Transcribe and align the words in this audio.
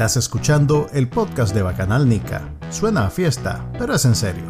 Estás 0.00 0.16
escuchando 0.16 0.86
el 0.94 1.10
podcast 1.10 1.54
de 1.54 1.60
Bacanal 1.60 2.08
Nica. 2.08 2.48
Suena 2.70 3.04
a 3.04 3.10
fiesta, 3.10 3.70
pero 3.78 3.94
es 3.94 4.06
en 4.06 4.14
serio. 4.14 4.46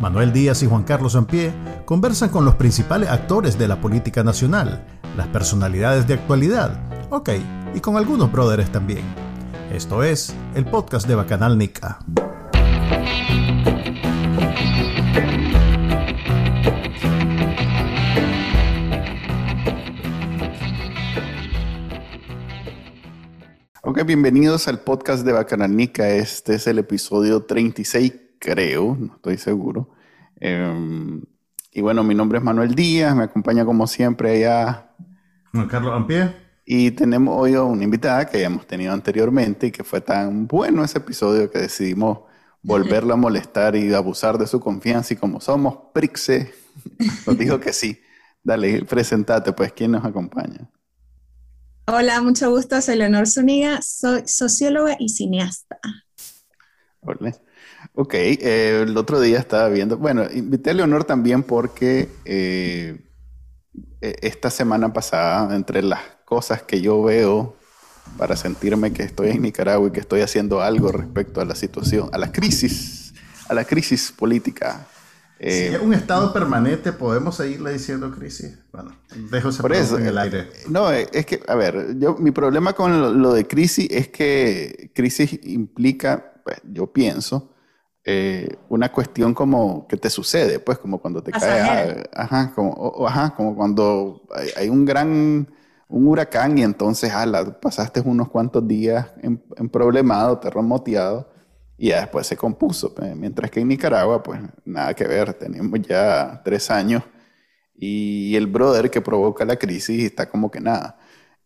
Manuel 0.00 0.34
Díaz 0.34 0.62
y 0.62 0.66
Juan 0.66 0.82
Carlos 0.82 1.16
Ampie 1.16 1.50
conversan 1.86 2.28
con 2.28 2.44
los 2.44 2.56
principales 2.56 3.08
actores 3.08 3.58
de 3.58 3.68
la 3.68 3.80
política 3.80 4.22
nacional, 4.22 4.84
las 5.16 5.28
personalidades 5.28 6.06
de 6.06 6.12
actualidad, 6.12 6.78
ok, 7.08 7.30
y 7.74 7.80
con 7.80 7.96
algunos 7.96 8.30
brothers 8.30 8.70
también. 8.70 9.06
Esto 9.72 10.02
es 10.02 10.34
el 10.54 10.66
podcast 10.66 11.08
de 11.08 11.14
Bacanal 11.14 11.56
Nica. 11.56 11.98
Bienvenidos 24.04 24.66
al 24.66 24.80
podcast 24.80 25.24
de 25.24 25.32
Bacananica. 25.32 26.08
Este 26.08 26.56
es 26.56 26.66
el 26.66 26.80
episodio 26.80 27.44
36, 27.44 28.12
creo, 28.40 28.96
no 28.98 29.14
estoy 29.14 29.38
seguro. 29.38 29.90
Em, 30.40 31.22
y 31.70 31.80
bueno, 31.82 32.02
mi 32.02 32.12
nombre 32.12 32.38
es 32.38 32.44
Manuel 32.44 32.74
Díaz, 32.74 33.14
me 33.14 33.24
acompaña 33.24 33.64
como 33.64 33.86
siempre 33.86 34.32
allá. 34.32 34.90
Juan 35.52 35.68
Carlos 35.68 35.94
Ampie. 35.94 36.34
Y 36.64 36.90
tenemos 36.90 37.36
hoy 37.38 37.54
a 37.54 37.62
una 37.62 37.84
invitada 37.84 38.26
que 38.26 38.40
ya 38.40 38.46
hemos 38.46 38.66
tenido 38.66 38.92
anteriormente 38.92 39.68
y 39.68 39.70
que 39.70 39.84
fue 39.84 40.00
tan 40.00 40.48
bueno 40.48 40.82
ese 40.82 40.98
episodio 40.98 41.48
que 41.48 41.60
decidimos 41.60 42.20
volverla 42.60 43.14
a 43.14 43.18
molestar 43.18 43.76
y 43.76 43.94
abusar 43.94 44.36
de 44.36 44.48
su 44.48 44.58
confianza. 44.58 45.14
Y 45.14 45.16
como 45.16 45.40
somos 45.40 45.78
Prixe, 45.92 46.52
nos 47.26 47.38
dijo 47.38 47.60
que 47.60 47.72
sí. 47.72 48.00
Dale, 48.42 48.84
presentate, 48.84 49.52
pues, 49.52 49.72
¿quién 49.72 49.92
nos 49.92 50.04
acompaña? 50.04 50.68
Hola, 51.86 52.22
mucho 52.22 52.48
gusto. 52.50 52.80
Soy 52.80 52.96
Leonor 52.96 53.26
Zuniga, 53.26 53.80
soy 53.82 54.22
socióloga 54.26 54.96
y 55.00 55.08
cineasta. 55.08 55.78
Hola. 57.00 57.34
Ok, 57.94 58.14
eh, 58.14 58.82
el 58.82 58.96
otro 58.96 59.20
día 59.20 59.38
estaba 59.38 59.68
viendo, 59.68 59.98
bueno, 59.98 60.24
invité 60.32 60.70
a 60.70 60.74
Leonor 60.74 61.04
también 61.04 61.42
porque 61.42 62.08
eh, 62.24 63.04
e, 64.00 64.16
esta 64.22 64.50
semana 64.50 64.92
pasada, 64.92 65.54
entre 65.56 65.82
las 65.82 66.00
cosas 66.24 66.62
que 66.62 66.80
yo 66.80 67.02
veo 67.02 67.56
para 68.16 68.36
sentirme 68.36 68.92
que 68.92 69.02
estoy 69.02 69.30
en 69.30 69.42
Nicaragua 69.42 69.88
y 69.88 69.90
que 69.90 70.00
estoy 70.00 70.20
haciendo 70.20 70.62
algo 70.62 70.92
respecto 70.92 71.40
a 71.40 71.44
la 71.44 71.56
situación, 71.56 72.08
a 72.12 72.18
la 72.18 72.30
crisis, 72.30 73.12
a 73.48 73.54
la 73.54 73.64
crisis 73.64 74.12
política 74.12 74.86
si 75.50 75.74
es 75.74 75.80
un 75.80 75.92
estado 75.92 76.32
permanente, 76.32 76.92
¿podemos 76.92 77.36
seguirle 77.36 77.72
diciendo 77.72 78.12
crisis? 78.12 78.58
Bueno, 78.72 78.96
dejo 79.30 79.48
ese 79.48 79.60
por 79.60 79.72
eso, 79.72 79.98
en 79.98 80.06
el 80.06 80.18
aire. 80.18 80.48
No, 80.68 80.90
es 80.90 81.26
que, 81.26 81.40
a 81.48 81.54
ver, 81.56 81.98
yo, 81.98 82.14
mi 82.16 82.30
problema 82.30 82.74
con 82.74 83.20
lo, 83.20 83.32
de 83.32 83.46
crisis 83.46 83.88
es 83.90 84.08
que 84.08 84.92
crisis 84.94 85.40
implica, 85.42 86.34
pues, 86.44 86.58
yo 86.64 86.92
pienso, 86.92 87.54
eh, 88.04 88.56
una 88.68 88.92
cuestión 88.92 89.34
como 89.34 89.88
que 89.88 89.96
te 89.96 90.10
sucede, 90.10 90.60
pues, 90.60 90.78
como 90.78 91.00
cuando 91.00 91.22
te 91.22 91.32
cae, 91.32 92.08
ajá, 92.14 92.52
como, 92.54 93.06
ajá, 93.06 93.34
como 93.34 93.56
cuando 93.56 94.22
hay, 94.56 94.68
un 94.68 94.84
gran, 94.84 95.48
un 95.88 96.06
huracán 96.06 96.56
y 96.56 96.62
entonces, 96.62 97.10
ala, 97.10 97.60
pasaste 97.60 98.00
unos 98.00 98.28
cuantos 98.28 98.66
días 98.68 99.08
en, 99.22 99.42
en 99.56 99.68
problemado, 99.68 100.38
terremoteado 100.38 101.31
y 101.76 101.88
ya 101.88 102.00
después 102.00 102.26
se 102.26 102.36
compuso. 102.36 102.94
Mientras 103.16 103.50
que 103.50 103.60
en 103.60 103.68
Nicaragua, 103.68 104.22
pues 104.22 104.40
nada 104.64 104.94
que 104.94 105.06
ver, 105.06 105.34
tenemos 105.34 105.80
ya 105.82 106.40
tres 106.44 106.70
años 106.70 107.02
y 107.76 108.36
el 108.36 108.46
brother 108.46 108.90
que 108.90 109.00
provoca 109.00 109.44
la 109.44 109.56
crisis 109.56 110.04
está 110.04 110.28
como 110.28 110.50
que 110.50 110.60
nada. 110.60 110.98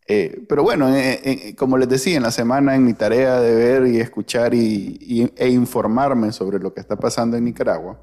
Eh, 0.08 0.44
pero 0.48 0.62
bueno, 0.62 0.94
eh, 0.94 1.20
eh, 1.24 1.54
como 1.56 1.78
les 1.78 1.88
decía, 1.88 2.16
en 2.16 2.22
la 2.22 2.30
semana 2.30 2.76
en 2.76 2.84
mi 2.84 2.94
tarea 2.94 3.40
de 3.40 3.54
ver 3.54 3.86
y 3.88 3.98
escuchar 3.98 4.54
y, 4.54 5.32
e 5.36 5.48
informarme 5.48 6.30
sobre 6.32 6.60
lo 6.60 6.72
que 6.72 6.80
está 6.80 6.96
pasando 6.96 7.36
en 7.36 7.44
Nicaragua, 7.44 7.98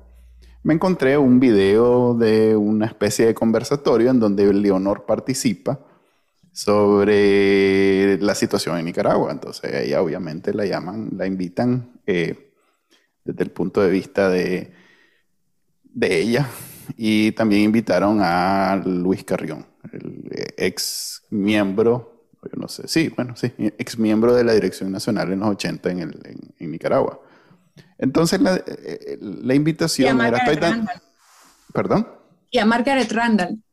me 0.63 0.73
encontré 0.73 1.17
un 1.17 1.39
video 1.39 2.13
de 2.13 2.55
una 2.55 2.87
especie 2.87 3.25
de 3.25 3.33
conversatorio 3.33 4.09
en 4.09 4.19
donde 4.19 4.51
Leonor 4.51 5.05
participa 5.05 5.79
sobre 6.53 8.17
la 8.19 8.35
situación 8.35 8.77
en 8.77 8.85
Nicaragua. 8.85 9.31
Entonces 9.31 9.73
ella 9.73 10.01
obviamente 10.01 10.53
la 10.53 10.65
llaman, 10.65 11.09
la 11.17 11.25
invitan 11.25 11.99
eh, 12.05 12.53
desde 13.25 13.43
el 13.43 13.51
punto 13.51 13.81
de 13.81 13.89
vista 13.89 14.29
de, 14.29 14.71
de 15.83 16.17
ella. 16.21 16.47
Y 16.95 17.31
también 17.31 17.63
invitaron 17.63 18.19
a 18.21 18.81
Luis 18.85 19.23
Carrión, 19.23 19.65
el 19.91 20.29
ex 20.57 21.23
miembro, 21.29 22.27
yo 22.43 22.59
no 22.59 22.67
sé, 22.67 22.87
sí, 22.89 23.09
bueno, 23.15 23.37
sí, 23.37 23.53
ex 23.57 23.97
miembro 23.97 24.35
de 24.35 24.43
la 24.43 24.53
Dirección 24.53 24.91
Nacional 24.91 25.31
en 25.31 25.39
los 25.39 25.49
80 25.49 25.91
en, 25.91 25.99
el, 25.99 26.19
en, 26.59 26.71
Nicaragua. 26.71 27.21
Entonces 27.97 28.41
la, 28.41 28.55
eh, 28.55 29.17
la 29.21 29.55
invitación 29.55 30.19
era... 30.21 30.43
¿Perdón? 31.73 32.07
Y 32.51 32.59
a 32.59 32.65
Margaret 32.65 33.11
Randall. 33.11 33.63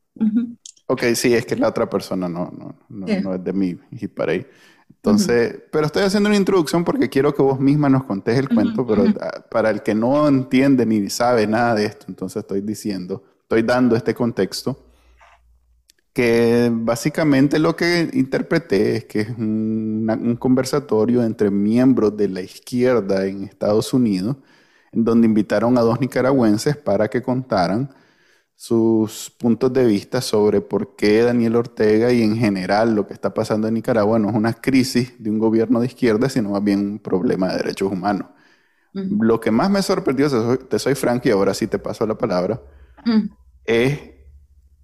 Ok, 0.91 1.05
sí, 1.15 1.33
es 1.33 1.47
que 1.47 1.55
la 1.55 1.69
otra 1.69 1.89
persona 1.89 2.29
no, 2.29 2.51
no, 2.51 2.75
no, 2.89 3.35
es 3.35 3.45
de 3.45 3.53
mí 3.53 3.79
y 3.93 4.09
para 4.09 4.33
ahí. 4.33 4.45
Entonces, 4.89 5.57
pero 5.71 5.87
estoy 5.87 6.03
haciendo 6.03 6.29
una 6.29 6.37
introducción 6.37 6.85
porque 6.85 7.09
quiero 7.09 7.33
que 7.33 7.43
vos 7.43 7.61
misma 7.61 7.89
nos 7.89 8.03
contés 8.03 8.37
el 8.37 8.49
cuento, 8.49 8.85
pero 8.85 9.05
para 9.53 9.71
el 9.71 9.85
que 9.85 9.95
no 9.95 10.27
entiende 10.27 10.85
ni 10.85 11.09
sabe 11.09 11.47
nada 11.47 11.77
de 11.77 11.85
esto, 11.85 12.07
entonces 12.09 12.41
estoy 12.41 12.63
diciendo, 12.63 13.23
estoy 13.43 13.63
dando 13.63 13.95
este 13.95 14.15
contexto, 14.15 14.85
que 16.13 16.69
básicamente 16.73 17.61
lo 17.61 17.77
que 17.77 18.11
interpreté 18.13 18.97
es 18.97 19.05
que 19.05 19.21
es 19.21 19.29
un 19.29 20.37
conversatorio 20.41 21.23
entre 21.23 21.53
miembros 21.53 22.17
de 22.17 22.29
la 22.31 22.41
izquierda 22.41 23.27
en 23.27 23.45
Estados 23.45 23.95
Unidos, 23.95 24.39
en 24.91 25.05
donde 25.05 25.29
invitaron 25.29 25.79
a 25.79 25.83
dos 25.83 26.01
nicaragüenses 26.01 26.77
para 26.77 27.07
que 27.07 27.23
contaran 27.23 27.95
sus 28.61 29.31
puntos 29.39 29.73
de 29.73 29.87
vista 29.87 30.21
sobre 30.21 30.61
por 30.61 30.95
qué 30.95 31.23
Daniel 31.23 31.57
Ortega 31.57 32.13
y 32.13 32.23
en 32.23 32.37
general 32.37 32.95
lo 32.95 33.07
que 33.07 33.15
está 33.15 33.33
pasando 33.33 33.67
en 33.67 33.73
Nicaragua 33.73 34.19
no 34.19 34.29
es 34.29 34.35
una 34.35 34.53
crisis 34.53 35.15
de 35.19 35.31
un 35.31 35.39
gobierno 35.39 35.81
de 35.81 35.87
izquierda, 35.87 36.29
sino 36.29 36.51
más 36.51 36.63
bien 36.63 36.81
un 36.81 36.99
problema 36.99 37.49
de 37.49 37.57
derechos 37.57 37.91
humanos. 37.91 38.29
Lo 38.93 39.41
que 39.41 39.51
más 39.51 39.71
me 39.71 39.81
sorprendió, 39.81 40.29
te 40.59 40.79
soy, 40.79 40.95
franco 40.95 41.27
y 41.27 41.33
ahora 41.33 41.55
sí 41.55 41.69
te 41.69 41.79
paso 41.79 42.07
la 42.07 42.19
palabra, 42.19 42.61
es 43.65 43.99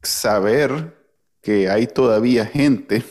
saber 0.03 0.97
que 1.43 1.69
hay 1.69 1.87
todavía 1.87 2.47
gente, 2.47 3.05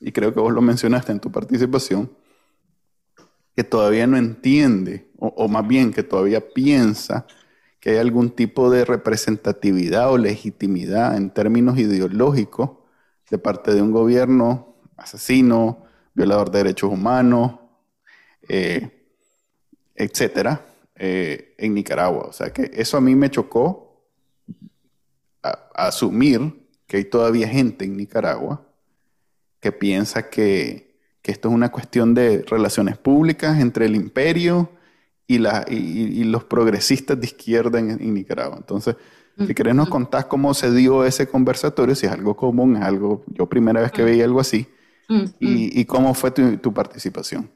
y 0.00 0.10
creo 0.10 0.34
que 0.34 0.40
vos 0.40 0.52
lo 0.52 0.60
mencionaste 0.60 1.12
en 1.12 1.20
tu 1.20 1.30
participación, 1.30 2.10
que 3.54 3.62
todavía 3.62 4.08
no 4.08 4.16
entiende, 4.16 5.08
o 5.18 5.46
más 5.46 5.68
bien 5.68 5.92
que 5.92 6.02
todavía 6.02 6.40
piensa 6.40 7.28
que 7.80 7.90
hay 7.90 7.96
algún 7.98 8.30
tipo 8.30 8.70
de 8.70 8.84
representatividad 8.84 10.10
o 10.10 10.18
legitimidad 10.18 11.16
en 11.16 11.30
términos 11.30 11.78
ideológicos 11.78 12.70
de 13.30 13.38
parte 13.38 13.74
de 13.74 13.82
un 13.82 13.92
gobierno 13.92 14.76
asesino, 14.96 15.84
violador 16.14 16.50
de 16.50 16.58
derechos 16.58 16.90
humanos, 16.90 17.58
eh, 18.48 19.06
etcétera, 19.94 20.66
eh, 20.96 21.54
en 21.58 21.74
Nicaragua. 21.74 22.24
O 22.24 22.32
sea 22.32 22.52
que 22.52 22.70
eso 22.74 22.96
a 22.96 23.00
mí 23.00 23.14
me 23.14 23.30
chocó 23.30 23.88
asumir 25.74 26.66
que 26.86 26.96
hay 26.96 27.04
todavía 27.04 27.48
gente 27.48 27.84
en 27.84 27.96
Nicaragua 27.96 28.66
que 29.60 29.70
piensa 29.70 30.28
que, 30.30 30.98
que 31.22 31.30
esto 31.30 31.48
es 31.48 31.54
una 31.54 31.70
cuestión 31.70 32.14
de 32.14 32.42
relaciones 32.42 32.96
públicas 32.96 33.60
entre 33.60 33.86
el 33.86 33.94
imperio 33.94 34.70
y, 35.30 35.38
la, 35.38 35.64
y, 35.68 36.24
los 36.24 36.44
progresistas 36.44 37.20
de 37.20 37.26
izquierda 37.26 37.78
en, 37.78 38.14
Nicaragua. 38.14 38.56
Entonces, 38.56 38.96
si 39.46 39.54
querés 39.54 39.74
nos 39.74 39.88
contás 39.88 40.24
cómo 40.24 40.52
se 40.54 40.72
dio 40.72 41.04
ese 41.04 41.28
conversatorio, 41.28 41.94
si 41.94 42.06
es 42.06 42.12
algo 42.12 42.34
común, 42.34 42.76
es 42.76 42.82
algo, 42.82 43.22
yo 43.28 43.46
primera 43.46 43.82
vez 43.82 43.92
que 43.92 44.02
veía 44.02 44.24
algo 44.24 44.40
así, 44.40 44.66
y, 45.38 45.80
y, 45.80 45.84
cómo 45.84 46.14
fue 46.14 46.30
tu, 46.30 46.56
tu, 46.56 46.72
participación. 46.72 47.50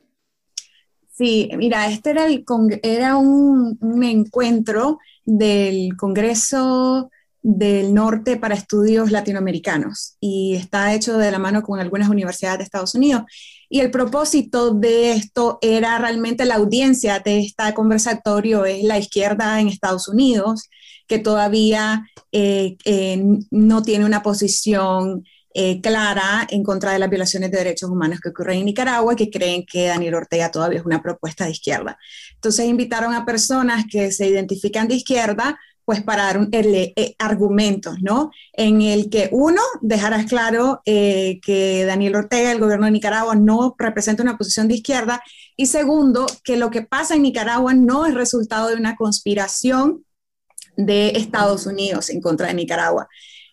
Sí, 1.13 1.51
mira, 1.57 1.87
este 1.89 2.11
era, 2.11 2.27
el 2.27 2.45
era 2.83 3.17
un, 3.17 3.77
un 3.81 4.05
encuentro 4.05 4.99
del 5.25 5.97
Congreso 5.97 7.11
del 7.43 7.93
Norte 7.93 8.37
para 8.37 8.55
Estudios 8.55 9.11
Latinoamericanos 9.11 10.17
y 10.21 10.55
está 10.55 10.95
hecho 10.95 11.19
de 11.19 11.31
la 11.31 11.39
mano 11.39 11.63
con 11.63 11.81
algunas 11.81 12.09
universidades 12.09 12.59
de 12.59 12.65
Estados 12.65 12.95
Unidos. 12.95 13.23
Y 13.73 13.81
el 13.81 13.91
propósito 13.91 14.75
de 14.75 15.13
esto 15.13 15.59
era 15.63 15.97
realmente 15.97 16.45
la 16.45 16.57
audiencia 16.57 17.21
de 17.21 17.39
este 17.39 17.73
conversatorio 17.73 18.67
es 18.67 18.85
la 18.85 18.99
izquierda 18.99 19.59
en 19.59 19.69
Estados 19.69 20.09
Unidos, 20.09 20.69
que 21.07 21.19
todavía 21.19 22.07
eh, 22.33 22.77
eh, 22.85 23.25
no 23.51 23.83
tiene 23.83 24.05
una 24.05 24.23
posición 24.23 25.25
eh, 25.55 25.81
clara 25.81 26.47
en 26.51 26.63
contra 26.63 26.93
de 26.93 26.99
las 26.99 27.09
violaciones 27.09 27.51
de 27.51 27.57
derechos 27.57 27.89
humanos 27.89 28.21
que 28.21 28.29
ocurren 28.29 28.59
en 28.59 28.67
Nicaragua, 28.67 29.17
que 29.17 29.31
creen 29.31 29.65
que 29.65 29.87
Daniel 29.87 30.17
Ortega 30.17 30.51
todavía 30.51 30.81
es 30.81 30.85
una 30.85 31.01
propuesta 31.01 31.47
de 31.47 31.53
izquierda. 31.53 31.97
Entonces 32.35 32.67
invitaron 32.67 33.15
a 33.15 33.25
personas 33.25 33.87
que 33.91 34.13
se 34.13 34.29
identifican 34.29 34.87
de 34.87 34.97
izquierda 34.97 35.59
pues 35.85 36.03
para 36.03 36.25
dar 36.25 36.49
eh, 36.53 37.15
argumentos, 37.19 37.97
¿no? 38.01 38.31
En 38.53 38.83
el 38.83 39.11
que 39.11 39.29
uno, 39.33 39.61
dejarás 39.81 40.27
claro 40.27 40.81
eh, 40.85 41.41
que 41.43 41.85
Daniel 41.85 42.17
Ortega, 42.17 42.53
el 42.53 42.61
gobierno 42.61 42.87
de 42.87 42.93
Nicaragua, 42.93 43.35
no 43.35 43.75
representa 43.79 44.23
una 44.23 44.39
posición 44.39 44.69
de 44.69 44.75
izquierda, 44.75 45.23
y 45.57 45.67
segundo, 45.67 46.27
que 46.45 46.57
lo 46.57 46.71
que 46.71 46.83
pasa 46.83 47.15
en 47.15 47.23
Nicaragua 47.23 47.75
no 47.75 48.07
es 48.07 48.15
resultado 48.15 48.69
de 48.69 48.77
una 48.77 48.97
conspiración 48.97 50.05
de 50.77 51.11
Estados 51.11 51.67
Unidos 51.67 52.11
en 52.11 52.21
contra 52.21 52.47
de 52.47 52.55
Nicaragua. 52.55 53.09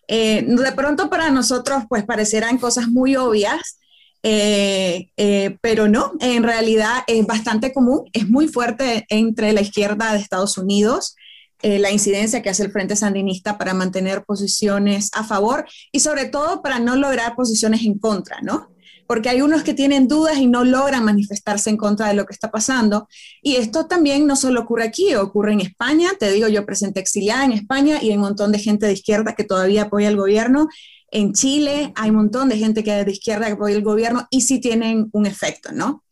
Eh, 0.06 0.44
de 0.46 0.72
pronto 0.72 1.10
para 1.10 1.30
nosotros, 1.30 1.84
pues 1.88 2.04
parecerán 2.04 2.58
cosas 2.58 2.88
muy 2.88 3.16
obvias, 3.16 3.78
pero 4.22 5.88
no, 5.88 6.12
en 6.20 6.42
realidad 6.42 7.04
es 7.06 7.26
bastante 7.26 7.72
común, 7.72 8.04
es 8.12 8.28
muy 8.28 8.48
fuerte 8.48 9.06
entre 9.08 9.52
la 9.52 9.62
izquierda 9.62 10.12
de 10.12 10.18
Estados 10.18 10.58
Unidos 10.58 11.16
eh, 11.62 11.78
la 11.78 11.90
incidencia 11.90 12.40
que 12.40 12.48
hace 12.48 12.64
el 12.64 12.72
Frente 12.72 12.96
Sandinista 12.96 13.58
para 13.58 13.74
mantener 13.74 14.24
posiciones 14.24 15.10
a 15.12 15.24
favor 15.24 15.66
y 15.92 16.00
sobre 16.00 16.26
todo 16.26 16.62
para 16.62 16.78
no 16.78 16.96
lograr 16.96 17.36
posiciones 17.36 17.82
en 17.82 17.98
contra, 17.98 18.40
¿no? 18.40 18.70
Porque 19.06 19.28
hay 19.28 19.42
unos 19.42 19.62
que 19.62 19.74
tienen 19.74 20.08
dudas 20.08 20.38
y 20.38 20.46
no 20.46 20.64
logran 20.64 21.04
manifestarse 21.04 21.68
en 21.68 21.76
contra 21.76 22.08
de 22.08 22.14
lo 22.14 22.26
que 22.26 22.32
está 22.32 22.50
pasando. 22.50 23.08
Y 23.42 23.56
esto 23.56 23.86
también 23.86 24.26
no 24.26 24.36
solo 24.36 24.60
ocurre 24.60 24.84
aquí, 24.84 25.14
ocurre 25.16 25.52
en 25.52 25.60
España. 25.60 26.10
Te 26.18 26.30
digo, 26.30 26.46
yo 26.48 26.64
presenté 26.64 27.00
exiliada 27.00 27.44
en 27.44 27.52
España 27.52 27.98
y 28.00 28.10
hay 28.10 28.16
un 28.16 28.22
montón 28.22 28.52
de 28.52 28.60
gente 28.60 28.86
de 28.86 28.92
izquierda 28.92 29.34
que 29.34 29.44
todavía 29.44 29.82
apoya 29.82 30.08
al 30.08 30.16
gobierno. 30.16 30.68
En 31.10 31.32
Chile 31.32 31.92
hay 31.96 32.10
un 32.10 32.16
montón 32.16 32.48
de 32.48 32.56
gente 32.56 32.84
que 32.84 33.00
es 33.00 33.04
de 33.04 33.12
izquierda 33.12 33.46
que 33.46 33.52
apoya 33.52 33.74
el 33.74 33.82
gobierno 33.82 34.28
y 34.30 34.42
sí 34.42 34.60
tienen 34.60 35.08
un 35.12 35.26
efecto, 35.26 35.72
¿no? 35.72 36.04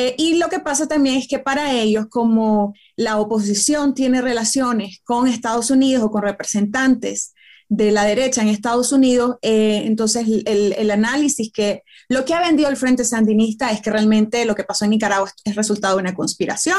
Eh, 0.00 0.14
y 0.16 0.36
lo 0.36 0.48
que 0.48 0.60
pasa 0.60 0.86
también 0.86 1.16
es 1.16 1.26
que 1.26 1.40
para 1.40 1.72
ellos, 1.72 2.06
como 2.08 2.72
la 2.94 3.18
oposición 3.18 3.94
tiene 3.94 4.22
relaciones 4.22 5.00
con 5.02 5.26
Estados 5.26 5.72
Unidos 5.72 6.04
o 6.04 6.10
con 6.12 6.22
representantes 6.22 7.34
de 7.68 7.90
la 7.90 8.04
derecha 8.04 8.40
en 8.40 8.46
Estados 8.46 8.92
Unidos, 8.92 9.38
eh, 9.42 9.82
entonces 9.86 10.24
el, 10.44 10.90
análisis 10.92 11.50
que 11.52 11.82
lo 12.08 12.24
que 12.24 12.32
ha 12.32 12.40
vendido 12.40 12.68
el 12.68 12.76
Frente 12.76 13.04
Sandinista 13.04 13.72
es 13.72 13.80
que 13.80 13.90
realmente 13.90 14.44
lo 14.44 14.54
que 14.54 14.62
pasó 14.62 14.84
en 14.84 14.92
Nicaragua 14.92 15.32
es 15.44 15.56
resultado 15.56 15.96
de 15.96 16.02
una 16.02 16.14
conspiración 16.14 16.78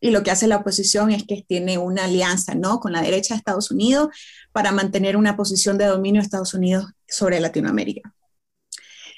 y 0.00 0.10
lo 0.10 0.22
que 0.22 0.30
hace 0.30 0.46
la 0.46 0.58
oposición 0.58 1.10
es 1.10 1.24
que 1.24 1.44
tiene 1.48 1.76
una 1.76 2.04
alianza 2.04 2.54
¿no? 2.54 2.78
con 2.78 2.92
la 2.92 3.02
derecha 3.02 3.34
de 3.34 3.38
Estados 3.38 3.72
Unidos 3.72 4.10
para 4.52 4.70
mantener 4.70 5.16
una 5.16 5.36
posición 5.36 5.76
de 5.76 5.86
dominio 5.86 6.20
de 6.20 6.26
Estados 6.26 6.54
Unidos 6.54 6.86
sobre 7.08 7.40
Latinoamérica. 7.40 8.14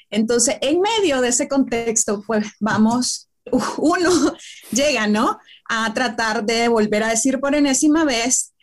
Entonces, 0.09 0.57
en 0.61 0.81
medio 0.81 1.21
de 1.21 1.27
ese 1.27 1.47
contexto, 1.47 2.23
pues 2.25 2.47
vamos 2.59 3.29
uno 3.51 4.11
llega, 4.71 5.07
¿no? 5.07 5.39
A 5.69 5.93
tratar 5.93 6.45
de 6.45 6.67
volver 6.67 7.03
a 7.03 7.09
decir 7.09 7.39
por 7.39 7.55
enésima 7.55 8.05
vez 8.05 8.53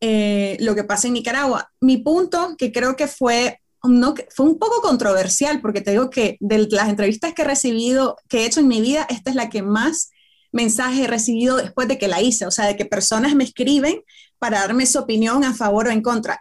eh, 0.00 0.56
lo 0.60 0.74
que 0.74 0.84
pasa 0.84 1.08
en 1.08 1.14
Nicaragua. 1.14 1.70
Mi 1.80 1.98
punto, 1.98 2.54
que 2.56 2.72
creo 2.72 2.96
que 2.96 3.06
fue, 3.06 3.60
fue 3.80 4.46
un 4.46 4.58
poco 4.58 4.80
controversial, 4.82 5.60
porque 5.60 5.80
te 5.80 5.92
digo 5.92 6.10
que 6.10 6.36
de 6.40 6.66
las 6.70 6.88
entrevistas 6.88 7.34
que 7.34 7.42
he 7.42 7.46
recibido, 7.46 8.16
que 8.28 8.38
he 8.38 8.46
hecho 8.46 8.60
en 8.60 8.68
mi 8.68 8.80
vida, 8.80 9.06
esta 9.10 9.30
es 9.30 9.36
la 9.36 9.50
que 9.50 9.62
más 9.62 10.10
mensajes 10.52 11.04
he 11.04 11.06
recibido 11.06 11.56
después 11.56 11.86
de 11.86 11.98
que 11.98 12.08
la 12.08 12.20
hice, 12.20 12.46
o 12.46 12.50
sea, 12.50 12.66
de 12.66 12.76
que 12.76 12.84
personas 12.84 13.34
me 13.34 13.44
escriben 13.44 14.02
para 14.38 14.60
darme 14.60 14.86
su 14.86 14.98
opinión 14.98 15.44
a 15.44 15.54
favor 15.54 15.86
o 15.86 15.90
en 15.90 16.02
contra. 16.02 16.40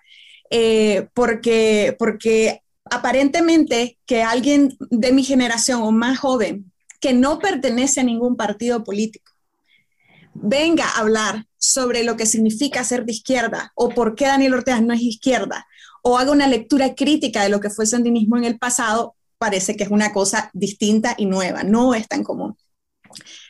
Eh, 0.49 1.07
porque, 1.13 1.95
porque 1.99 2.63
aparentemente 2.85 3.99
que 4.05 4.23
alguien 4.23 4.75
de 4.89 5.11
mi 5.11 5.23
generación 5.23 5.81
o 5.83 5.91
más 5.91 6.17
joven 6.17 6.71
que 6.99 7.13
no 7.13 7.39
pertenece 7.39 8.01
a 8.01 8.03
ningún 8.03 8.35
partido 8.35 8.83
político 8.83 9.31
venga 10.41 10.85
a 10.85 10.99
hablar 10.99 11.45
sobre 11.57 12.03
lo 12.03 12.15
que 12.15 12.25
significa 12.25 12.83
ser 12.83 13.05
de 13.05 13.11
izquierda 13.11 13.71
o 13.75 13.89
por 13.89 14.15
qué 14.15 14.25
Daniel 14.25 14.53
Ortega 14.53 14.81
no 14.81 14.93
es 14.93 15.01
izquierda 15.01 15.67
o 16.01 16.17
haga 16.17 16.31
una 16.31 16.47
lectura 16.47 16.95
crítica 16.95 17.43
de 17.43 17.49
lo 17.49 17.59
que 17.59 17.69
fue 17.69 17.85
el 17.85 17.89
sandinismo 17.89 18.37
en 18.37 18.45
el 18.45 18.57
pasado, 18.57 19.15
parece 19.37 19.75
que 19.75 19.83
es 19.83 19.89
una 19.89 20.13
cosa 20.13 20.49
distinta 20.53 21.13
y 21.17 21.25
nueva, 21.25 21.63
no 21.63 21.93
es 21.93 22.07
tan 22.07 22.23
común. 22.23 22.55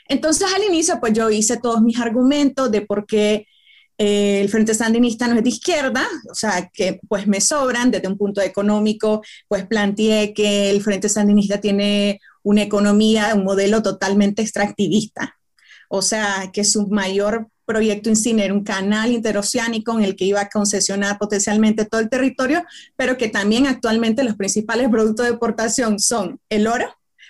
Entonces 0.07 0.52
al 0.54 0.63
inicio 0.63 1.00
pues 1.00 1.13
yo 1.13 1.30
hice 1.30 1.57
todos 1.57 1.81
mis 1.81 2.00
argumentos 2.00 2.72
de 2.72 2.81
por 2.81 3.06
qué 3.06 3.45
eh, 3.98 4.42
el 4.42 4.50
Frente 4.50 4.74
Sandinista 4.74 5.28
no 5.28 5.36
es 5.36 5.44
de 5.44 5.50
izquierda, 5.50 6.07
o 6.31 6.34
sea, 6.34 6.69
que 6.74 7.02
pues 7.07 7.28
me 7.28 7.42
sobran 7.42 7.92
desde 7.92 8.07
un 8.07 8.18
punto 8.18 8.42
económico, 8.42 9.22
pues 9.48 9.68
planteé 9.68 10.34
que 10.34 10.72
el 10.72 10.81
Frente 10.81 11.10
Sandinista 11.10 11.60
tiene 11.60 12.22
una 12.44 12.62
economía, 12.62 13.34
un 13.36 13.44
modelo 13.44 13.82
totalmente 13.82 14.42
extractivista. 14.42 15.36
O 15.90 16.02
sea, 16.02 16.52
que 16.54 16.64
su 16.64 16.88
mayor 16.88 17.48
proyecto 17.66 18.10
insignia 18.10 18.46
era 18.46 18.54
un 18.54 18.64
canal 18.64 19.12
interoceánico 19.12 19.98
en 19.98 20.04
el 20.04 20.16
que 20.16 20.26
iba 20.26 20.42
a 20.42 20.50
concesionar 20.50 21.20
potencialmente 21.20 21.86
todo 21.86 22.02
el 22.02 22.10
territorio, 22.10 22.64
pero 22.96 23.18
que 23.18 23.30
también 23.30 23.68
actualmente 23.68 24.24
los 24.24 24.36
principales 24.36 24.90
productos 24.90 25.26
de 25.26 25.32
exportación 25.32 26.00
son 26.00 26.40
el 26.50 26.68
oro 26.68 26.88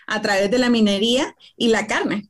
a 0.07 0.21
través 0.21 0.49
de 0.49 0.57
la 0.57 0.69
minería 0.69 1.35
y 1.57 1.67
la 1.67 1.87
carne. 1.87 2.29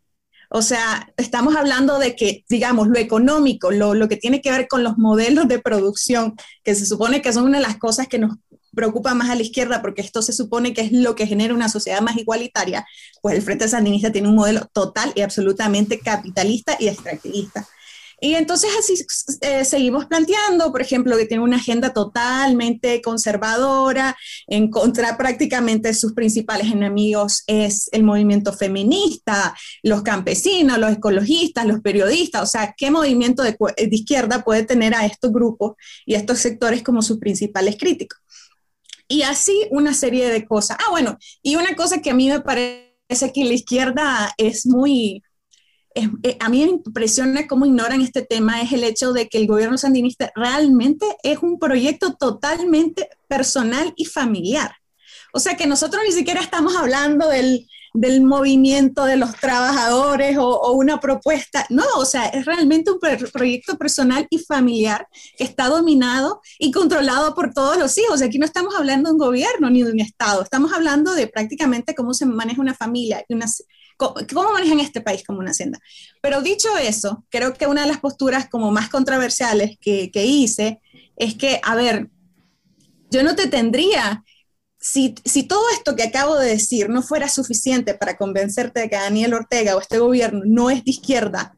O 0.50 0.64
sea, 0.64 1.14
estamos 1.18 1.56
hablando 1.56 2.00
de 2.00 2.16
que, 2.16 2.44
digamos, 2.50 2.88
lo 2.88 2.98
económico, 2.98 3.70
lo, 3.70 3.94
lo, 3.94 4.08
que 4.08 4.18
tiene 4.18 4.42
que 4.42 4.52
ver 4.52 4.68
con 4.68 4.84
los 4.84 4.98
modelos 4.98 5.48
de 5.48 5.60
producción, 5.60 6.36
que 6.64 6.74
se 6.74 6.88
supone 6.88 7.22
que 7.22 7.32
son 7.32 7.46
una 7.46 7.60
de 7.60 7.64
las 7.64 7.78
cosas 7.78 8.08
que 8.08 8.18
nos 8.18 8.38
preocupa 8.80 9.14
más 9.14 9.30
a 9.30 9.36
la 9.36 9.42
izquierda 9.42 9.82
porque 9.82 10.02
esto 10.02 10.22
se 10.22 10.32
supone 10.32 10.74
que 10.74 10.80
es 10.80 10.94
lo 10.94 11.14
que 11.14 11.28
genera 11.28 11.54
una 11.54 11.68
sociedad 11.68 12.00
más 12.00 12.16
igualitaria, 12.16 12.86
pues 13.22 13.36
el 13.36 13.42
Frente 13.42 13.68
Sandinista 13.68 14.10
tiene 14.10 14.30
un 14.30 14.36
modelo 14.36 14.70
total 14.72 15.12
y 15.16 15.22
absolutamente 15.22 16.00
capitalista 16.00 16.78
y 16.80 16.88
extractivista. 16.88 17.68
Y 18.22 18.36
entonces 18.36 18.70
así 18.80 19.06
eh, 19.42 19.66
seguimos 19.66 20.06
planteando, 20.06 20.72
por 20.72 20.82
ejemplo, 20.82 21.18
que 21.18 21.26
tiene 21.26 21.44
una 21.44 21.58
agenda 21.58 21.94
totalmente 21.94 23.02
conservadora, 23.02 24.16
en 24.48 24.70
contra 24.70 25.18
prácticamente 25.18 25.94
sus 25.94 26.14
principales 26.14 26.72
enemigos 26.72 27.44
es 27.48 27.90
el 27.92 28.04
movimiento 28.04 28.54
feminista, 28.54 29.56
los 29.84 30.04
campesinos, 30.04 30.78
los 30.78 30.94
ecologistas, 30.94 31.66
los 31.66 31.82
periodistas, 31.82 32.44
o 32.44 32.46
sea, 32.46 32.74
¿qué 32.78 32.92
movimiento 32.92 33.44
de, 33.44 33.58
de 33.78 33.96
izquierda 33.96 34.44
puede 34.44 34.64
tener 34.64 34.94
a 34.96 35.06
estos 35.06 35.32
grupos 35.32 35.74
y 36.06 36.16
a 36.16 36.18
estos 36.18 36.40
sectores 36.40 36.82
como 36.82 37.02
sus 37.02 37.20
principales 37.20 37.78
críticos? 37.78 38.20
Y 39.10 39.24
así 39.24 39.68
una 39.72 39.94
serie 39.94 40.30
de 40.30 40.46
cosas. 40.46 40.78
Ah, 40.80 40.92
bueno, 40.92 41.18
y 41.42 41.56
una 41.56 41.76
cosa 41.76 42.02
que 42.02 42.12
a 42.12 42.14
mí 42.14 42.30
me 42.30 42.40
parece 42.40 43.34
que 43.34 43.44
la 43.44 43.54
izquierda 43.54 44.34
es 44.38 44.66
muy, 44.66 45.24
eh, 45.96 46.38
a 46.40 46.48
mí 46.48 46.64
me 46.64 46.70
impresiona 46.70 47.48
cómo 47.48 47.66
ignoran 47.66 48.02
este 48.02 48.22
tema, 48.22 48.62
es 48.62 48.72
el 48.72 48.84
hecho 48.84 49.12
de 49.12 49.28
que 49.28 49.40
el 49.40 49.48
gobierno 49.48 49.78
sandinista 49.78 50.32
realmente 50.36 51.06
es 51.24 51.40
un 51.40 51.60
proyecto 51.60 52.14
totalmente 52.14 53.10
personal 53.28 53.94
y 53.98 54.06
familiar. 54.06 54.72
O 55.34 55.40
sea 55.40 55.58
que 55.58 55.68
nosotros 55.68 56.04
ni 56.06 56.14
siquiera 56.14 56.42
estamos 56.42 56.76
hablando 56.76 57.28
del, 57.28 57.68
del 57.94 58.22
movimiento 58.22 59.06
de 59.06 59.18
los 59.18 59.36
trabajadores 59.36 60.38
o, 60.38 60.72
una 60.74 61.00
propuesta. 61.00 61.66
No, 61.70 61.84
o 61.98 62.06
sea, 62.06 62.28
es 62.28 62.46
realmente 62.46 62.92
un 62.92 63.00
proyecto 63.00 63.78
personal 63.78 64.28
y 64.30 64.40
familiar 64.40 65.08
que 65.38 65.44
está 65.44 65.68
dominado 65.68 66.42
y 66.58 66.72
controlado 66.72 67.34
por 67.36 67.54
todos 67.54 67.78
los 67.78 67.98
hijos. 67.98 68.22
Aquí 68.22 68.38
no 68.38 68.46
estamos 68.46 68.76
hablando 68.76 69.10
de 69.10 69.14
un 69.14 69.20
gobierno 69.20 69.70
ni 69.70 69.84
de 69.84 69.92
un 69.92 70.00
Estado, 70.00 70.42
estamos 70.42 70.72
hablando 70.74 71.14
de 71.14 71.28
prácticamente 71.28 71.94
cómo 71.94 72.14
se 72.14 72.26
maneja 72.26 72.62
una 72.62 72.74
familia 72.74 73.24
y 73.28 73.34
una, 73.34 73.46
cómo 73.98 74.54
manejan 74.54 74.80
este 74.80 75.02
país 75.02 75.24
como 75.26 75.40
una 75.40 75.52
hacienda. 75.52 75.80
Pero 76.22 76.42
dicho 76.42 76.70
eso, 76.78 77.26
creo 77.30 77.54
que 77.54 77.68
una 77.68 77.82
de 77.82 77.88
las 77.88 78.00
posturas 78.00 78.48
como 78.50 78.72
más 78.72 78.90
controversiales 78.90 79.78
que, 79.80 80.10
que 80.12 80.26
hice 80.26 80.82
es 81.16 81.36
que, 81.36 81.60
a 81.64 81.76
ver, 81.76 82.10
yo 83.12 83.24
no 83.24 83.36
te 83.36 83.48
tendría 83.48 84.24
si, 84.80 85.14
todo 85.44 85.70
esto 85.74 85.96
que 85.96 86.04
acabo 86.04 86.38
de 86.38 86.50
decir 86.50 86.90
no 86.90 87.04
fuera 87.04 87.28
suficiente 87.28 87.96
para 87.96 88.16
convencerte 88.16 88.82
de 88.82 88.90
que 88.90 88.96
Daniel 88.96 89.34
Ortega 89.34 89.76
o 89.76 89.82
este 89.82 90.00
gobierno 90.00 90.42
no 90.46 90.70
es 90.70 90.86
de 90.86 90.92
izquierda, 90.92 91.56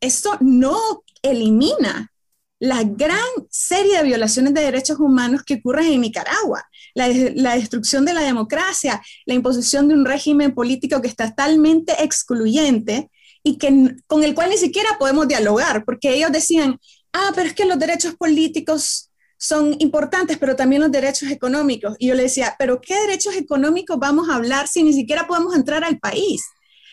eso 0.00 0.36
no 0.40 1.04
elimina 1.22 2.10
la 2.58 2.82
gran 2.84 3.18
serie 3.50 3.98
de 3.98 4.04
violaciones 4.04 4.54
de 4.54 4.62
derechos 4.62 4.98
humanos 4.98 5.42
que 5.44 5.54
ocurren 5.56 5.92
en 5.92 6.00
Nicaragua, 6.00 6.64
la, 6.94 7.08
destrucción 7.08 8.06
de 8.06 8.14
la 8.14 8.22
democracia, 8.22 9.02
la 9.26 9.34
imposición 9.34 9.88
de 9.88 9.94
un 9.94 10.06
régimen 10.06 10.54
político 10.54 11.02
que 11.02 11.08
está 11.08 11.28
totalmente 11.28 12.02
excluyente 12.02 13.10
y 13.42 13.58
que, 13.58 13.96
con 14.06 14.24
el 14.24 14.34
cual 14.34 14.48
ni 14.48 14.56
siquiera 14.56 14.96
podemos 14.98 15.28
dialogar, 15.28 15.84
porque 15.84 16.14
ellos 16.14 16.32
decían, 16.32 16.80
ah, 17.12 17.32
pero 17.34 17.48
es 17.48 17.54
que 17.54 17.66
los 17.66 17.78
derechos 17.78 18.14
políticos 18.14 19.03
son 19.44 19.76
importantes, 19.78 20.38
pero 20.38 20.56
también 20.56 20.80
los 20.80 20.90
derechos 20.90 21.30
económicos. 21.30 21.96
Y 21.98 22.06
yo 22.06 22.14
le 22.14 22.22
decía, 22.22 22.56
pero 22.58 22.80
¿qué 22.80 22.98
derechos 22.98 23.36
económicos 23.36 23.98
vamos 23.98 24.30
a 24.30 24.36
hablar 24.36 24.68
si 24.68 24.82
ni 24.82 24.94
siquiera 24.94 25.26
podemos 25.26 25.54
entrar 25.54 25.84
al 25.84 25.98
país? 25.98 26.42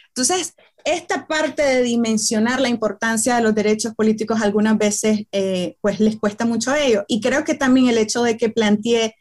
Entonces, 0.10 0.54
esta 0.84 1.28
parte 1.28 1.62
de 1.62 1.82
dimensionar 1.82 2.60
la 2.60 2.68
importancia 2.68 3.38
de 3.38 3.42
los 3.42 3.56
derechos 3.56 3.96
políticos 3.96 4.42
algunas 4.42 4.78
veces 4.78 5.28
eh, 5.32 5.78
pues 5.80 6.02
les 6.02 6.18
cuesta 6.18 6.44
mucho 6.44 6.72
a 6.72 6.82
ellos. 6.82 7.06
Y 7.08 7.22
creo 7.22 7.46
que 7.46 7.54
también 7.54 7.88
el 7.88 7.98
hecho 7.98 8.22
de 8.22 8.36
que 8.36 8.50
planteé 8.50 9.16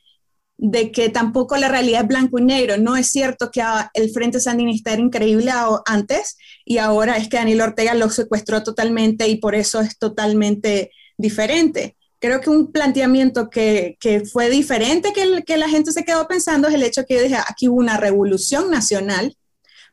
de 0.58 0.90
que 0.90 1.08
tampoco 1.08 1.56
la 1.56 1.68
realidad 1.68 2.02
es 2.02 2.08
blanco 2.08 2.40
y 2.40 2.42
negro. 2.42 2.78
No 2.78 2.96
es 2.96 3.06
cierto 3.06 3.52
que 3.52 3.62
el 3.94 4.10
Frente 4.10 4.40
Sandinista 4.40 4.92
era 4.92 5.02
increíble 5.02 5.52
antes 5.86 6.36
y 6.64 6.78
ahora 6.78 7.16
es 7.16 7.28
que 7.28 7.36
Daniel 7.36 7.60
Ortega 7.60 7.94
lo 7.94 8.10
secuestró 8.10 8.64
totalmente 8.64 9.28
y 9.28 9.36
por 9.36 9.54
eso 9.54 9.80
es 9.80 9.98
totalmente 9.98 10.90
diferente 11.16 11.96
creo 12.20 12.40
que 12.40 12.50
un 12.50 12.70
planteamiento 12.70 13.50
que, 13.50 13.96
fue 14.30 14.50
diferente 14.50 15.12
que, 15.12 15.42
que 15.44 15.56
la 15.56 15.68
gente 15.68 15.90
se 15.92 16.04
quedó 16.04 16.28
pensando 16.28 16.68
es 16.68 16.74
el 16.74 16.82
hecho 16.82 17.04
que 17.06 17.14
yo 17.14 17.22
dije, 17.22 17.36
aquí 17.48 17.68
hubo 17.68 17.78
una 17.78 17.96
revolución 17.96 18.70
nacional 18.70 19.36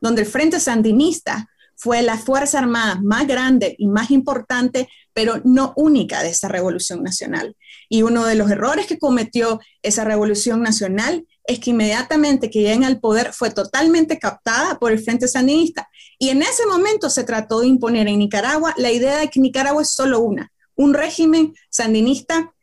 donde 0.02 0.22
el 0.22 0.28
Frente 0.28 0.60
Sandinista 0.60 1.50
fue 1.78 2.02
la 2.02 2.18
Fuerza 2.18 2.60
Armada 2.60 3.00
más 3.04 3.28
grande 3.28 3.76
y 3.78 3.88
más 3.88 4.10
importante, 4.10 4.90
pero 5.14 5.42
no 5.44 5.74
única 5.76 6.24
de 6.24 6.30
esa 6.30 6.48
revolución 6.48 7.04
nacional. 7.04 7.56
Y 7.88 8.02
uno 8.02 8.26
de 8.26 8.36
los 8.36 8.50
errores 8.50 8.88
que 8.88 8.98
cometió 8.98 9.60
esa 9.84 10.04
revolución 10.04 10.64
nacional 10.64 11.26
es 11.46 11.60
que 11.60 11.70
inmediatamente 11.70 12.50
que 12.50 12.62
llegan 12.62 12.84
al 12.84 13.00
poder 13.00 13.32
fue 13.32 13.52
totalmente 13.52 14.18
captada 14.18 14.80
por 14.80 14.92
el 14.92 15.00
Frente 15.00 15.28
Sandinista. 15.28 15.88
Y 16.18 16.30
en 16.30 16.42
ese 16.42 16.66
momento 16.66 17.12
se 17.12 17.24
trató 17.24 17.62
de 17.62 17.68
imponer 17.68 18.08
en 18.08 18.20
Nicaragua 18.20 18.74
la 18.78 18.92
idea 18.92 19.18
de 19.18 19.30
que 19.30 19.40
Nicaragua 19.40 19.84
es 19.84 19.92
solo 19.92 20.20
una, 20.20 20.52
un 20.78 20.94
régimen 20.94 21.54
sandinista 21.70 22.54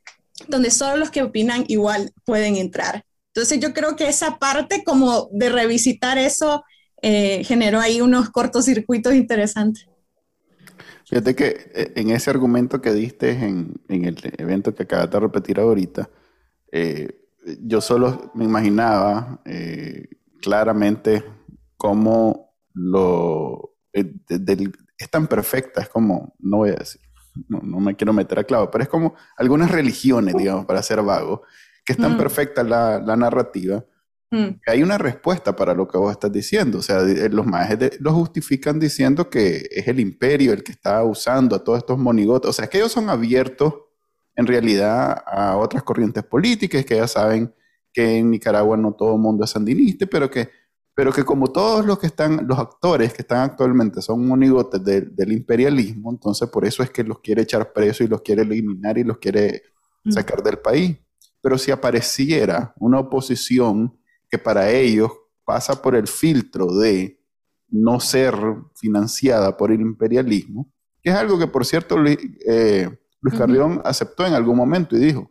donde 0.49 0.71
solo 0.71 0.97
los 0.97 1.11
que 1.11 1.23
opinan 1.23 1.64
igual 1.68 2.12
pueden 2.25 2.56
entrar. 2.56 3.04
Entonces 3.35 3.61
yo 3.61 3.75
creo 3.75 3.97
que 3.97 4.09
esa 4.09 4.38
parte 4.38 4.83
como 4.85 5.28
de 5.33 5.49
revisitar 5.50 6.18
eso 6.18 6.64
eh, 7.02 7.44
generó 7.44 7.80
ahí 7.80 8.00
unos 8.00 8.30
cortocircuitos 8.30 9.14
interesantes. 9.14 9.87
Fíjate 11.06 11.35
que 11.35 11.71
eh, 11.75 11.92
en 11.97 12.11
ese 12.11 12.30
argumento 12.30 12.80
que 12.80 12.92
diste 12.92 13.33
en, 13.33 13.75
el 13.88 14.16
evento 14.38 14.75
que 14.75 14.85
acabas 14.85 15.11
de 15.11 15.21
repetir 15.21 15.61
ahorita, 15.61 16.09
eh, 16.73 17.09
yo 17.61 17.80
solo 17.80 18.30
me 18.35 18.44
imaginaba 18.44 19.42
claramente 20.40 21.23
cómo 21.76 22.54
lo 22.73 23.75
es 23.92 25.11
tan 25.11 25.26
perfecta, 25.26 25.83
es 25.83 25.88
como, 25.90 26.35
no 26.38 26.59
voy 26.59 26.71
a 26.71 26.76
decir, 26.76 27.02
no, 27.49 27.81
me 27.81 27.97
quiero 27.97 28.12
meter 28.12 28.38
a 28.38 28.45
clavo, 28.45 28.71
pero 28.71 28.85
es 28.85 28.88
como 28.88 29.14
algunas 29.37 29.71
religiones, 29.71 30.35
digamos, 30.37 30.67
para 30.67 30.83
ser 30.83 31.03
vago, 31.03 31.43
que 31.85 31.93
es 31.93 31.99
tan 31.99 32.14
mm. 32.14 32.19
perfecta 32.19 32.62
la, 32.62 32.99
la 32.99 33.17
narrativa 33.17 33.85
Mm. 34.35 34.61
Hay 34.67 34.83
una 34.83 34.99
respuesta 34.99 35.55
para 35.55 35.75
lo 35.75 35.87
que 35.87 35.97
vos 35.97 36.11
estás 36.11 36.33
diciendo. 36.33 36.79
O 36.79 36.83
sea, 36.83 37.03
los 37.03 37.47
majes 37.47 38.00
lo 38.00 38.12
justifican 38.12 38.81
diciendo 38.81 39.31
que 39.31 39.69
es 39.71 39.87
el 39.87 40.00
imperio 40.00 40.53
el 40.53 40.64
que 40.64 40.73
está 40.73 41.05
usando 41.05 41.55
a 41.55 41.62
todos 41.62 41.79
estos 41.79 41.99
monigotes. 41.99 42.50
O 42.50 42.53
sea, 42.53 42.67
que 42.67 42.79
ellos 42.79 42.91
son 42.93 43.09
abiertos 43.11 43.75
en 44.35 44.47
realidad 44.47 45.23
a 45.26 45.57
otras 45.57 45.85
corrientes 45.85 46.25
políticas, 46.25 46.85
que 46.85 46.97
ya 46.97 47.07
saben 47.07 47.55
que 47.93 48.19
en 48.19 48.33
Nicaragua 48.33 48.76
no 48.76 48.93
todo 48.93 49.14
el 49.14 49.21
mundo 49.21 49.45
es 49.45 49.50
sandinista, 49.50 50.07
pero 50.07 50.29
que, 50.29 50.50
pero 50.95 51.13
que 51.13 51.25
como 51.25 51.49
todos 51.49 51.85
los 51.85 51.99
que 51.99 52.07
están, 52.07 52.47
los 52.47 52.59
actores 52.59 53.13
que 53.13 53.23
están 53.23 53.41
actualmente 53.41 54.01
son 54.01 54.27
monigotes 54.27 54.83
del 54.85 55.33
imperialismo, 55.33 56.11
entonces 56.11 56.49
por 56.49 56.65
eso 56.65 56.83
es 56.83 56.91
que 56.91 57.03
los 57.03 57.19
quiere 57.19 57.43
echar 57.43 57.73
preso 57.73 58.05
y 58.05 58.09
los 58.09 58.23
quiere 58.23 58.43
eliminar 58.43 58.97
y 58.97 59.05
los 59.05 59.19
quiere 59.19 59.63
mm. 60.05 60.13
sacar 60.13 60.43
del 60.43 60.59
país. 60.59 60.97
Pero 61.41 61.59
si 61.59 61.73
apareciera 61.73 62.73
una 62.79 63.01
oposición 63.01 63.99
que 64.31 64.39
para 64.39 64.71
ellos 64.71 65.11
pasa 65.45 65.83
por 65.83 65.97
el 65.97 66.07
filtro 66.07 66.67
de 66.79 67.21
no 67.69 67.99
ser 67.99 68.35
financiada 68.77 69.57
por 69.57 69.73
el 69.73 69.81
imperialismo, 69.81 70.73
que 71.03 71.11
es 71.11 71.17
algo 71.17 71.39
que, 71.39 71.49
por 71.49 71.67
cierto, 71.67 71.99
Luis, 71.99 72.19
eh, 72.47 72.89
Carrión 73.37 73.83
aceptó 73.85 74.27
en 74.27 74.35
algún 74.35 74.57
momento 74.57 74.97
y 74.97 75.01
dijo, 75.01 75.31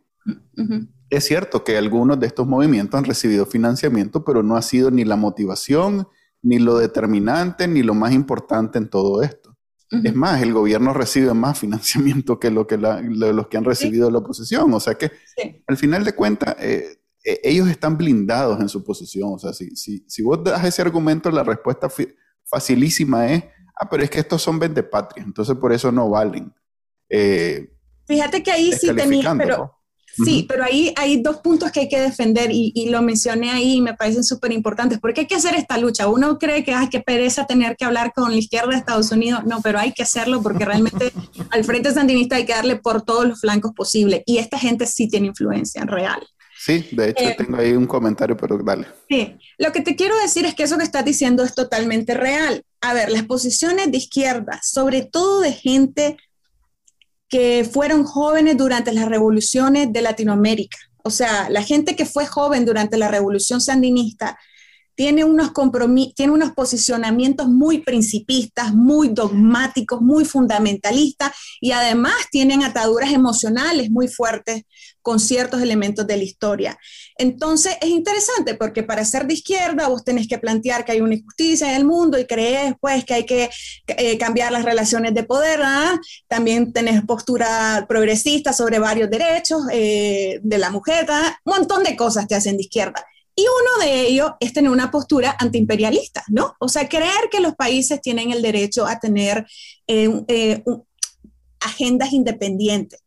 es 1.14 1.24
cierto 1.24 1.64
que 1.64 1.76
algunos 1.76 2.18
de 2.20 2.26
estos 2.26 2.46
movimientos 2.46 2.98
han 2.98 3.04
recibido 3.04 3.46
financiamiento, 3.46 4.24
pero 4.24 4.42
no 4.42 4.56
ha 4.56 4.62
sido 4.62 4.90
ni 4.90 5.04
la 5.04 5.16
motivación, 5.16 6.08
ni 6.42 6.58
lo 6.58 6.78
determinante, 6.78 7.66
ni 7.66 7.82
lo 7.82 7.94
más 7.94 8.12
importante 8.12 8.78
en 8.78 8.88
todo 8.88 9.22
esto. 9.22 9.56
Es 10.02 10.14
más, 10.14 10.42
el 10.42 10.52
gobierno 10.52 10.92
recibe 10.92 11.32
más 11.34 11.58
financiamiento 11.60 12.40
que 12.40 12.50
lo 12.50 12.66
que 12.66 12.76
los 12.76 13.46
que 13.48 13.56
han 13.56 13.64
recibido 13.64 14.10
la 14.10 14.18
oposición. 14.18 14.72
O 14.74 14.80
sea 14.80 14.94
que, 14.94 15.12
al 15.66 15.76
final 15.76 16.04
de 16.04 16.14
cuentas, 16.14 16.56
eh, 16.58 16.98
e, 17.24 17.40
ellos 17.44 17.68
están 17.68 17.96
blindados 17.96 18.60
en 18.60 18.68
su 18.68 18.82
posición. 18.82 19.34
O 19.34 19.38
sea, 19.38 19.52
si, 19.52 19.76
si, 19.76 20.04
si 20.08 20.22
vos 20.22 20.42
das 20.42 20.64
ese 20.64 20.82
argumento, 20.82 21.30
la 21.30 21.44
respuesta 21.44 21.88
facilísima 22.44 23.30
es, 23.30 23.44
ah, 23.76 23.88
pero 23.88 24.02
es 24.02 24.10
que 24.10 24.20
estos 24.20 24.42
son 24.42 24.58
vendepatrias, 24.58 25.26
entonces 25.26 25.56
por 25.56 25.72
eso 25.72 25.92
no 25.92 26.10
valen. 26.10 26.52
Eh, 27.08 27.70
Fíjate 28.06 28.42
que 28.42 28.50
ahí 28.50 28.72
sí 28.72 28.92
tenía, 28.94 29.34
pero... 29.36 29.83
Sí, 30.24 30.46
pero 30.48 30.64
ahí 30.64 30.92
hay 30.96 31.20
dos 31.20 31.38
puntos 31.38 31.72
que 31.72 31.80
hay 31.80 31.88
que 31.88 32.00
defender 32.00 32.50
y, 32.50 32.72
y 32.74 32.90
lo 32.90 33.02
mencioné 33.02 33.50
ahí 33.50 33.74
y 33.74 33.80
me 33.80 33.94
parecen 33.94 34.24
súper 34.24 34.52
importantes, 34.52 34.98
porque 35.00 35.22
hay 35.22 35.26
que 35.26 35.34
hacer 35.34 35.54
esta 35.54 35.78
lucha. 35.78 36.08
Uno 36.08 36.38
cree 36.38 36.64
que, 36.64 36.72
ay, 36.72 36.88
qué 36.88 37.00
pereza 37.00 37.46
tener 37.46 37.76
que 37.76 37.84
hablar 37.84 38.12
con 38.14 38.30
la 38.30 38.36
izquierda 38.36 38.70
de 38.70 38.76
Estados 38.76 39.10
Unidos. 39.10 39.44
No, 39.44 39.60
pero 39.62 39.78
hay 39.78 39.92
que 39.92 40.02
hacerlo 40.02 40.42
porque 40.42 40.64
realmente 40.64 41.12
al 41.50 41.64
Frente 41.64 41.92
Sandinista 41.92 42.36
hay 42.36 42.46
que 42.46 42.52
darle 42.52 42.76
por 42.76 43.02
todos 43.02 43.26
los 43.26 43.40
flancos 43.40 43.72
posibles 43.72 44.22
y 44.26 44.38
esta 44.38 44.58
gente 44.58 44.86
sí 44.86 45.08
tiene 45.08 45.28
influencia 45.28 45.84
real. 45.84 46.22
Sí, 46.56 46.88
de 46.92 47.10
hecho 47.10 47.24
eh, 47.24 47.34
tengo 47.36 47.58
ahí 47.58 47.72
un 47.72 47.86
comentario, 47.86 48.36
pero 48.36 48.56
dale. 48.56 48.86
Sí, 49.08 49.36
lo 49.58 49.70
que 49.72 49.82
te 49.82 49.96
quiero 49.96 50.16
decir 50.18 50.46
es 50.46 50.54
que 50.54 50.62
eso 50.62 50.78
que 50.78 50.84
estás 50.84 51.04
diciendo 51.04 51.44
es 51.44 51.54
totalmente 51.54 52.14
real. 52.14 52.62
A 52.80 52.94
ver, 52.94 53.10
las 53.10 53.24
posiciones 53.24 53.90
de 53.90 53.98
izquierda, 53.98 54.60
sobre 54.62 55.02
todo 55.02 55.40
de 55.40 55.52
gente 55.52 56.16
que 57.28 57.68
fueron 57.70 58.04
jóvenes 58.04 58.56
durante 58.56 58.92
las 58.92 59.08
revoluciones 59.08 59.92
de 59.92 60.02
Latinoamérica, 60.02 60.78
o 61.02 61.10
sea, 61.10 61.50
la 61.50 61.62
gente 61.62 61.96
que 61.96 62.06
fue 62.06 62.26
joven 62.26 62.64
durante 62.64 62.96
la 62.96 63.08
revolución 63.08 63.60
sandinista, 63.60 64.38
tiene 64.94 65.24
unos, 65.24 65.52
tiene 66.14 66.32
unos 66.32 66.52
posicionamientos 66.52 67.48
muy 67.48 67.78
principistas, 67.78 68.72
muy 68.72 69.08
dogmáticos, 69.08 70.00
muy 70.00 70.24
fundamentalistas 70.24 71.32
y 71.60 71.72
además 71.72 72.14
tienen 72.30 72.62
ataduras 72.62 73.12
emocionales 73.12 73.90
muy 73.90 74.08
fuertes 74.08 74.62
con 75.04 75.20
ciertos 75.20 75.60
elementos 75.60 76.06
de 76.06 76.16
la 76.16 76.24
historia. 76.24 76.78
Entonces 77.16 77.76
es 77.80 77.90
interesante 77.90 78.54
porque 78.54 78.82
para 78.82 79.04
ser 79.04 79.26
de 79.26 79.34
izquierda 79.34 79.86
vos 79.86 80.02
tenés 80.02 80.26
que 80.26 80.38
plantear 80.38 80.84
que 80.84 80.92
hay 80.92 81.00
una 81.00 81.14
injusticia 81.14 81.68
en 81.68 81.76
el 81.76 81.84
mundo 81.84 82.18
y 82.18 82.24
crees 82.24 82.74
pues 82.80 83.04
que 83.04 83.14
hay 83.14 83.26
que 83.26 83.50
eh, 83.86 84.18
cambiar 84.18 84.50
las 84.50 84.64
relaciones 84.64 85.14
de 85.14 85.24
poder. 85.24 85.60
También 86.26 86.72
tenés 86.72 87.02
postura 87.04 87.84
progresista 87.86 88.52
sobre 88.52 88.78
varios 88.78 89.10
derechos 89.10 89.62
eh, 89.70 90.40
de 90.42 90.58
la 90.58 90.70
mujer. 90.70 91.06
Un 91.44 91.58
montón 91.58 91.84
de 91.84 91.94
cosas 91.94 92.26
te 92.26 92.34
hacen 92.34 92.56
de 92.56 92.62
izquierda. 92.62 93.04
Y 93.36 93.42
uno 93.42 93.84
de 93.84 94.00
ellos 94.02 94.32
es 94.38 94.52
tener 94.52 94.70
una 94.70 94.90
postura 94.90 95.36
antiimperialista, 95.38 96.22
¿no? 96.28 96.54
O 96.60 96.68
sea, 96.68 96.88
creer 96.88 97.28
que 97.30 97.40
los 97.40 97.56
países 97.56 98.00
tienen 98.00 98.30
el 98.30 98.42
derecho 98.42 98.86
a 98.86 99.00
tener 99.00 99.44
eh, 99.88 100.08
eh, 100.28 100.62
agendas 101.60 102.12
independientes. 102.12 103.02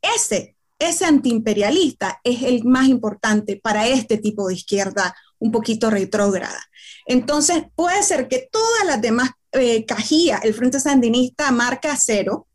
Ese, 0.00 0.53
ese 0.88 1.04
antiimperialista 1.04 2.20
es 2.24 2.42
el 2.42 2.64
más 2.64 2.88
importante 2.88 3.60
para 3.62 3.86
este 3.88 4.18
tipo 4.18 4.48
de 4.48 4.54
izquierda 4.54 5.14
un 5.38 5.52
poquito 5.52 5.90
retrógrada. 5.90 6.60
Entonces, 7.06 7.64
puede 7.74 8.02
ser 8.02 8.28
que 8.28 8.48
todas 8.50 8.86
las 8.86 9.00
demás 9.00 9.30
eh, 9.52 9.84
cajillas, 9.84 10.44
el 10.44 10.54
Frente 10.54 10.80
Sandinista 10.80 11.50
marca 11.50 11.96
cero, 11.96 12.48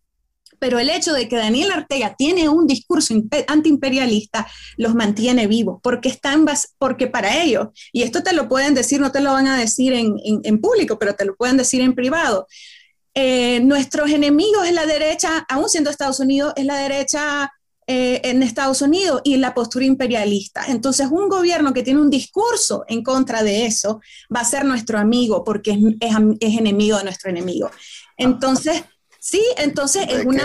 pero 0.60 0.78
el 0.78 0.90
hecho 0.90 1.14
de 1.14 1.28
que 1.28 1.38
Daniel 1.38 1.72
Ortega 1.72 2.16
tiene 2.18 2.50
un 2.50 2.68
discurso 2.68 3.14
antiimperialista 3.48 4.46
los 4.78 4.94
mantiene 4.94 5.48
vivos, 5.48 5.80
porque 5.82 6.10
están 6.10 6.46
porque 6.78 7.08
para 7.08 7.42
ellos, 7.42 7.70
y 7.94 8.04
esto 8.04 8.22
te 8.22 8.34
lo 8.34 8.50
pueden 8.50 8.74
decir, 8.74 9.00
no 9.00 9.12
te 9.12 9.22
lo 9.22 9.32
van 9.32 9.48
a 9.48 9.58
decir 9.58 9.94
en, 9.94 10.62
público, 10.62 11.00
pero 11.00 11.16
te 11.16 11.26
lo 11.26 11.36
pueden 11.36 11.58
decir 11.58 11.82
en 11.82 11.96
privado. 11.96 12.48
Eh, 13.14 13.62
nuestros 13.62 14.12
enemigos 14.12 14.68
en 14.68 14.76
la 14.76 14.86
derecha, 14.86 15.46
aún 15.50 15.70
siendo 15.70 15.90
Estados 15.90 16.20
Unidos, 16.20 16.54
es 16.56 16.66
la 16.66 16.76
derecha 16.78 17.52
eh, 17.92 18.22
en 18.24 18.44
Estados 18.44 18.84
Unidos 18.84 19.22
y 19.24 19.38
la 19.38 19.56
postura 19.56 19.84
imperialista. 19.84 20.66
Entonces, 20.68 21.08
un 21.10 21.28
gobierno 21.28 21.74
que 21.74 21.82
tiene 21.82 22.00
un 22.00 22.12
discurso 22.12 22.84
en 22.88 23.04
contra 23.04 23.42
de 23.42 23.66
eso 23.66 24.00
va 24.34 24.42
a 24.42 24.46
ser 24.46 24.64
nuestro 24.64 25.00
amigo 25.00 25.44
porque 25.44 25.72
es, 25.72 25.80
es 26.40 26.58
enemigo 26.58 26.98
de 26.98 27.04
nuestro 27.06 27.32
enemigo. 27.32 27.72
Entonces, 28.16 28.84
Sí, 29.20 29.44
entonces 29.58 30.08
es 30.10 30.26
una... 30.26 30.44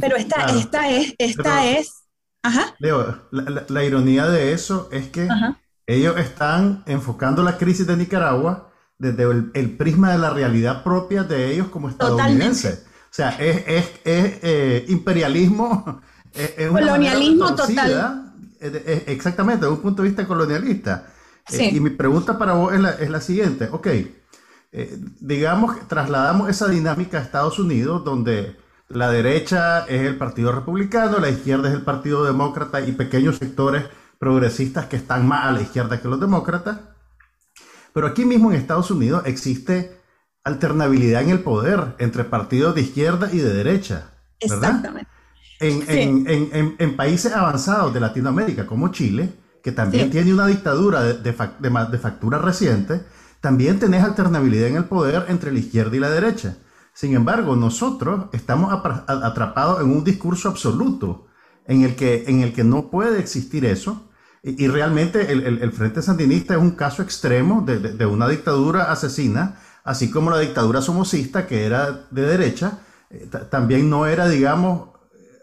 pero 0.00 0.16
esta, 0.16 0.46
esta 0.58 0.90
es, 0.90 1.14
esta 1.18 1.66
es... 1.66 1.92
Ajá. 2.42 2.74
Leo, 2.78 3.28
la, 3.30 3.84
ironía 3.84 4.26
de 4.26 4.52
eso 4.52 4.88
es 4.92 5.08
que 5.08 5.28
ellos 5.86 6.18
están 6.18 6.82
enfocando 6.86 7.42
la 7.42 7.56
crisis 7.56 7.86
de 7.86 7.96
Nicaragua 7.96 8.70
desde 8.98 9.24
el, 9.54 9.76
prisma 9.76 10.12
de 10.12 10.18
la 10.18 10.30
realidad 10.30 10.82
propia 10.82 11.24
de 11.24 11.52
ellos 11.52 11.68
como 11.68 11.88
estadounidenses. 11.88 12.84
O 12.86 13.14
sea, 13.14 13.30
es, 13.30 13.64
es, 13.66 13.84
es 14.04 14.38
eh, 14.42 14.84
imperialismo. 14.88 16.02
Es, 16.34 16.68
Colonialismo 16.68 17.54
total. 17.54 18.32
exactamente, 18.60 19.66
desde 19.66 19.76
un 19.76 19.82
punto 19.82 20.02
de 20.02 20.08
vista 20.08 20.26
colonialista. 20.26 21.06
Eh, 21.50 21.70
y 21.74 21.80
mi 21.80 21.90
pregunta 21.90 22.38
para 22.38 22.54
vos 22.54 22.72
es 22.72 22.80
la, 22.80 22.90
es 22.90 23.10
la 23.10 23.20
siguiente. 23.20 23.68
Ok, 23.70 23.86
eh, 23.86 24.98
digamos, 25.20 25.86
trasladamos 25.86 26.50
esa 26.50 26.68
dinámica 26.68 27.18
a 27.18 27.22
Estados 27.22 27.58
Unidos, 27.58 28.04
donde 28.04 28.56
la 28.88 29.10
derecha 29.10 29.86
es 29.86 30.02
el 30.02 30.16
Partido 30.16 30.52
Republicano, 30.52 31.18
la 31.18 31.30
izquierda 31.30 31.68
es 31.68 31.74
el 31.74 31.82
Partido 31.82 32.24
Demócrata 32.24 32.80
y 32.80 32.92
pequeños 32.92 33.36
sectores 33.36 33.84
progresistas 34.18 34.86
que 34.86 34.96
están 34.96 35.28
más 35.28 35.46
a 35.46 35.52
la 35.52 35.62
izquierda 35.62 36.00
que 36.00 36.08
los 36.08 36.20
demócratas. 36.20 36.78
Pero 37.92 38.08
aquí 38.08 38.24
mismo 38.24 38.50
en 38.50 38.58
Estados 38.58 38.90
Unidos 38.90 39.22
existe 39.26 40.00
alternabilidad 40.42 41.22
en 41.22 41.30
el 41.30 41.40
poder 41.40 41.94
entre 41.98 42.24
partidos 42.24 42.74
de 42.74 42.80
izquierda 42.80 43.30
y 43.32 43.38
de 43.38 43.54
derecha. 43.54 44.10
Exactamente. 44.40 45.08
En, 45.68 46.96
países 46.96 47.32
avanzados 47.32 47.92
de 47.94 48.00
Latinoamérica 48.00 48.66
como 48.66 48.88
Chile, 48.88 49.32
que 49.62 49.72
también 49.72 50.10
tiene 50.10 50.32
una 50.32 50.46
dictadura 50.46 51.02
de, 51.02 51.14
de, 51.14 51.98
factura 51.98 52.38
reciente, 52.38 53.02
también 53.40 53.78
tenés 53.78 54.02
alternabilidad 54.02 54.68
en 54.68 54.76
el 54.76 54.84
poder 54.84 55.26
entre 55.28 55.52
la 55.52 55.58
izquierda 55.58 55.96
y 55.96 56.00
la 56.00 56.10
derecha. 56.10 56.56
Sin 56.92 57.14
embargo, 57.14 57.56
nosotros 57.56 58.26
estamos 58.32 58.72
atrapados 58.72 59.80
en 59.82 59.90
un 59.90 60.04
discurso 60.04 60.48
absoluto 60.48 61.26
en 61.66 61.82
el 61.82 61.96
que, 61.96 62.24
en 62.26 62.40
el 62.40 62.52
que 62.52 62.62
no 62.62 62.90
puede 62.90 63.18
existir 63.18 63.64
eso. 63.64 64.08
Y, 64.42 64.68
realmente 64.68 65.32
el, 65.32 65.72
Frente 65.72 66.02
Sandinista 66.02 66.54
es 66.54 66.60
un 66.60 66.72
caso 66.72 67.02
extremo 67.02 67.62
de, 67.66 68.06
una 68.06 68.28
dictadura 68.28 68.92
asesina, 68.92 69.58
así 69.82 70.10
como 70.10 70.30
la 70.30 70.38
dictadura 70.38 70.82
somocista, 70.82 71.46
que 71.46 71.64
era 71.64 72.06
de 72.10 72.22
derecha, 72.22 72.80
eh, 73.10 73.28
también 73.50 73.88
no 73.88 74.06
era, 74.06 74.28
digamos, 74.28 74.93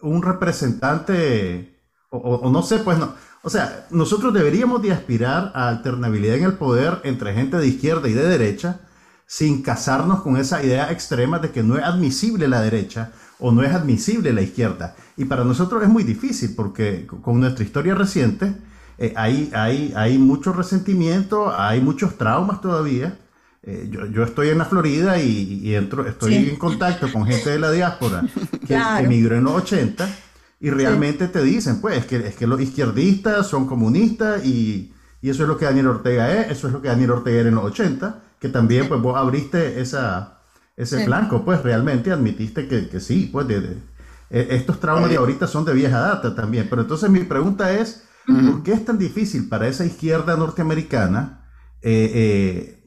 un 0.02 0.22
representante, 0.22 1.80
o, 2.10 2.50
no 2.50 2.62
sé, 2.64 2.80
pues 2.80 2.98
no. 2.98 3.14
O 3.44 3.50
sea, 3.50 3.88
nosotros 3.90 4.34
deberíamos 4.34 4.82
de 4.82 4.92
aspirar 4.92 5.52
a 5.56 5.70
alternabilidad 5.70 6.38
en 6.38 6.44
el 6.44 6.54
poder 6.54 7.02
entre 7.04 7.34
gente 7.34 7.58
de 7.58 7.68
izquierda 7.68 8.08
y 8.08 8.14
de 8.14 8.28
derecha, 8.28 8.82
sin 9.26 9.64
casarnos 9.64 10.22
con 10.22 10.38
esa 10.38 10.64
idea 10.64 10.92
extrema 10.92 11.40
de 11.40 11.52
que 11.52 11.64
no 11.64 11.78
es 11.78 11.84
admisible 11.84 12.48
la 12.48 12.62
derecha 12.62 13.12
o 13.40 13.52
no 13.52 13.64
es 13.64 13.74
admisible 13.74 14.34
la 14.34 14.42
izquierda. 14.42 14.96
Y 15.18 15.26
para 15.26 15.44
nosotros 15.44 15.82
es 15.82 15.90
muy 15.90 16.04
difícil 16.04 16.54
porque 16.56 17.08
con 17.08 17.40
nuestra 17.40 17.64
historia 17.64 17.96
reciente 17.96 18.54
eh, 18.98 19.14
hay, 19.16 19.50
hay, 19.56 19.94
hay 19.96 20.18
mucho 20.18 20.54
resentimiento, 20.54 21.52
hay 21.58 21.82
muchos 21.82 22.18
traumas 22.18 22.62
todavía. 22.62 23.18
Eh, 23.64 23.90
yo, 23.92 24.08
yo, 24.08 24.24
estoy 24.24 24.50
en 24.50 24.58
la 24.58 24.66
Florida 24.66 25.20
y, 25.20 25.76
entro, 25.76 26.08
estoy 26.08 26.36
en 26.36 26.56
contacto 26.56 27.12
con 27.12 27.28
gente 27.28 27.52
de 27.52 27.60
la 27.60 27.72
diáspora 27.72 28.24
que 28.68 28.76
emigró 28.76 29.36
en 29.36 29.44
los 29.44 29.54
80 29.54 30.10
y 30.60 30.70
realmente 30.72 31.28
te 31.28 31.44
dicen, 31.44 31.80
pues, 31.80 32.00
es 32.00 32.06
que, 32.06 32.16
es 32.16 32.36
que 32.36 32.48
los 32.48 32.60
izquierdistas 32.60 33.48
son 33.48 33.68
comunistas 33.68 34.44
y, 34.46 34.94
y, 35.22 35.30
eso 35.30 35.44
es 35.44 35.50
lo 35.50 35.58
que 35.58 35.66
Daniel 35.66 35.88
Ortega 35.88 36.32
es, 36.34 36.52
eso 36.52 36.68
es 36.68 36.74
lo 36.74 36.82
que 36.82 36.88
Daniel 36.88 37.12
Ortega 37.12 37.42
era 37.42 37.50
en 37.50 37.56
los 37.56 37.66
80 37.66 38.24
que 38.42 38.50
también 38.50 38.90
pues 38.90 39.00
vos 39.00 39.16
abriste 39.16 39.80
esa, 39.80 40.40
ese 40.76 41.06
blanco, 41.06 41.46
pues 41.46 41.62
realmente 41.62 42.12
admitiste 42.12 42.68
que, 42.68 42.90
que 42.90 43.00
sí, 43.00 43.30
pues 43.32 43.48
de, 43.48 43.78
e, 44.32 44.48
estos 44.56 44.80
traumas 44.80 45.12
de 45.12 45.18
ahorita 45.18 45.46
son 45.46 45.64
de 45.64 45.74
vieja 45.74 46.00
data 46.00 46.34
también. 46.34 46.66
Pero 46.68 46.82
entonces 46.82 47.08
mi 47.12 47.20
pregunta 47.20 47.72
es, 47.72 48.04
¿por 48.26 48.64
qué 48.64 48.74
es 48.74 48.84
tan 48.84 48.98
difícil 48.98 49.48
para 49.48 49.68
esa 49.68 49.86
izquierda 49.86 50.36
norteamericana 50.36 51.46
eh, 51.84 52.12
eh, 52.16 52.81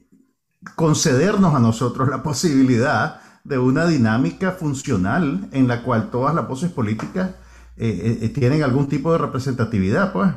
concedernos 0.75 1.53
a 1.53 1.59
nosotros 1.59 2.09
la 2.09 2.23
posibilidad 2.23 3.21
de 3.43 3.57
una 3.57 3.85
dinámica 3.85 4.53
funcional 4.53 5.47
en 5.51 5.67
la 5.67 5.83
cual 5.83 6.09
todas 6.09 6.33
las 6.33 6.47
voces 6.47 6.71
políticas 6.71 7.31
eh, 7.77 8.31
tienen 8.33 8.63
algún 8.63 8.87
tipo 8.87 9.11
de 9.11 9.19
representatividad, 9.19 10.11
pues? 10.11 10.31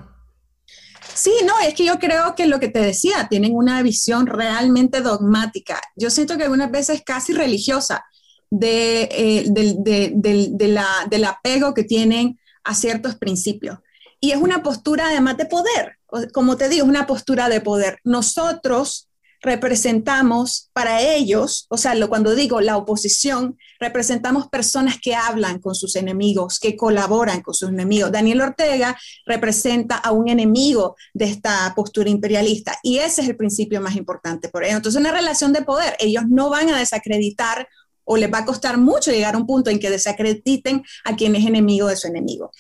Sí, 1.19 1.33
no, 1.45 1.59
es 1.67 1.75
que 1.75 1.85
yo 1.85 1.99
creo 1.99 2.37
que 2.37 2.47
lo 2.47 2.61
que 2.61 2.69
te 2.69 2.79
decía, 2.79 3.27
tienen 3.29 3.53
una 3.53 3.83
visión 3.83 4.27
realmente 4.27 5.01
dogmática. 5.01 5.81
Yo 5.97 6.11
siento 6.11 6.37
que 6.37 6.45
algunas 6.45 6.71
veces 6.71 7.03
casi 7.05 7.33
religiosa 7.33 8.05
de, 8.51 9.09
eh, 9.11 9.45
del, 9.49 11.25
apego 11.25 11.75
que 11.75 11.83
tienen 11.83 12.39
a 12.63 12.73
ciertos 12.73 13.17
principios. 13.17 13.79
Y 14.21 14.31
es 14.31 14.37
una 14.37 14.63
postura 14.63 15.09
además 15.09 15.39
de 15.39 15.47
poder, 15.47 15.99
como 16.33 16.57
te 16.57 16.69
digo, 16.69 16.85
es 16.85 16.89
una 16.89 17.09
postura 17.09 17.49
de 17.49 17.63
poder. 17.63 17.99
Nosotros 18.05 19.08
representamos 19.41 20.71
para 20.73 21.01
ellos, 21.01 21.67
o 21.69 21.77
sea, 21.77 21.95
cuando 22.09 22.35
digo 22.35 22.61
la 22.61 22.77
oposición, 22.77 23.57
representamos 23.79 24.49
personas 24.49 24.99
que 25.01 25.15
hablan 25.15 25.61
con 25.61 25.75
sus 25.75 25.97
enemigos, 25.97 26.59
que 26.59 26.77
colaboran 26.77 27.43
con 27.43 27.55
sus 27.55 27.69
enemigos. 27.69 28.11
Daniel 28.11 28.41
Ortega 28.41 28.99
representa 29.27 29.97
a 29.97 30.13
un 30.13 30.29
enemigo 30.29 30.97
de 31.15 31.27
esta 31.27 31.73
postura 31.77 32.11
imperialista 32.11 32.79
y 32.83 32.99
ese 32.99 33.23
es 33.23 33.29
el 33.29 33.37
principio 33.37 33.81
más 33.81 33.97
importante 33.97 34.49
por 34.49 34.65
ellos. 34.65 34.77
Entonces, 34.77 35.01
una 35.01 35.13
relación 35.13 35.53
de 35.53 35.63
poder, 35.63 35.97
ellos 36.01 36.25
no 36.29 36.51
van 36.51 36.71
a 36.71 36.79
desacreditar 36.79 37.69
o 38.05 38.17
les 38.17 38.33
va 38.33 38.39
a 38.39 38.45
costar 38.45 38.79
mucho 38.79 39.13
llegar 39.13 39.35
a 39.35 39.39
un 39.39 39.47
punto 39.47 39.71
en 39.71 39.79
que 39.79 39.91
desacrediten 39.91 40.83
a 41.05 41.15
quien 41.15 41.37
es 41.37 41.47
enemigo 41.47 41.89
de 41.89 41.97
su 41.97 42.09
enemigo. 42.09 42.51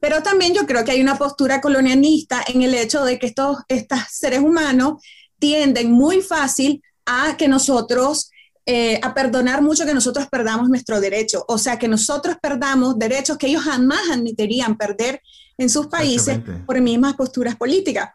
Pero 0.00 0.22
también 0.22 0.54
yo 0.54 0.64
creo 0.66 0.84
que 0.84 0.92
hay 0.92 1.02
una 1.02 1.18
postura 1.18 1.60
colonialista 1.60 2.42
en 2.46 2.62
el 2.62 2.74
hecho 2.74 3.04
de 3.04 3.18
que 3.18 3.26
estos, 3.26 3.58
estos 3.68 3.98
seres 4.10 4.40
humanos 4.40 5.02
tienden 5.42 5.90
muy 5.90 6.22
fácil 6.22 6.80
a 7.04 7.36
que 7.36 7.48
nosotros, 7.48 8.30
eh, 8.64 9.00
a 9.02 9.12
perdonar 9.12 9.60
mucho 9.60 9.84
que 9.84 9.92
nosotros 9.92 10.28
perdamos 10.30 10.68
nuestro 10.68 11.00
derecho, 11.00 11.44
o 11.48 11.58
sea, 11.58 11.80
que 11.80 11.88
nosotros 11.88 12.36
perdamos 12.40 12.96
derechos 12.96 13.36
que 13.38 13.48
ellos 13.48 13.64
jamás 13.64 14.02
admitirían 14.12 14.76
perder 14.76 15.20
en 15.58 15.68
sus 15.68 15.88
países 15.88 16.38
por 16.64 16.80
mismas 16.80 17.14
posturas 17.14 17.56
políticas. 17.56 18.10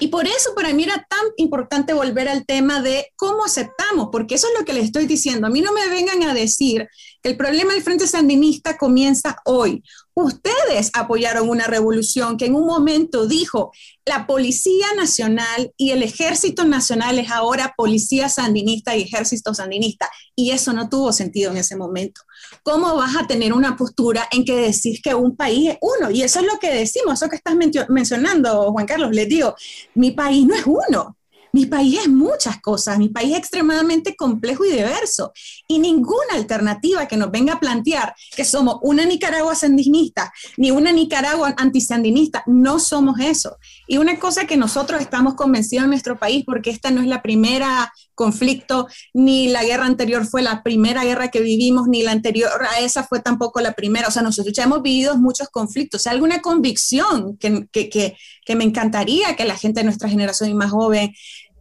Y 0.00 0.08
por 0.08 0.26
eso 0.26 0.54
para 0.54 0.72
mí 0.72 0.84
era 0.84 1.06
tan 1.08 1.20
importante 1.36 1.92
volver 1.92 2.28
al 2.28 2.46
tema 2.46 2.80
de 2.80 3.08
cómo 3.14 3.44
aceptamos, 3.44 4.08
porque 4.10 4.36
eso 4.36 4.48
es 4.48 4.58
lo 4.58 4.64
que 4.64 4.72
les 4.72 4.84
estoy 4.84 5.06
diciendo. 5.06 5.46
A 5.46 5.50
mí 5.50 5.60
no 5.60 5.72
me 5.72 5.86
vengan 5.88 6.22
a 6.22 6.34
decir 6.34 6.88
que 7.22 7.30
el 7.30 7.36
problema 7.36 7.74
del 7.74 7.82
Frente 7.82 8.06
Sandinista 8.06 8.78
comienza 8.78 9.36
hoy. 9.44 9.84
Ustedes 10.14 10.90
apoyaron 10.94 11.48
una 11.48 11.66
revolución 11.66 12.36
que 12.36 12.46
en 12.46 12.54
un 12.54 12.66
momento 12.66 13.26
dijo, 13.26 13.72
la 14.04 14.26
Policía 14.26 14.86
Nacional 14.96 15.72
y 15.76 15.90
el 15.90 16.02
Ejército 16.02 16.64
Nacional 16.64 17.18
es 17.18 17.30
ahora 17.30 17.74
Policía 17.76 18.28
Sandinista 18.28 18.96
y 18.96 19.02
Ejército 19.02 19.54
Sandinista. 19.54 20.10
Y 20.34 20.50
eso 20.50 20.72
no 20.72 20.88
tuvo 20.88 21.12
sentido 21.12 21.50
en 21.50 21.58
ese 21.58 21.76
momento. 21.76 22.22
¿Cómo 22.62 22.96
vas 22.96 23.16
a 23.16 23.26
tener 23.26 23.52
una 23.52 23.76
postura 23.76 24.28
en 24.30 24.44
que 24.44 24.56
decís 24.56 25.00
que 25.02 25.14
un 25.14 25.36
país 25.36 25.70
es 25.70 25.78
uno? 25.80 26.10
Y 26.10 26.22
eso 26.22 26.40
es 26.40 26.46
lo 26.46 26.58
que 26.58 26.72
decimos, 26.74 27.14
eso 27.14 27.28
que 27.28 27.36
estás 27.36 27.54
mencionando, 27.88 28.72
Juan 28.72 28.86
Carlos. 28.86 29.10
Les 29.12 29.28
digo, 29.28 29.54
mi 29.94 30.12
país 30.12 30.46
no 30.46 30.54
es 30.54 30.64
uno. 30.66 31.16
Mi 31.52 31.66
país 31.66 32.00
es 32.00 32.08
muchas 32.08 32.60
cosas, 32.60 32.98
mi 32.98 33.10
país 33.10 33.32
es 33.32 33.38
extremadamente 33.38 34.16
complejo 34.16 34.64
y 34.64 34.70
diverso 34.70 35.32
y 35.68 35.78
ninguna 35.78 36.34
alternativa 36.34 37.06
que 37.06 37.18
nos 37.18 37.30
venga 37.30 37.54
a 37.54 37.60
plantear 37.60 38.14
que 38.34 38.44
somos 38.44 38.78
una 38.82 39.04
Nicaragua 39.04 39.54
sandinista 39.54 40.32
ni 40.56 40.70
una 40.70 40.92
Nicaragua 40.92 41.54
antisandinista, 41.56 42.42
no 42.46 42.78
somos 42.78 43.20
eso. 43.20 43.58
Y 43.86 43.98
una 43.98 44.18
cosa 44.18 44.46
que 44.46 44.56
nosotros 44.56 45.00
estamos 45.00 45.34
convencidos 45.34 45.84
en 45.84 45.90
nuestro 45.90 46.18
país, 46.18 46.44
porque 46.46 46.70
esta 46.70 46.90
no 46.90 47.00
es 47.02 47.06
la 47.06 47.22
primera 47.22 47.92
conflicto, 48.14 48.86
ni 49.14 49.48
la 49.48 49.64
guerra 49.64 49.86
anterior 49.86 50.24
fue 50.26 50.42
la 50.42 50.62
primera 50.62 51.04
guerra 51.04 51.28
que 51.28 51.40
vivimos, 51.40 51.88
ni 51.88 52.02
la 52.02 52.12
anterior 52.12 52.50
a 52.70 52.80
esa 52.80 53.04
fue 53.04 53.20
tampoco 53.20 53.60
la 53.60 53.72
primera. 53.72 54.08
O 54.08 54.10
sea, 54.10 54.22
nosotros 54.22 54.54
ya 54.54 54.64
hemos 54.64 54.82
vivido 54.82 55.16
muchos 55.16 55.48
conflictos. 55.48 56.06
Hay 56.06 56.14
alguna 56.14 56.40
convicción 56.40 57.36
que, 57.38 57.66
que, 57.72 57.88
que, 57.88 58.16
que 58.44 58.54
me 58.54 58.64
encantaría 58.64 59.34
que 59.34 59.44
la 59.44 59.56
gente 59.56 59.80
de 59.80 59.84
nuestra 59.84 60.08
generación 60.08 60.50
y 60.50 60.54
más 60.54 60.70
joven 60.70 61.12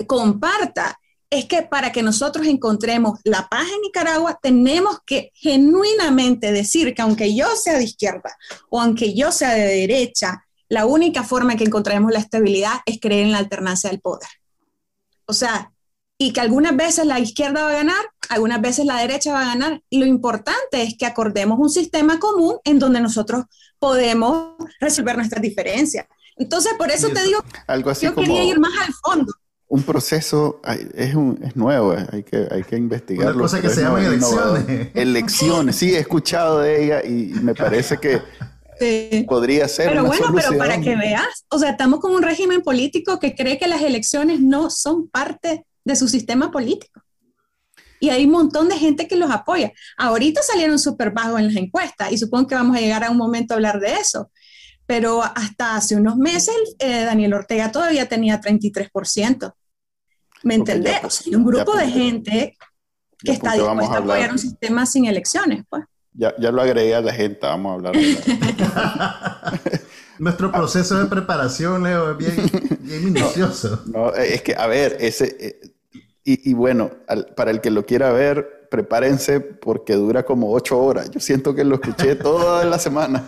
comparta 0.06 1.00
es 1.32 1.46
que 1.46 1.62
para 1.64 1.94
que 1.94 2.04
nosotros 2.04 2.46
encontremos 2.46 3.20
la 3.24 3.48
paz 3.48 3.66
en 3.74 3.82
Nicaragua, 3.82 4.38
tenemos 4.42 5.00
que 5.06 5.32
genuinamente 5.34 6.52
decir 6.52 6.94
que 6.94 7.02
aunque 7.02 7.34
yo 7.34 7.56
sea 7.56 7.78
de 7.78 7.86
izquierda 7.86 8.38
o 8.70 8.82
aunque 8.82 9.14
yo 9.14 9.32
sea 9.32 9.52
de 9.52 9.66
derecha, 9.66 10.46
la 10.68 10.86
única 10.86 11.24
forma 11.24 11.54
en 11.54 11.58
que 11.58 11.64
encontraremos 11.64 12.12
la 12.12 12.20
estabilidad 12.20 12.82
es 12.86 13.00
creer 13.00 13.24
en 13.24 13.32
la 13.32 13.38
alternancia 13.38 13.90
del 13.90 14.02
poder. 14.02 14.28
O 15.26 15.34
sea, 15.34 15.72
y 16.18 16.34
que 16.34 16.42
algunas 16.42 16.76
veces 16.76 17.06
la 17.06 17.20
izquierda 17.20 17.64
va 17.64 17.70
a 17.70 17.76
ganar, 17.76 18.06
algunas 18.30 18.62
veces 18.62 18.86
la 18.86 18.98
derecha 18.98 19.32
va 19.32 19.42
a 19.42 19.56
ganar. 19.56 19.82
Y 19.90 20.00
lo 20.00 20.06
importante 20.06 20.84
es 20.84 20.98
que 20.98 21.06
acordemos 21.06 21.58
un 21.60 21.70
sistema 21.70 22.20
común 22.20 22.58
en 22.66 22.78
donde 22.78 23.00
nosotros 23.00 23.46
podemos 23.80 24.56
resolver 24.82 25.16
nuestras 25.16 25.42
diferencias. 25.42 26.08
Entonces, 26.36 26.74
por 26.78 26.92
eso, 26.92 27.10
te 27.10 27.24
digo, 27.24 27.44
algo 27.68 27.90
así 27.90 28.06
yo 28.06 28.16
quería 28.16 28.44
ir 28.44 28.60
más 28.60 28.74
al 28.86 28.94
fondo 28.94 29.34
un 29.72 29.84
proceso 29.84 30.60
es, 30.96 31.16
un, 31.16 31.40
es 31.42 31.56
nuevo, 31.56 31.94
eh, 31.94 32.06
hay 32.12 32.24
que, 32.24 32.46
hay 32.52 32.62
que 32.62 32.76
investigarlo. 32.76 33.36
Una 33.36 33.42
cosa 33.44 33.62
que 33.62 33.70
se 33.70 33.82
llama 33.82 34.06
elecciones. 34.06 34.90
Elecciones, 34.94 35.76
sí, 35.78 35.96
he 35.96 36.00
escuchado 36.00 36.60
de 36.60 36.84
ella 36.84 37.06
y 37.06 37.32
me 37.42 37.56
parece 37.56 37.98
que 37.98 38.22
podría 39.26 39.70
ser. 39.70 39.88
Pero 39.88 40.04
bueno, 40.04 40.28
pero 40.36 40.58
para 40.58 40.82
que 40.82 40.98
veas, 40.98 41.46
o 41.50 41.58
sea, 41.58 41.70
estamos 41.70 42.02
con 42.02 42.14
un 42.14 42.22
régimen 42.22 42.64
político 42.64 43.18
que 43.18 43.34
cree 43.34 43.58
que 43.58 43.70
las 43.70 43.82
elecciones 43.82 44.42
no 44.42 44.70
son 44.70 45.08
parte 45.08 45.66
de 45.86 45.96
su 45.96 46.10
sistema 46.10 46.52
político. 46.52 47.02
Y 48.02 48.10
hay 48.10 48.26
un 48.26 48.32
montón 48.32 48.68
de 48.68 48.76
gente 48.76 49.08
que 49.08 49.16
los 49.16 49.32
apoya. 49.32 49.72
Ahorita 49.98 50.42
salieron 50.44 50.80
súper 50.80 51.12
bajos 51.12 51.40
en 51.40 51.48
las 51.48 51.56
encuestas 51.56 52.12
y 52.12 52.18
supongo 52.18 52.48
que 52.48 52.56
vamos 52.56 52.76
a 52.76 52.82
llegar 52.82 53.06
a 53.06 53.10
un 53.10 53.18
momento 53.18 53.54
a 53.54 53.56
hablar 53.56 53.80
de 53.80 53.94
eso 53.94 54.30
pero 54.92 55.24
hasta 55.24 55.78
hace 55.78 55.96
unos 55.96 56.18
meses 56.18 56.54
eh, 56.80 57.06
Daniel 57.06 57.34
Ortega 57.34 57.72
todavía 57.72 58.10
tenía 58.10 58.42
33%. 58.42 59.54
¿Me 60.44 60.56
entendés? 60.56 61.28
un 61.28 61.46
grupo 61.46 61.76
de 61.76 61.88
gente 61.88 62.58
que 63.20 63.32
está 63.34 63.54
dispuesta 63.54 63.96
a, 63.96 63.98
apoyar 63.98 64.32
un 64.32 64.40
sistema 64.40 64.86
sin 64.86 65.06
elecciones, 65.06 65.64
pues. 65.70 65.84
Ya, 66.14 66.34
ya 66.38 66.52
lo 66.52 66.62
agregué 66.62 66.94
a 66.94 67.02
la 67.02 67.14
gente, 67.14 67.40
vamos 67.42 67.72
a 67.72 67.76
hablar. 67.76 67.96
Nuestro 70.20 70.52
proceso 70.52 71.00
de 71.00 71.06
preparación, 71.06 71.84
Leo, 71.84 72.12
es 72.12 72.18
bien, 72.18 72.36
minucioso. 73.14 73.82
No, 73.86 74.14
es 74.14 74.42
que, 74.42 74.54
a 74.56 74.68
ver, 74.68 74.98
ese, 75.00 75.38
eh, 75.40 75.74
y, 76.24 76.52
y, 76.52 76.54
bueno, 76.54 76.92
para 77.36 77.52
el 77.52 77.62
que 77.62 77.72
lo 77.72 77.86
quiera 77.86 78.12
ver, 78.12 78.61
prepárense 78.72 79.42
porque 79.42 79.96
dura 79.96 80.24
como 80.24 80.54
ocho 80.54 80.80
horas. 80.80 81.12
Yo 81.12 81.20
siento 81.20 81.54
que 81.54 81.66
lo 81.66 81.76
escuché 81.76 82.16
toda 82.30 82.64
la 82.64 82.80
semana. 82.80 83.22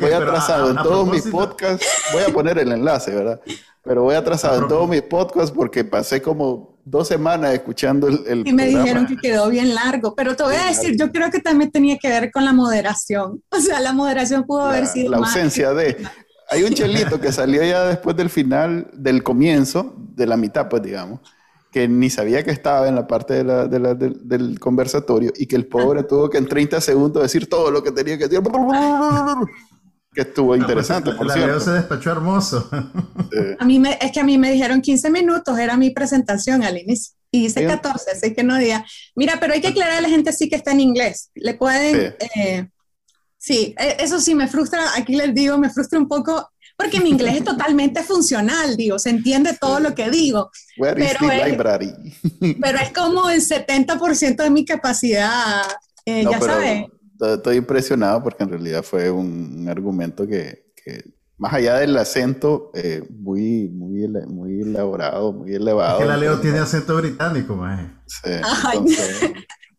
voy 0.00 0.10
atrasado 0.10 0.70
en 0.70 0.76
todos 0.78 1.08
mis 1.08 1.22
podcasts. 1.28 1.86
Voy 2.12 2.24
a 2.24 2.32
poner 2.32 2.58
el 2.58 2.72
enlace, 2.72 3.12
¿verdad? 3.12 3.40
Pero 3.84 4.02
voy 4.02 4.16
atrasado 4.16 4.60
en 4.60 4.68
todos 4.68 4.88
mis 4.88 5.02
podcasts 5.02 5.52
porque 5.52 5.84
pasé 5.84 6.20
como 6.20 6.76
dos 6.84 7.06
semanas 7.06 7.54
escuchando 7.54 8.08
el, 8.08 8.42
Y 8.44 8.52
me 8.52 8.66
dijeron 8.66 9.06
que 9.06 9.16
quedó 9.16 9.48
bien 9.48 9.76
largo, 9.76 10.16
pero 10.16 10.34
te 10.34 10.42
voy 10.42 10.56
a 10.56 10.66
decir, 10.66 10.96
yo 10.98 11.12
creo 11.12 11.30
que 11.30 11.38
también 11.38 11.70
tenía 11.70 11.96
que 11.96 12.08
ver 12.08 12.32
con 12.32 12.44
la 12.44 12.52
moderación. 12.52 13.42
O 13.50 13.60
sea, 13.60 13.78
la 13.78 13.92
moderación 13.92 14.44
pudo 14.44 14.62
haber 14.62 14.86
sido 14.86 15.12
La 15.12 15.18
ausencia 15.18 15.72
de... 15.72 16.04
Hay 16.50 16.64
un 16.64 16.74
chelito 16.74 17.20
que 17.20 17.30
salió 17.30 17.62
ya 17.62 17.84
después 17.84 18.16
del 18.16 18.28
final, 18.28 18.88
del 18.92 19.22
comienzo, 19.22 19.94
de 19.96 20.26
la 20.26 20.36
mitad, 20.36 20.68
pues 20.68 20.82
digamos, 20.82 21.20
que 21.70 21.88
ni 21.88 22.10
sabía 22.10 22.42
que 22.42 22.50
estaba 22.50 22.88
en 22.88 22.96
la 22.96 23.06
parte 23.06 23.44
del, 23.44 24.58
conversatorio 24.58 25.32
y 25.36 25.46
que 25.46 25.56
el 25.56 25.66
pobre 25.66 26.02
tuvo 26.02 26.28
que 26.28 26.38
en 26.38 26.48
30 26.48 26.80
segundos 26.80 27.22
decir 27.22 27.48
todo 27.48 27.70
lo 27.70 27.82
que 27.82 27.92
tenía 27.92 28.18
que 28.18 28.28
decir. 28.28 28.42
Que 30.12 30.22
estuvo 30.22 30.48
pues, 30.48 30.60
interesante, 30.60 31.12
por 31.12 31.30
cierto. 31.30 31.60
se 31.60 31.70
despachó 31.70 32.10
hermoso. 32.10 32.68
A 33.60 33.64
mí 33.64 33.78
me, 33.78 33.96
es 34.00 34.10
que 34.10 34.18
a 34.18 34.24
mí 34.24 34.38
me 34.38 34.50
dijeron 34.50 34.80
15 34.80 35.08
minutos, 35.08 35.56
era 35.56 35.76
mi 35.76 35.90
presentación 35.90 36.64
al 36.64 36.78
inicio. 36.78 37.14
Y 37.30 37.46
hice 37.46 37.64
14, 37.64 38.10
así 38.10 38.34
que 38.34 38.42
no 38.42 38.58
diga. 38.58 38.84
Mira, 39.14 39.38
pero 39.38 39.52
hay 39.52 39.60
que 39.60 39.68
aclarar 39.68 39.98
a 39.98 40.00
la 40.00 40.08
gente 40.08 40.32
sí 40.32 40.48
que 40.48 40.56
está 40.56 40.72
en 40.72 40.80
inglés. 40.80 41.30
Le 41.34 41.54
pueden... 41.54 42.16
sí, 43.38 43.72
eh, 43.78 43.96
e, 44.00 44.02
eso 44.02 44.18
sí 44.18 44.34
me 44.34 44.48
frustra, 44.48 44.82
aquí 44.96 45.14
les 45.14 45.32
digo, 45.32 45.56
me 45.58 45.70
frustra 45.70 46.00
un 46.00 46.08
poco 46.08 46.50
porque 46.80 46.98
mi 46.98 47.10
inglés 47.10 47.36
es 47.36 47.44
totalmente 47.44 48.02
funcional, 48.02 48.74
digo, 48.74 48.98
se 48.98 49.10
entiende 49.10 49.54
todo 49.60 49.80
lo 49.80 49.94
que 49.94 50.08
digo. 50.08 50.50
pero, 50.78 50.98
es, 50.98 51.58
pero 52.58 52.78
es 52.78 52.92
como 52.94 53.28
el 53.28 53.42
70% 53.42 54.42
de 54.42 54.48
mi 54.48 54.64
capacidad, 54.64 55.60
eh, 56.06 56.24
ya 56.24 56.40
sabes. 56.40 56.86
Estoy 57.20 57.56
impresionado 57.56 58.22
porque 58.22 58.44
en 58.44 58.48
realidad 58.48 58.82
fue 58.82 59.10
un, 59.10 59.68
argumento 59.68 60.26
que, 60.26 60.72
más 61.36 61.52
allá 61.52 61.76
del 61.76 61.94
acento, 61.98 62.70
eh, 62.72 63.02
muy, 63.10 63.68
muy, 63.68 64.08
muy 64.26 64.62
elaborado, 64.62 65.34
muy 65.34 65.54
elevado. 65.54 65.98
Es 65.98 66.04
que 66.04 66.08
la 66.08 66.16
Leo 66.16 66.40
tiene 66.40 66.60
acento 66.60 66.96
británico, 66.96 67.56
más. 67.56 67.90
Sí, 68.06 68.30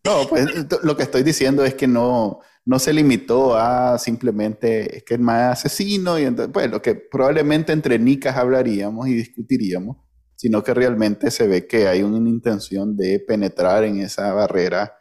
no, 0.04 0.28
pues 0.28 0.46
lo 0.84 0.96
que 0.96 1.02
estoy 1.02 1.24
diciendo 1.24 1.64
es 1.64 1.74
que 1.74 1.88
no, 1.88 2.38
no 2.64 2.78
se 2.78 2.92
limitó 2.92 3.56
a 3.56 3.98
simplemente 3.98 4.98
es 4.98 5.04
que 5.04 5.14
es 5.14 5.20
más 5.20 5.64
asesino 5.64 6.18
y 6.18 6.24
entonces, 6.24 6.52
pues 6.52 6.70
lo 6.70 6.80
que 6.80 6.94
probablemente 6.94 7.72
entre 7.72 7.98
nicas 7.98 8.36
hablaríamos 8.36 9.08
y 9.08 9.14
discutiríamos, 9.14 9.96
sino 10.36 10.62
que 10.62 10.74
realmente 10.74 11.30
se 11.30 11.46
ve 11.46 11.66
que 11.66 11.88
hay 11.88 12.02
una 12.02 12.28
intención 12.28 12.96
de 12.96 13.20
penetrar 13.20 13.84
en 13.84 14.00
esa 14.00 14.32
barrera 14.32 14.92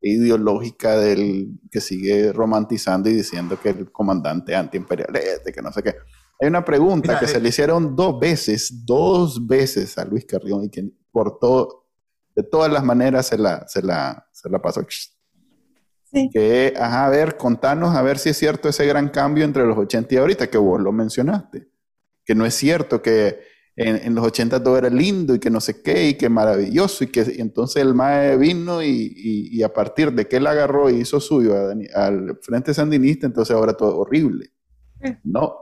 ideológica 0.00 0.96
del 0.96 1.60
que 1.70 1.80
sigue 1.80 2.32
romantizando 2.32 3.10
y 3.10 3.14
diciendo 3.14 3.58
que 3.60 3.70
el 3.70 3.92
comandante 3.92 4.54
antiimperialista, 4.54 5.52
que 5.52 5.62
no 5.62 5.72
sé 5.72 5.82
qué. 5.82 5.94
Hay 6.40 6.48
una 6.48 6.64
pregunta 6.64 7.18
que 7.20 7.26
se 7.26 7.36
eh, 7.36 7.40
le 7.40 7.50
hicieron 7.50 7.94
dos 7.94 8.18
veces, 8.18 8.86
dos 8.86 9.46
veces 9.46 9.98
a 9.98 10.04
Luis 10.06 10.24
Carrión 10.24 10.64
y 10.64 10.70
que 10.70 10.90
por 11.12 11.38
todo, 11.38 11.88
de 12.34 12.42
todas 12.42 12.72
las 12.72 12.82
maneras 12.82 13.26
se 13.26 13.36
la, 13.36 13.68
se 13.68 13.82
la, 13.82 14.26
se 14.32 14.48
la 14.48 14.62
pasó 14.62 14.80
que, 16.32 16.74
ajá, 16.76 17.06
a 17.06 17.10
ver, 17.10 17.36
contanos 17.36 17.94
a 17.94 18.02
ver 18.02 18.18
si 18.18 18.30
es 18.30 18.36
cierto 18.36 18.68
ese 18.68 18.86
gran 18.86 19.08
cambio 19.08 19.44
entre 19.44 19.64
los 19.66 19.78
80 19.78 20.14
y 20.14 20.18
ahorita, 20.18 20.46
que 20.48 20.58
vos 20.58 20.80
lo 20.80 20.92
mencionaste. 20.92 21.68
Que 22.24 22.34
no 22.34 22.44
es 22.44 22.54
cierto 22.54 23.00
que 23.02 23.40
en, 23.76 24.14
los 24.14 24.26
80 24.26 24.62
todo 24.62 24.76
era 24.76 24.90
lindo 24.90 25.34
y 25.34 25.38
que 25.38 25.50
no 25.50 25.60
sé 25.60 25.82
qué 25.82 26.08
y 26.08 26.14
que 26.14 26.28
maravilloso 26.28 27.04
y 27.04 27.06
que 27.06 27.20
entonces 27.38 27.82
el 27.82 27.94
MAE 27.94 28.36
vino 28.36 28.82
y, 28.82 29.62
a 29.62 29.72
partir 29.72 30.12
de 30.12 30.26
que 30.26 30.36
él 30.36 30.46
agarró 30.46 30.90
y 30.90 30.96
hizo 30.96 31.20
suyo 31.20 31.54
al 31.94 32.38
Frente 32.42 32.74
Sandinista, 32.74 33.26
entonces 33.26 33.54
ahora 33.54 33.74
todo 33.74 33.98
horrible. 33.98 34.52
No. 35.24 35.56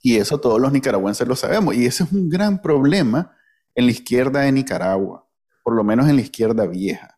Y 0.00 0.16
eso 0.16 0.38
todos 0.38 0.60
los 0.60 0.72
nicaragüenses 0.72 1.26
lo 1.26 1.34
sabemos. 1.34 1.74
Y 1.74 1.86
ese 1.86 2.04
es 2.04 2.12
un 2.12 2.28
gran 2.28 2.62
problema 2.62 3.36
en 3.74 3.86
la 3.86 3.90
izquierda 3.90 4.40
de 4.40 4.52
Nicaragua, 4.52 5.28
por 5.62 5.74
lo 5.74 5.84
menos 5.84 6.08
en 6.08 6.16
la 6.16 6.22
izquierda 6.22 6.66
vieja 6.66 7.15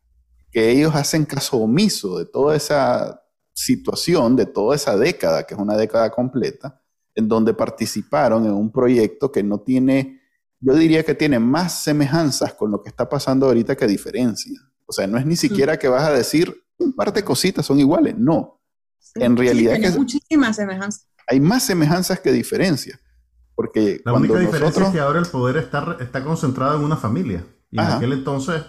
que 0.51 0.71
ellos 0.71 0.95
hacen 0.95 1.25
caso 1.25 1.59
omiso 1.59 2.19
de 2.19 2.27
toda 2.27 2.57
esa 2.57 3.23
situación, 3.53 4.37
de 4.37 4.47
toda 4.47 4.77
esa 4.77 4.97
década, 4.97 5.45
que 5.45 5.55
es 5.55 5.61
una 5.61 5.77
década 5.77 6.11
completa, 6.11 6.81
en 7.15 7.29
donde 7.29 7.55
participaron 7.55 8.45
en 8.47 8.53
un 8.53 8.71
proyecto 8.71 9.33
que 9.33 9.43
no 9.43 9.61
tiene, 9.61 10.21
yo 10.61 10.75
diría 10.75 11.05
que 11.05 11.15
tiene 11.15 11.39
más 11.39 11.83
semejanzas 11.83 12.55
con 12.55 12.71
lo 12.71 12.83
que 12.83 12.89
está 12.89 13.09
pasando 13.09 13.47
ahorita 13.47 13.77
que 13.77 13.87
diferencia. 13.87 14.61
O 14.87 14.93
sea, 14.93 15.07
no 15.07 15.19
es 15.19 15.27
ni 15.27 15.37
siquiera 15.37 15.79
que 15.79 15.89
vas 15.89 16.05
a 16.05 16.13
decir 16.13 16.55
un 16.79 16.93
par 16.93 17.13
de 17.13 17.25
cositas 17.25 17.67
son 17.67 17.81
iguales, 17.81 18.17
no. 18.17 18.61
en 19.17 19.37
realidad 19.37 19.75
hay 19.75 19.93
muchísimas 19.93 20.57
semejanzas. 20.57 21.09
Hay 21.27 21.41
más 21.41 21.65
semejanzas 21.65 22.21
que 22.21 22.33
diferencias. 22.33 22.99
Porque 23.55 24.01
la 24.05 24.13
única 24.13 24.39
diferencia 24.39 24.87
es 24.87 24.93
que 24.93 25.01
ahora 25.01 25.19
el 25.19 25.27
poder 25.27 25.57
está, 25.57 25.97
está 26.01 26.23
concentrado 26.23 26.79
en 26.79 26.85
una 26.85 26.97
familia. 26.97 27.45
Y 27.71 27.81
en 27.81 27.87
aquel 27.87 28.13
entonces 28.13 28.63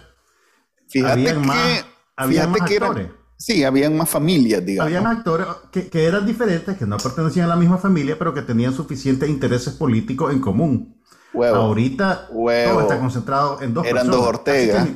Fíjate 0.90 1.24
que, 1.24 1.34
más, 1.34 1.84
fíjate 2.28 2.58
que 2.66 2.76
actores. 2.76 3.08
sí, 3.36 3.64
habían 3.64 3.96
más 3.96 4.08
familias, 4.08 4.64
digamos. 4.64 4.92
Habían 4.92 5.06
actores 5.06 5.46
que, 5.70 5.88
que, 5.88 6.04
eran 6.04 6.26
diferentes, 6.26 6.76
que 6.76 6.86
no 6.86 6.96
pertenecían 6.96 7.46
a 7.46 7.50
la 7.50 7.56
misma 7.56 7.78
familia, 7.78 8.18
pero 8.18 8.34
que 8.34 8.42
tenían 8.42 8.74
suficientes 8.74 9.28
intereses 9.28 9.74
políticos 9.74 10.32
en 10.32 10.40
común. 10.40 11.00
Ahorita 11.32 12.26
todo 12.28 12.80
está 12.80 12.98
concentrado 12.98 13.62
en 13.62 13.74
dos 13.74 13.86
Eran 13.86 14.08
dos 14.08 14.26
Ortega. 14.26 14.86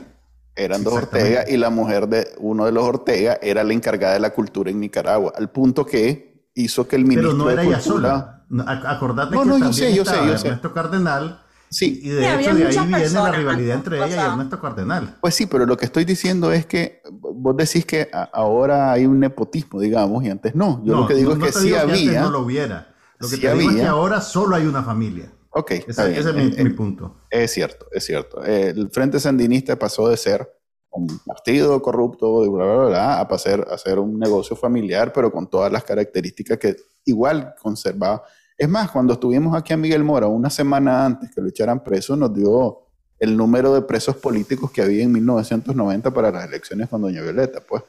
Eran 0.57 0.85
dos 0.85 0.95
Ortega 0.95 1.45
y 1.49 1.57
la 1.57 1.71
mujer 1.71 2.09
de 2.09 2.29
uno 2.39 2.67
de 2.67 2.73
los 2.73 2.85
Ortega 2.85 3.39
era 3.43 3.65
la 3.65 3.73
encargada 3.73 4.15
de 4.15 4.21
la 4.21 4.31
cultura 4.31 4.71
en 4.71 4.81
Nicaragua, 4.81 5.33
al 5.37 5.51
punto 5.51 5.85
que 5.85 6.51
hizo 6.55 6.87
que 6.87 6.97
el 6.97 7.05
ministro 7.05 7.33
Pero 7.33 7.45
no 7.45 7.51
era 7.51 7.63
ella 7.65 7.81
sola. 7.81 8.45
Acordate 8.67 9.37
que 9.37 9.45
no, 9.45 9.59
yo 9.59 9.73
sé, 9.73 9.95
yo 9.95 10.05
sé, 10.05 10.15
yo 10.17 10.35
Ernesto 10.35 10.73
Cardenal 10.73 11.44
Sí. 11.75 11.99
Y 12.05 12.09
de 12.11 12.35
hecho 12.35 12.55
de 12.55 12.67
ahí 12.69 12.87
viene 12.87 13.11
la 13.11 13.33
rivalidad 13.33 13.75
entre 13.75 13.97
ella 13.97 14.09
y 14.09 14.31
Ernesto 14.31 14.61
Cardenal. 14.61 15.17
Pues 15.21 15.35
sí, 15.35 15.47
pero 15.47 15.67
lo 15.67 15.77
que 15.77 15.87
estoy 15.87 16.05
diciendo 16.05 16.53
es 16.53 16.67
que 16.67 17.03
vos 17.11 17.57
decís 17.57 17.85
que 17.85 18.09
ahora 18.33 18.93
hay 18.93 19.07
un 19.07 19.19
nepotismo, 19.19 19.81
digamos, 19.81 20.23
y 20.23 20.31
antes 20.31 20.55
no. 20.55 20.81
Yo 20.85 20.95
lo 20.95 21.09
que 21.09 21.15
digo 21.15 21.33
es 21.33 21.39
que 21.39 21.53
sí 21.53 21.75
había. 21.75 22.23
no 22.23 22.31
lo 22.31 22.41
hubiera. 22.41 22.95
Lo 23.19 23.29
que 23.29 23.39
te 23.39 23.53
digo 23.55 23.71
es 23.73 23.77
que 23.77 23.87
ahora 23.87 24.21
solo 24.21 24.55
hay 24.55 24.67
una 24.67 24.85
familia. 24.85 25.33
Ok. 25.51 25.73
Ese, 25.89 26.19
es 26.19 26.35
mi, 26.35 26.51
mi, 26.65 26.71
punto. 26.71 27.23
Es 27.29 27.53
cierto, 27.53 27.87
es 27.91 28.05
cierto. 28.05 28.45
El 28.45 28.91
Frente 28.91 29.19
Sandinista 29.19 29.77
pasó 29.77 30.09
de 30.09 30.17
ser 30.17 30.49
un 30.91 31.09
partido 31.27 31.83
corrupto 31.83 32.45
y 32.45 32.49
bla, 32.49 32.65
bla, 32.65 32.85
bla, 32.87 33.21
a 33.21 33.27
pasar 33.27 33.67
a 33.69 33.77
ser 33.79 33.99
un 33.99 34.17
negocio 34.17 34.55
familiar, 34.55 35.13
pero 35.13 35.33
con 35.33 35.49
todas 35.49 35.73
las 35.73 35.83
características 35.83 36.57
que 36.57 36.77
igual 37.05 37.53
conservaba 37.61 38.23
es 38.57 38.69
más, 38.69 38.91
cuando 38.91 39.15
estuvimos 39.15 39.57
aquí 39.57 39.73
a 39.73 39.77
Miguel 39.77 40.05
Mora 40.05 40.27
una 40.27 40.51
semana 40.51 41.05
antes 41.05 41.31
que 41.35 41.41
lo 41.41 41.49
echaran 41.49 41.83
preso, 41.83 42.17
nos 42.17 42.33
dio 42.33 42.85
el 43.19 43.37
número 43.37 43.75
de 43.75 43.83
presos 43.83 44.17
políticos 44.17 44.71
que 44.71 44.83
había 44.83 45.03
en 45.03 45.13
1990 45.13 46.13
para 46.13 46.31
las 46.31 46.47
elecciones 46.47 46.89
con 46.89 47.03
Doña 47.03 47.23
Violeta. 47.23 47.61
Pues, 47.67 47.83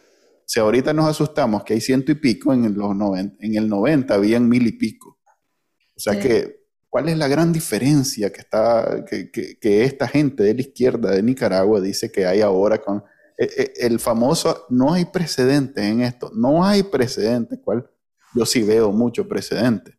si 0.45 0.59
ahorita 0.59 0.93
nos 0.93 1.07
asustamos 1.07 1.63
que 1.63 1.73
hay 1.73 1.81
ciento 1.81 2.11
y 2.11 2.15
pico, 2.15 2.53
en, 2.53 2.75
los 2.75 2.91
en 3.17 3.55
el 3.55 3.67
90 3.67 4.13
habían 4.13 4.47
mil 4.47 4.65
y 4.67 4.73
pico. 4.73 5.17
O 5.95 5.99
sea 5.99 6.19
que, 6.19 6.67
¿cuál 6.89 7.09
es 7.09 7.17
la 7.17 7.27
gran 7.27 7.53
diferencia 7.53 8.31
que, 8.31 8.41
está, 8.41 9.05
que, 9.05 9.31
que, 9.31 9.83
esta 9.83 10.07
gente 10.07 10.43
de 10.43 10.53
la 10.53 10.61
izquierda 10.61 11.11
de 11.11 11.23
Nicaragua 11.23 11.79
dice 11.79 12.11
que 12.11 12.25
hay 12.25 12.41
ahora 12.41 12.79
con 12.79 13.03
eh, 13.37 13.49
eh, 13.57 13.73
el 13.77 13.99
famoso, 13.99 14.65
no 14.69 14.93
hay 14.93 15.05
precedente 15.05 15.87
en 15.87 16.01
esto, 16.01 16.31
no 16.35 16.65
hay 16.65 16.83
precedente, 16.83 17.59
cual 17.59 17.89
yo 18.33 18.45
sí 18.45 18.61
veo 18.63 18.91
mucho 18.91 19.27
precedente. 19.27 19.97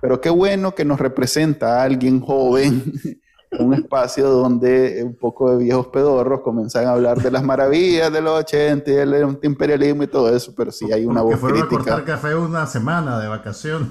Pero 0.00 0.20
qué 0.20 0.30
bueno 0.30 0.74
que 0.74 0.84
nos 0.84 1.00
representa 1.00 1.80
a 1.80 1.84
alguien 1.84 2.20
joven, 2.20 2.92
un 3.58 3.74
espacio 3.74 4.28
donde 4.28 5.02
un 5.02 5.16
poco 5.16 5.50
de 5.50 5.64
viejos 5.64 5.88
pedorros 5.88 6.42
comienzan 6.42 6.86
a 6.86 6.92
hablar 6.92 7.20
de 7.20 7.30
las 7.30 7.42
maravillas 7.42 8.12
de 8.12 8.20
los 8.20 8.40
80 8.40 8.90
y 8.90 8.94
del 8.94 9.38
imperialismo 9.42 10.02
y 10.02 10.06
todo 10.06 10.34
eso, 10.34 10.54
pero 10.54 10.70
sí 10.70 10.92
hay 10.92 11.04
una 11.06 11.22
voz 11.22 11.34
que 11.34 11.40
fueron 11.40 11.62
a 11.62 11.68
cortar 11.68 12.04
café 12.04 12.34
una 12.34 12.66
semana 12.66 13.18
de 13.18 13.28
vacaciones. 13.28 13.88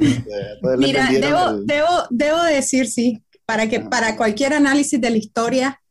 Mira, 0.77 1.09
debo, 1.11 1.53
debo, 1.63 1.89
debo, 2.09 2.43
decir, 2.43 2.87
sí, 2.87 3.23
para, 3.45 3.67
que, 3.67 3.79
para 3.79 4.15
cualquier 4.15 4.53
análisis 4.53 5.01
de 5.01 5.09
la 5.09 5.17
historia 5.17 5.81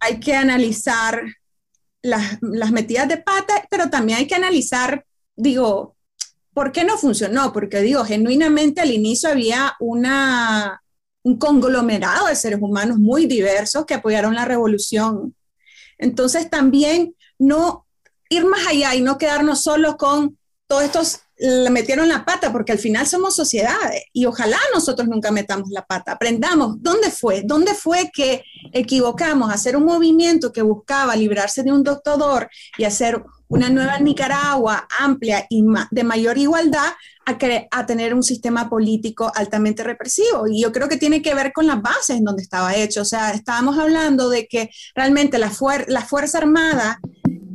hay 0.00 0.18
que 0.18 0.34
analizar 0.34 1.22
las, 2.02 2.38
las 2.40 2.72
metidas 2.72 3.08
de 3.08 3.18
pata, 3.18 3.66
pero 3.70 3.90
también 3.90 4.18
hay 4.18 4.26
que 4.26 4.34
analizar, 4.34 5.04
digo, 5.36 5.96
¿Por 6.58 6.72
qué 6.72 6.82
no 6.82 6.98
funcionó? 6.98 7.52
Porque 7.52 7.82
digo, 7.82 8.04
genuinamente 8.04 8.80
al 8.80 8.90
inicio 8.90 9.28
había 9.28 9.76
un 9.78 11.38
conglomerado 11.38 12.26
de 12.26 12.34
seres 12.34 12.58
humanos 12.60 12.98
muy 12.98 13.26
diversos 13.26 13.86
que 13.86 13.94
apoyaron 13.94 14.34
la 14.34 14.44
revolución. 14.44 15.36
Entonces 15.98 16.50
también 16.50 17.14
no 17.38 17.86
ir 18.28 18.44
más 18.44 18.66
allá 18.66 18.96
y 18.96 19.02
no 19.02 19.18
quedarnos 19.18 19.62
solo 19.62 19.96
con 19.96 20.36
todos 20.66 20.82
estos 20.82 21.20
le 21.36 21.70
metieron 21.70 22.08
la 22.08 22.24
pata, 22.24 22.50
porque 22.50 22.72
al 22.72 22.80
final 22.80 23.06
somos 23.06 23.36
sociedades 23.36 24.02
y 24.12 24.26
ojalá 24.26 24.58
nosotros 24.74 25.06
nunca 25.06 25.30
metamos 25.30 25.70
la 25.70 25.86
pata. 25.86 26.10
Aprendamos 26.10 26.82
dónde 26.82 27.12
fue, 27.12 27.42
dónde 27.44 27.74
fue 27.74 28.10
que 28.12 28.42
equivocamos, 28.72 29.52
hacer 29.52 29.76
un 29.76 29.84
movimiento 29.84 30.52
que 30.52 30.62
buscaba 30.62 31.14
librarse 31.14 31.62
de 31.62 31.70
un 31.70 31.84
doctor 31.84 32.50
y 32.76 32.82
hacer 32.82 33.22
una 33.48 33.70
nueva 33.70 33.98
Nicaragua 33.98 34.86
amplia 34.98 35.46
y 35.48 35.64
de 35.90 36.04
mayor 36.04 36.38
igualdad 36.38 36.92
a, 37.24 37.86
tener 37.86 38.14
un 38.14 38.22
sistema 38.22 38.70
político 38.70 39.30
altamente 39.34 39.82
represivo. 39.82 40.46
Y 40.48 40.62
yo 40.62 40.72
creo 40.72 40.88
que 40.88 40.96
tiene 40.96 41.20
que 41.20 41.34
ver 41.34 41.52
con 41.52 41.66
las 41.66 41.82
bases 41.82 42.16
en 42.16 42.24
donde 42.24 42.42
estaba 42.42 42.74
hecho. 42.74 43.02
O 43.02 43.04
sea, 43.04 43.32
estábamos 43.32 43.78
hablando 43.78 44.30
de 44.30 44.46
que 44.46 44.70
realmente 44.94 45.38
la, 45.38 45.52
la 45.88 46.02
Fuerza 46.02 46.38
Armada 46.38 47.00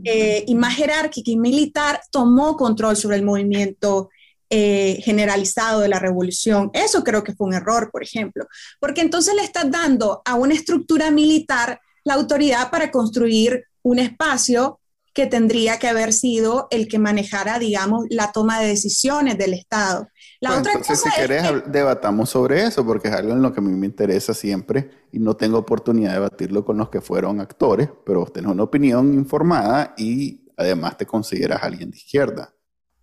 eh, 0.04 0.44
y 0.48 0.56
más 0.56 0.76
jerárquica 0.76 1.32
y 1.32 1.38
militar 1.38 2.02
tomó 2.12 2.58
control 2.58 2.98
sobre 2.98 3.16
el 3.16 3.24
movimiento 3.24 4.10
eh, 4.50 5.00
generalizado 5.04 5.80
de 5.80 5.88
la 5.88 6.00
revolución. 6.00 6.70
Eso 6.74 7.04
creo 7.04 7.24
que 7.24 7.34
fue 7.34 7.48
un 7.48 7.54
error, 7.54 7.90
por 7.92 8.04
ejemplo, 8.04 8.46
porque 8.80 9.02
entonces 9.02 9.34
le 9.34 9.44
estás 9.44 9.72
dando 9.72 10.22
a 10.26 10.36
una 10.36 10.54
estructura 10.54 11.10
militar 11.10 11.80
la 12.04 12.16
autoridad 12.16 12.70
para 12.70 12.92
construir 12.92 13.66
un 13.82 13.98
espacio 13.98 14.80
que 15.14 15.28
tendría 15.28 15.78
que 15.78 15.88
haber 15.88 16.12
sido 16.12 16.68
el 16.72 16.88
que 16.88 16.98
manejara, 16.98 17.60
digamos, 17.60 18.06
la 18.10 18.32
toma 18.32 18.60
de 18.60 18.70
decisiones 18.70 19.38
del 19.38 19.54
Estado. 19.54 20.08
La 20.40 20.50
pues 20.50 20.60
otra 20.60 20.74
cosa 20.80 20.96
si 20.96 21.10
querés, 21.16 21.44
debatamos 21.68 22.30
sobre 22.30 22.64
eso, 22.64 22.86
porque 22.86 23.10
es 23.10 23.14
algo 23.14 23.34
en 23.34 23.42
lo 23.42 23.54
que 23.54 23.60
a 23.60 23.64
mí 23.64 23.72
me 23.74 23.86
interesa 23.86 24.34
siempre 24.34 24.90
y 25.12 25.20
no 25.20 25.36
tengo 25.36 25.60
oportunidad 25.60 26.10
de 26.10 26.16
debatirlo 26.16 26.66
con 26.66 26.78
los 26.78 26.90
que 26.90 27.02
fueron 27.02 27.40
actores, 27.40 27.90
pero 28.06 28.26
tenés 28.26 28.52
una 28.52 28.64
opinión 28.64 29.14
informada 29.14 29.94
y 29.98 30.52
además 30.58 30.98
te 30.98 31.06
consideras 31.06 31.62
alguien 31.62 31.92
de 31.92 31.98
izquierda. 31.98 32.54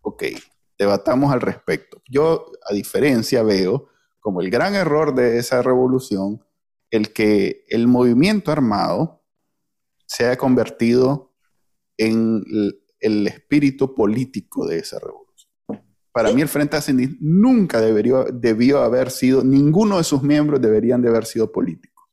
Ok, 0.02 0.24
debatamos 0.78 1.32
al 1.32 1.40
respecto. 1.40 2.02
Yo, 2.08 2.46
a 2.68 2.74
diferencia, 2.74 3.42
veo 3.42 3.88
como 4.18 4.40
el 4.40 4.50
gran 4.50 4.74
error 4.74 5.14
de 5.14 5.38
esa 5.38 5.62
revolución 5.62 6.44
el 6.90 7.12
que 7.12 7.64
el 7.68 7.86
movimiento 7.86 8.50
armado 8.50 9.22
se 10.06 10.26
haya 10.26 10.36
convertido 10.36 11.29
en 12.00 12.42
el, 13.00 13.26
espíritu 13.26 13.94
político 13.94 14.66
de 14.66 14.78
esa 14.78 14.98
revolución. 14.98 15.50
Para 16.12 16.32
mí 16.32 16.40
el 16.40 16.48
Frente 16.48 16.76
Ascendista 16.76 17.16
nunca 17.20 17.80
debería, 17.80 18.24
debió 18.32 18.80
haber 18.80 19.10
sido, 19.10 19.44
ninguno 19.44 19.98
de 19.98 20.04
sus 20.04 20.22
miembros 20.22 20.60
deberían 20.60 21.02
de 21.02 21.08
haber 21.08 21.24
sido 21.26 21.52
políticos. 21.52 22.08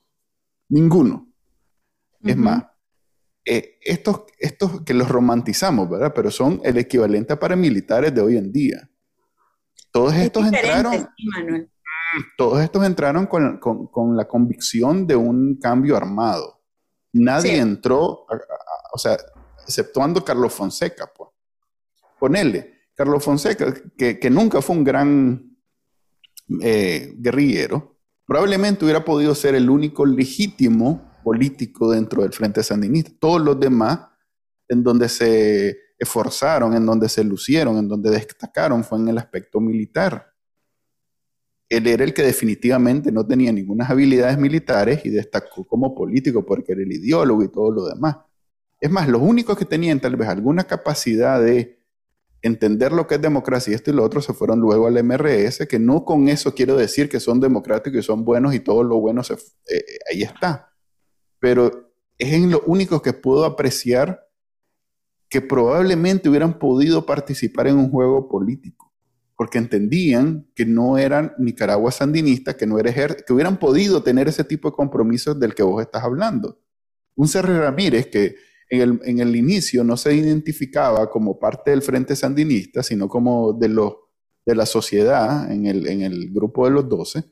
Ninguno. 0.69 1.31
Es 2.21 2.35
más, 2.35 2.65
eh, 3.45 3.79
estos, 3.81 4.23
estos 4.37 4.81
que 4.81 4.93
los 4.93 5.07
romantizamos, 5.07 5.89
¿verdad? 5.89 6.11
Pero 6.13 6.29
son 6.29 6.59
el 6.63 6.77
equivalente 6.77 7.33
a 7.33 7.39
paramilitares 7.39 8.13
de 8.13 8.21
hoy 8.21 8.37
en 8.37 8.51
día. 8.51 8.89
Todos 9.91 10.13
estos 10.13 10.45
entraron... 10.45 11.09
Todos 12.37 12.61
estos 12.61 12.85
entraron 12.85 13.27
con, 13.27 13.59
con, 13.59 13.87
con, 13.87 14.15
la 14.15 14.27
convicción 14.27 15.05
de 15.05 15.15
un 15.17 15.59
cambio 15.59 15.97
armado. 15.97 16.61
Nadie 17.11 17.57
entró, 17.57 18.25
o 18.93 18.97
sea, 18.97 19.17
exceptuando 19.67 20.23
Carlos 20.23 20.53
Fonseca, 20.53 21.11
pues. 21.15 21.29
Ponele, 22.19 22.77
Carlos 22.95 23.23
Fonseca, 23.23 23.73
que, 23.95 24.29
nunca 24.31 24.61
fue 24.61 24.75
un 24.75 24.83
gran 24.83 25.55
eh, 26.61 27.13
guerrillero, 27.17 27.99
probablemente 28.25 28.85
hubiera 28.85 29.05
podido 29.05 29.35
ser 29.35 29.53
el 29.53 29.69
único 29.69 30.05
legítimo 30.05 31.13
político 31.23 31.91
dentro 31.91 32.23
del 32.23 32.33
Frente 32.33 32.63
Sandinista. 32.63 33.11
Todos 33.19 33.41
los 33.41 33.59
demás, 33.59 33.99
en 34.67 34.83
donde 34.83 35.09
se 35.09 35.77
esforzaron, 35.99 36.73
en 36.73 36.85
donde 36.85 37.09
se 37.09 37.23
lucieron, 37.23 37.77
en 37.77 37.87
donde 37.87 38.09
destacaron, 38.09 38.83
fue 38.83 38.97
en 38.97 39.09
el 39.09 39.17
aspecto 39.17 39.59
militar. 39.59 40.33
Él 41.69 41.85
era 41.85 42.03
el 42.03 42.13
que 42.13 42.23
definitivamente 42.23 43.11
no 43.11 43.27
tenía 43.27 43.51
ninguna 43.51 43.85
habilidades 43.85 44.37
militares 44.37 45.01
y 45.05 45.09
destacó 45.09 45.65
como 45.65 45.93
político 45.93 46.45
porque 46.45 46.71
era 46.71 46.81
el 46.81 46.91
ideólogo 46.91 47.43
y 47.43 47.49
todo 47.51 47.71
lo 47.71 47.85
demás. 47.87 48.17
Es 48.79 48.91
más, 48.91 49.07
los 49.07 49.21
únicos 49.21 49.57
que 49.57 49.65
tenían 49.65 49.99
tal 49.99 50.15
vez 50.15 50.27
alguna 50.29 50.65
capacidad 50.65 51.41
de 51.41 51.77
entender 52.41 52.91
lo 52.91 53.07
que 53.07 53.15
es 53.15 53.21
democracia 53.21 53.71
y 53.71 53.75
esto 53.75 53.91
y 53.91 53.93
lo 53.93 54.03
otro 54.03 54.21
se 54.21 54.33
fueron 54.33 54.59
luego 54.59 54.87
al 54.87 55.03
MRS, 55.03 55.65
que 55.67 55.79
no 55.79 56.05
con 56.05 56.27
eso 56.27 56.53
quiero 56.53 56.77
decir 56.77 57.09
que 57.09 57.19
son 57.19 57.39
democráticos 57.39 57.99
y 57.99 58.03
son 58.03 58.23
buenos 58.23 58.53
y 58.53 58.59
todo 58.59 58.83
lo 58.83 58.99
bueno 58.99 59.21
eh, 59.21 59.35
eh, 59.69 59.83
ahí 60.11 60.21
está. 60.21 60.71
Pero 61.39 61.91
es 62.17 62.33
en 62.33 62.51
lo 62.51 62.61
único 62.65 63.01
que 63.01 63.13
puedo 63.13 63.45
apreciar 63.45 64.27
que 65.29 65.41
probablemente 65.41 66.29
hubieran 66.29 66.57
podido 66.57 67.05
participar 67.05 67.67
en 67.67 67.77
un 67.77 67.91
juego 67.91 68.29
político, 68.29 68.93
porque 69.35 69.57
entendían 69.57 70.49
que 70.55 70.65
no 70.65 70.97
eran 70.97 71.33
Nicaragua 71.37 71.91
sandinista, 71.91 72.55
que 72.55 72.65
no 72.65 72.77
que 72.77 73.33
hubieran 73.33 73.57
podido 73.57 74.03
tener 74.03 74.27
ese 74.27 74.43
tipo 74.43 74.69
de 74.69 74.75
compromisos 74.75 75.37
del 75.39 75.53
que 75.53 75.63
vos 75.63 75.81
estás 75.81 76.03
hablando. 76.03 76.59
Un 77.15 77.27
Sergio 77.27 77.59
Ramírez 77.59 78.07
que 78.07 78.35
en 78.69 79.19
el, 79.19 79.35
inicio 79.35 79.83
no 79.83 79.95
se 79.97 80.13
identificaba 80.13 81.09
como 81.09 81.39
parte 81.39 81.71
del 81.71 81.81
Frente 81.81 82.15
Sandinista, 82.15 82.83
sino 82.83 83.07
como 83.07 83.53
de, 83.53 83.69
la 84.45 84.65
sociedad 84.65 85.51
en 85.51 85.65
el, 85.65 86.31
grupo 86.31 86.65
de 86.65 86.71
los 86.71 86.89
12, 86.89 87.23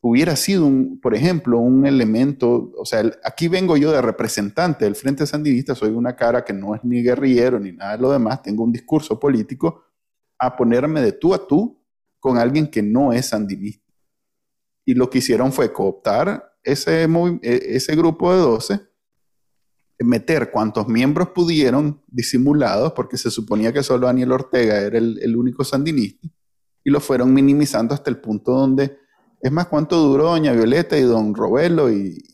hubiera 0.00 0.36
sido, 0.36 0.70
por 1.02 1.14
ejemplo, 1.14 1.58
un 1.58 1.86
elemento, 1.86 2.72
o 2.76 2.84
sea, 2.84 3.10
aquí 3.24 3.48
vengo 3.48 3.76
yo 3.76 3.92
de 3.92 4.00
representante 4.00 4.84
del 4.84 4.94
Frente 4.94 5.26
Sandinista, 5.26 5.74
soy 5.74 5.90
una 5.90 6.16
cara 6.16 6.44
que 6.44 6.52
no 6.52 6.74
es 6.74 6.82
ni 6.84 7.02
guerrillero 7.02 7.58
ni 7.58 7.72
nada 7.72 7.96
de 7.96 8.02
lo 8.02 8.10
demás, 8.10 8.42
tengo 8.42 8.64
un 8.64 8.72
discurso 8.72 9.18
político, 9.18 9.84
a 10.38 10.56
ponerme 10.56 11.02
de 11.02 11.12
tú 11.12 11.34
a 11.34 11.46
tú 11.46 11.78
con 12.20 12.38
alguien 12.38 12.68
que 12.68 12.82
no 12.82 13.12
es 13.12 13.26
sandinista. 13.26 13.92
Y 14.84 14.94
lo 14.94 15.10
que 15.10 15.18
hicieron 15.18 15.52
fue 15.52 15.72
cooptar 15.72 16.56
ese, 16.62 17.02
e, 17.04 17.96
grupo 17.96 18.32
de 18.32 18.38
12 18.38 18.87
meter 19.98 20.50
cuantos 20.50 20.86
miembros 20.88 21.30
pudieron 21.30 22.02
disimulados, 22.06 22.92
porque 22.92 23.16
se 23.16 23.30
suponía 23.30 23.72
que 23.72 23.82
solo 23.82 24.06
Daniel 24.06 24.32
Ortega 24.32 24.78
era 24.78 24.98
el, 24.98 25.36
único 25.36 25.64
sandinista, 25.64 26.28
y 26.84 26.90
lo 26.90 27.00
fueron 27.00 27.34
minimizando 27.34 27.94
hasta 27.94 28.10
el 28.10 28.18
punto 28.18 28.52
donde, 28.52 28.98
es 29.40 29.50
más, 29.50 29.66
¿cuánto 29.66 29.98
duró 29.98 30.24
Doña 30.26 30.52
Violeta 30.52 30.96
y 30.96 31.02
Don 31.02 31.34
Robelo 31.34 31.90
y, 31.90 32.24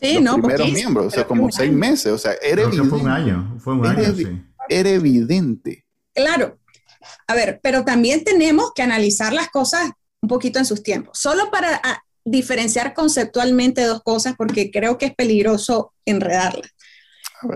los 0.00 0.34
primeros 0.34 0.72
miembros? 0.72 1.06
O 1.06 1.10
sea, 1.10 1.26
como 1.26 1.50
seis 1.50 1.72
meses, 1.72 2.12
o 2.12 2.18
sea, 2.18 2.32
era 2.42 2.62
evidente. 2.62 2.88
Fue 2.88 3.00
un 3.00 3.08
año, 3.08 3.56
fue 3.58 3.74
un 3.74 3.86
año, 3.86 4.14
sí. 4.14 4.26
Era 4.68 4.90
evidente. 4.90 5.86
Claro. 6.14 6.58
A 7.26 7.34
ver, 7.34 7.60
pero 7.62 7.84
también 7.84 8.24
tenemos 8.24 8.72
que 8.74 8.82
analizar 8.82 9.32
las 9.32 9.50
cosas 9.50 9.90
un 10.20 10.28
poquito 10.28 10.58
en 10.58 10.64
sus 10.64 10.82
tiempos. 10.82 11.18
Solo 11.18 11.50
para 11.50 11.80
ah, 11.82 12.02
diferenciar 12.24 12.94
conceptualmente 12.94 13.82
dos 13.84 14.02
cosas, 14.02 14.34
porque 14.36 14.70
creo 14.70 14.98
que 14.98 15.06
es 15.06 15.14
peligroso 15.14 15.92
enredarlas. 16.04 16.70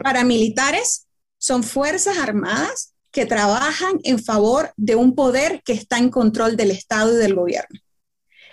Paramilitares 0.03 1.07
son 1.39 1.63
fuerzas 1.63 2.19
armadas 2.19 2.95
que 3.11 3.27
trabajan 3.27 3.99
en 4.05 4.23
favor 4.23 4.73
de 4.77 4.95
un 4.95 5.15
poder 5.15 5.63
que 5.65 5.73
está 5.73 5.99
en 5.99 6.11
control 6.11 6.57
del 6.57 6.71
Estado 6.71 7.15
y 7.15 7.17
del 7.17 7.35
gobierno. 7.35 7.81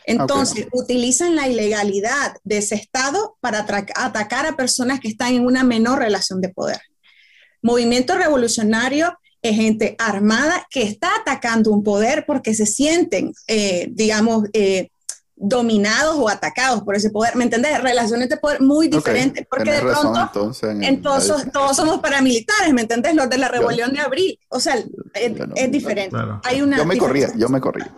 Entonces, 0.05 0.67
utilizan 0.71 1.35
la 1.35 1.47
ilegalidad 1.47 2.35
de 2.43 2.59
ese 2.59 2.75
Estado 2.75 3.37
para 3.41 3.65
atacar 3.95 4.45
a 4.45 4.55
personas 4.55 4.99
que 4.99 5.07
están 5.07 5.33
en 5.33 5.45
una 5.45 5.63
menor 5.63 5.99
relación 5.99 6.41
de 6.41 6.49
poder. 6.49 6.79
Movimiento 7.61 8.15
revolucionario 8.15 9.17
es 9.41 9.55
gente 9.55 9.95
armada 9.97 10.65
que 10.69 10.83
está 10.83 11.15
atacando 11.15 11.71
un 11.71 11.83
poder 11.83 12.25
porque 12.25 12.53
se 12.53 12.65
sienten, 12.65 13.33
eh, 13.47 13.87
digamos, 13.91 14.45
eh, 14.53 14.89
dominados 15.37 16.15
o 16.17 16.29
atacados 16.29 16.83
por 16.83 16.95
ese 16.95 17.09
poder, 17.09 17.35
¿me 17.35 17.43
entendés? 17.43 17.81
Relaciones 17.81 18.29
de 18.29 18.37
poder 18.37 18.61
muy 18.61 18.87
diferentes, 18.87 19.45
porque 19.49 19.71
de 19.71 19.81
pronto 19.81 20.51
entonces, 20.81 21.51
todos 21.51 21.75
somos 21.75 21.99
paramilitares, 21.99 22.73
¿me 22.73 22.81
entendés? 22.81 23.15
Los 23.15 23.29
de 23.29 23.37
la 23.37 23.49
rebelión 23.49 23.91
de 23.91 23.99
abril, 23.99 24.39
o 24.49 24.59
sea, 24.59 24.75
es, 25.13 25.71
diferente. 25.71 26.15
Hay 26.43 26.61
una 26.61 26.77
yo 26.77 26.85
me 26.85 26.97
corría, 26.97 27.31
yo 27.35 27.49
me 27.49 27.59
corría. 27.59 27.93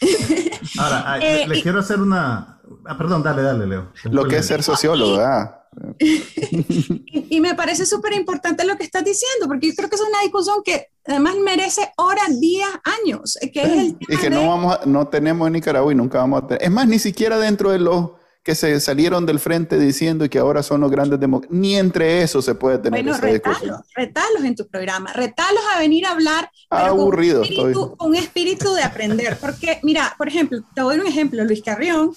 Ahora, 0.78 1.18
eh, 1.20 1.46
le 1.48 1.62
quiero 1.62 1.80
hacer 1.80 2.00
una... 2.00 2.60
Ah, 2.84 2.98
perdón, 2.98 3.22
dale, 3.22 3.42
dale, 3.42 3.66
Leo. 3.66 3.92
Lo 4.04 4.26
que 4.26 4.38
es 4.38 4.46
ser 4.46 4.62
sociólogo, 4.62 5.16
¿verdad? 5.16 5.62
y, 5.98 7.40
me 7.40 7.54
parece 7.54 7.84
súper 7.84 8.14
importante 8.14 8.64
lo 8.64 8.76
que 8.76 8.84
estás 8.84 9.04
diciendo, 9.04 9.46
porque 9.46 9.68
yo 9.68 9.74
creo 9.74 9.90
que 9.90 9.96
es 9.96 10.02
una 10.02 10.20
discusión 10.22 10.62
que 10.64 10.88
además 11.06 11.36
merece 11.44 11.92
horas, 11.96 12.40
días, 12.40 12.70
años. 13.02 13.38
Que 13.52 13.62
es 13.62 13.68
el 13.68 13.96
y 14.00 14.16
que 14.16 14.30
no, 14.30 14.48
vamos 14.48 14.86
no 14.86 15.08
tenemos 15.08 15.46
en 15.46 15.54
Nicaragua 15.54 15.92
y 15.92 15.96
nunca 15.96 16.18
vamos 16.18 16.42
a 16.42 16.46
tener. 16.46 16.62
Es 16.62 16.70
más, 16.70 16.86
ni 16.86 16.98
siquiera 16.98 17.38
dentro 17.38 17.70
de 17.70 17.78
los 17.78 18.10
que 18.46 18.54
se 18.54 18.78
salieron 18.78 19.26
del 19.26 19.40
frente 19.40 19.76
diciendo 19.76 20.30
que 20.30 20.38
ahora 20.38 20.62
son 20.62 20.80
los 20.80 20.88
grandes 20.88 21.18
demócratas, 21.18 21.56
ni 21.56 21.74
entre 21.74 22.22
eso 22.22 22.40
se 22.40 22.54
puede 22.54 22.78
tener 22.78 23.02
bueno, 23.02 23.10
esa 23.10 23.26
retalos, 23.26 23.80
retalos 23.92 24.44
en 24.44 24.54
tu 24.54 24.68
programa, 24.68 25.12
retalos 25.12 25.62
a 25.74 25.80
venir 25.80 26.06
a 26.06 26.12
hablar 26.12 26.48
aburrido, 26.70 27.40
con, 27.40 27.48
un 27.48 27.56
espíritu, 27.56 27.96
un 27.98 28.14
espíritu 28.14 28.72
de 28.74 28.84
aprender. 28.84 29.36
Porque, 29.40 29.80
mira, 29.82 30.14
por 30.16 30.28
ejemplo, 30.28 30.60
te 30.76 30.80
doy 30.80 31.00
un 31.00 31.08
ejemplo, 31.08 31.44
Luis 31.44 31.60
Carrión 31.60 32.14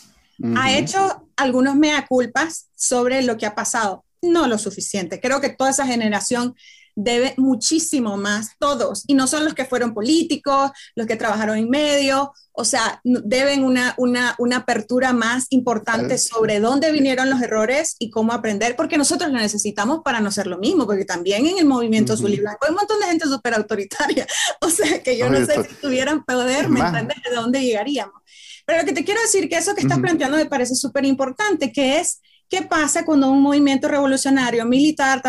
ha 0.56 0.78
hecho 0.78 1.28
algunos 1.36 1.75
mea 1.75 2.06
culpas 2.08 2.69
sobre 2.75 3.23
lo 3.23 3.36
que 3.38 3.47
ha 3.47 3.56
pasado. 3.56 4.06
No 4.21 4.47
lo 4.47 4.60
suficiente. 4.60 5.19
Creo 5.19 5.41
que 5.41 5.49
toda 5.49 5.71
esa 5.71 5.88
generación 5.88 6.56
debe 6.95 7.34
muchísimo 7.38 8.17
más, 8.17 8.52
todos, 8.60 9.04
y 9.08 9.13
no 9.13 9.28
son 9.28 9.45
los 9.45 9.54
que 9.54 9.65
fueron 9.65 9.93
políticos, 9.93 10.71
los 10.95 11.08
que 11.08 11.15
trabajaron 11.15 11.58
en 11.58 11.69
medio, 11.69 12.34
o 12.52 12.65
sea, 12.65 12.99
deben 13.04 13.63
una, 13.63 13.93
una, 13.97 14.36
una 14.38 14.58
apertura 14.58 15.13
más 15.13 15.45
importante 15.49 16.17
sobre 16.17 16.60
dónde 16.60 16.91
vinieron 16.91 17.30
los 17.30 17.41
errores 17.41 17.95
y 17.99 18.10
cómo 18.10 18.34
aprender, 18.34 18.75
porque 18.75 18.97
nosotros 18.97 19.32
lo 19.32 19.38
necesitamos 19.38 20.02
para 20.04 20.19
no 20.19 20.30
ser 20.30 20.47
lo 20.47 20.58
mismo, 20.58 20.86
porque 20.86 21.06
también 21.06 21.45
en 21.45 21.58
el 21.58 21.65
movimiento 21.65 22.17
blanco 22.17 22.65
hay 22.65 22.71
un 22.71 22.75
montón 22.75 22.99
de 22.99 23.08
gente 23.08 23.25
súper 23.25 23.54
autoritaria, 23.54 24.28
o 24.62 24.69
sea, 24.69 25.02
que 25.02 25.17
yo 25.17 25.30
no 25.30 25.45
sé 25.45 25.63
si 25.63 25.75
tuvieran 25.75 26.23
poder, 26.25 26.69
¿me 26.69 26.82
entiendes? 26.82 27.17
¿De 27.30 27.36
dónde 27.36 27.62
llegaríamos? 27.62 28.21
Pero 28.65 28.82
lo 28.82 28.86
que 28.86 28.93
te 28.93 29.04
quiero 29.04 29.21
decir 29.21 29.49
que 29.49 29.58
eso 29.58 29.73
que 29.73 29.82
estás 29.82 29.99
planteando 29.99 30.38
me 30.38 30.45
parece 30.45 30.75
súper 30.75 31.06
importante, 31.06 31.71
que 31.71 31.99
es 31.99 32.21
qué 32.49 32.62
pasa 32.62 33.06
cuando 33.06 33.32
un 33.32 33.41
movimiento 33.41 33.88
revolucionario 33.88 34.65
militar 34.65 35.21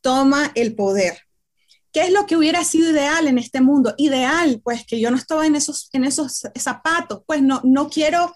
toma 0.00 0.52
el 0.54 0.74
poder. 0.74 1.18
¿Qué 1.92 2.02
es 2.02 2.12
lo 2.12 2.26
que 2.26 2.36
hubiera 2.36 2.64
sido 2.64 2.90
ideal 2.90 3.26
en 3.26 3.38
este 3.38 3.60
mundo? 3.60 3.94
Ideal, 3.96 4.60
pues 4.62 4.86
que 4.86 5.00
yo 5.00 5.10
no 5.10 5.16
estaba 5.16 5.46
en 5.46 5.56
esos, 5.56 5.88
en 5.92 6.04
esos 6.04 6.42
zapatos, 6.54 7.22
pues 7.26 7.42
no, 7.42 7.60
no 7.64 7.88
quiero 7.88 8.34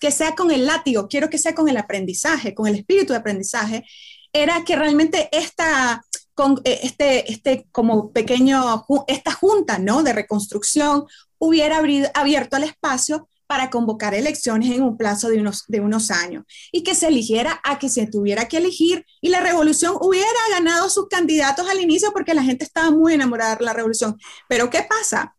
que 0.00 0.10
sea 0.10 0.34
con 0.34 0.50
el 0.50 0.66
látigo, 0.66 1.08
quiero 1.08 1.28
que 1.28 1.38
sea 1.38 1.54
con 1.54 1.68
el 1.68 1.76
aprendizaje, 1.76 2.54
con 2.54 2.66
el 2.66 2.76
espíritu 2.76 3.12
de 3.12 3.18
aprendizaje, 3.18 3.84
era 4.32 4.64
que 4.64 4.76
realmente 4.76 5.28
esta, 5.32 6.04
con 6.34 6.60
eh, 6.64 6.80
este, 6.82 7.30
este 7.30 7.66
como 7.72 8.12
pequeño, 8.12 8.84
esta 9.06 9.32
junta, 9.32 9.78
¿no? 9.78 10.02
De 10.02 10.12
reconstrucción 10.12 11.06
hubiera 11.38 11.82
abierto 12.14 12.56
el 12.56 12.64
espacio 12.64 13.28
para 13.46 13.70
convocar 13.70 14.14
elecciones 14.14 14.70
en 14.70 14.82
un 14.82 14.96
plazo 14.96 15.28
de 15.28 15.40
unos, 15.40 15.64
de 15.68 15.80
unos 15.80 16.10
años 16.10 16.44
y 16.72 16.82
que 16.82 16.94
se 16.94 17.08
eligiera 17.08 17.60
a 17.64 17.78
que 17.78 17.88
se 17.88 18.06
tuviera 18.06 18.48
que 18.48 18.58
elegir 18.58 19.06
y 19.20 19.28
la 19.28 19.40
revolución 19.40 19.96
hubiera 20.00 20.26
ganado 20.50 20.88
sus 20.90 21.08
candidatos 21.08 21.68
al 21.68 21.80
inicio 21.80 22.12
porque 22.12 22.34
la 22.34 22.42
gente 22.42 22.64
estaba 22.64 22.90
muy 22.90 23.14
enamorada 23.14 23.56
de 23.56 23.64
la 23.64 23.72
revolución. 23.72 24.18
Pero 24.48 24.70
¿qué 24.70 24.86
pasa? 24.88 25.36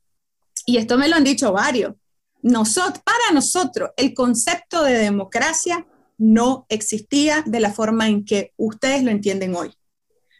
Y 0.65 0.77
esto 0.77 0.97
me 0.97 1.07
lo 1.07 1.15
han 1.15 1.23
dicho 1.23 1.51
varios. 1.51 1.93
Nosotros, 2.41 3.03
para 3.03 3.31
nosotros, 3.33 3.91
el 3.97 4.13
concepto 4.13 4.83
de 4.83 4.93
democracia 4.93 5.85
no 6.17 6.65
existía 6.69 7.43
de 7.45 7.59
la 7.59 7.71
forma 7.71 8.07
en 8.07 8.25
que 8.25 8.53
ustedes 8.57 9.03
lo 9.03 9.11
entienden 9.11 9.55
hoy. 9.55 9.73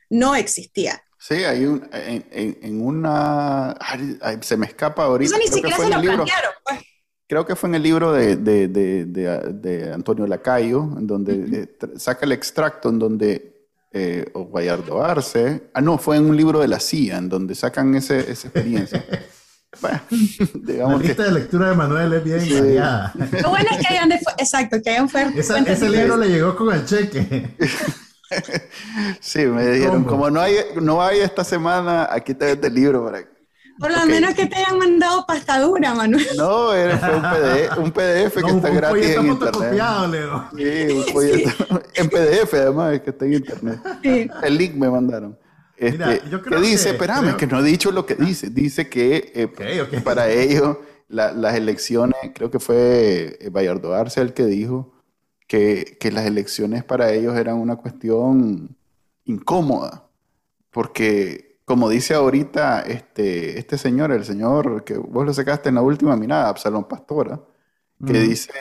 No 0.10 0.36
existía. 0.36 1.03
Sí, 1.19 1.43
hay 1.43 1.65
un, 1.65 1.88
en, 1.91 2.82
una... 2.82 3.75
se 4.41 4.56
me 4.56 4.67
escapa 4.67 5.03
ahorita. 5.03 5.36
Eso 5.36 5.43
ni 5.43 5.51
siquiera 5.51 5.75
se 5.75 5.89
lo 5.89 6.01
plantearon, 6.01 6.51
creo 7.28 7.46
que 7.46 7.56
fue 7.56 7.70
en 7.70 7.76
el 7.76 7.84
libro 7.84 8.13
de, 8.13 8.38
de, 8.38 8.68
de, 8.68 9.06
de 9.06 9.94
Antonio 9.94 10.26
Lacayo, 10.26 10.84
en 10.98 11.06
donde 11.06 11.34
eh, 11.62 11.98
saca 11.98 12.26
el 12.26 12.32
extracto 12.32 12.90
en 12.90 13.00
donde, 13.00 13.68
eh, 13.92 14.32
o 14.34 15.02
Arce, 15.02 15.70
ah, 15.74 15.82
no, 15.82 15.98
fue 15.98 16.18
en 16.18 16.30
un 16.30 16.38
libro 16.38 16.60
de 16.60 16.68
la 16.68 16.80
CIA, 16.80 17.18
en 17.18 17.30
donde 17.30 17.54
sacan 17.54 17.94
ese, 17.96 18.20
esa 18.32 18.48
experiencia. 18.48 19.06
bueno, 19.82 20.02
digamos 20.56 21.02
la 21.02 21.08
lista 21.08 21.24
de 21.24 21.32
lectura 21.32 21.70
de 21.70 21.76
Manuel 21.76 22.13
es 22.13 22.24
bien 22.24 22.40
variada. 22.40 23.13
Lo 23.44 23.50
bueno 23.50 23.70
es 23.72 23.78
que 23.86 23.94
hayan, 23.94 24.12
exacto, 24.12 24.82
que 24.82 24.90
hayan 24.90 25.10
fue, 25.10 25.28
Ese 25.36 25.90
libro 25.90 26.18
le 26.18 26.30
llegó 26.30 26.56
con 26.56 26.74
el 26.74 26.86
cheque. 26.86 27.56
sí, 29.20 29.46
me 29.46 29.68
dijeron, 29.68 30.06
como 30.06 30.30
no 30.30 30.40
hay, 30.40 30.56
no 30.82 31.02
hay 31.02 31.20
esta 31.20 31.44
semana, 31.44 32.08
aquí 32.10 32.34
te 32.34 32.54
este 32.54 32.70
libro 32.70 33.06
para 33.06 33.37
por 33.80 33.92
lo 33.92 34.06
menos 34.06 34.34
que 34.34 34.46
te 34.46 34.56
hayan 34.56 34.78
mandado 34.78 35.26
pastadura, 35.26 35.94
Manuel. 35.94 36.26
No, 36.38 36.74
era, 36.74 36.98
fue 36.98 37.16
un 37.16 37.22
PDF, 37.22 37.78
un 37.78 37.92
PDF 37.92 38.34
que 38.34 38.52
está 38.56 38.70
gratis 38.70 39.10
en 39.10 39.28
internet. 39.28 39.74
Leo. 40.12 40.50
Sí, 40.56 40.94
un 40.94 41.04
folleto, 41.06 41.82
en 41.94 42.10
PDF 42.10 42.54
además, 42.54 43.02
que 43.02 43.10
está 43.10 43.26
en 43.26 43.34
internet. 43.34 43.80
Sí. 44.02 44.30
El 44.44 44.58
link 44.58 44.76
me 44.76 44.90
mandaron. 44.90 45.38
Este, 45.78 45.98
Mira, 45.98 46.30
yo 46.30 46.42
creo 46.42 46.60
que 46.60 46.68
dice, 46.68 46.90
espérame, 46.90 47.38
que 47.38 47.46
no 47.46 47.60
he 47.60 47.63
dicho 47.63 47.92
lo 47.92 48.06
que 48.06 48.16
dice. 48.16 48.50
Dice 48.50 48.90
que 48.90 49.32
eh, 49.36 50.02
para 50.02 50.30
ellos 50.30 50.78
las 51.08 51.56
elecciones, 51.56 52.18
creo 52.34 52.50
que 52.50 52.60
fue 52.60 53.38
eh, 53.40 53.50
Bayardo 53.50 53.94
Arce 53.94 54.22
el 54.22 54.34
que 54.34 54.46
dijo 54.46 54.94
que, 55.48 55.98
que 56.00 56.12
las 56.12 56.26
elecciones 56.26 56.84
para 56.84 57.13
ellos 57.13 57.38
eran 57.38 57.58
una 57.58 57.78
cuestión 57.78 58.76
incómoda, 59.24 60.10
porque 60.72 61.47
como 61.67 61.89
dice 61.89 62.13
ahorita 62.13 62.80
este, 62.80 63.60
este 63.60 63.77
señor, 63.77 64.13
el 64.13 64.23
señor 64.23 64.86
que 64.86 64.97
vos 64.97 65.25
lo 65.25 65.34
sacaste 65.34 65.67
en 65.67 65.75
la 65.75 65.82
última 65.82 66.15
mirada, 66.15 66.47
Absalón 66.47 66.88
Pastora, 66.88 67.41
que 68.06 68.21
dice 68.21 68.53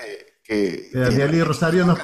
que... 0.42 0.88
Que 0.90 0.98
Daniel 0.98 1.36
y 1.36 1.42
Rosario 1.44 1.86
nos, 1.86 2.00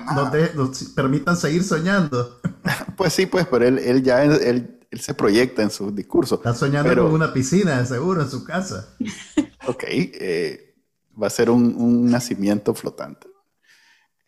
permitan 0.95 1.37
seguir 1.37 1.65
soñando. 1.65 2.41
pues 2.97 3.15
sí, 3.15 3.27
pues, 3.27 3.49
pero 3.49 3.67
él, 3.67 3.81
él 3.81 4.05
ya 4.05 4.23
él, 4.23 4.79
él, 4.93 5.01
se 5.01 5.13
proyecta 5.15 5.63
en 5.63 5.71
su 5.71 5.91
discurso. 5.91 6.37
Está 6.37 6.55
soñando 6.55 6.95
con 6.95 7.13
una 7.13 7.33
piscina, 7.33 7.85
seguro, 7.85 8.23
en 8.23 8.31
su 8.31 8.45
casa. 8.45 8.95
ok, 9.67 9.83
eh, 9.89 10.77
va 11.21 11.27
a 11.27 11.31
ser 11.31 11.51
un, 11.51 11.75
un 11.75 12.13
nacimiento 12.13 12.75
flotante. 12.75 13.27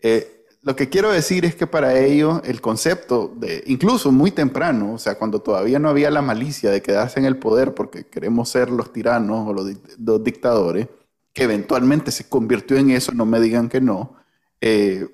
Eh, 0.02 0.34
lo 0.64 0.74
que 0.74 0.88
quiero 0.88 1.12
decir 1.12 1.44
es 1.44 1.55
que 1.55 1.66
para 1.66 1.98
ellos 1.98 2.40
el 2.44 2.62
concepto 2.62 3.35
de, 3.37 3.62
incluso 3.66 4.11
muy 4.11 4.31
temprano, 4.31 4.94
o 4.94 4.98
sea, 4.98 5.18
cuando 5.18 5.42
todavía 5.42 5.79
no 5.79 5.90
había 5.90 6.11
la 6.11 6.22
malicia 6.22 6.70
de 6.70 6.81
quedarse 6.81 7.20
en 7.20 7.27
el 7.27 7.37
poder 7.37 7.74
porque 7.74 8.07
queremos 8.07 8.48
ser 8.48 8.70
los 8.70 8.90
tiranos 8.90 9.46
o 9.46 9.53
los, 9.53 10.24
dictadores, 10.24 10.88
que 11.35 11.42
eventualmente 11.42 12.11
se 12.11 12.31
convirtió 12.31 12.79
en 12.79 12.90
eso, 12.90 13.12
no 13.12 13.27
me 13.27 13.40
digan 13.40 13.68
que 13.68 13.83
no, 13.83 14.16
eh, 14.62 15.07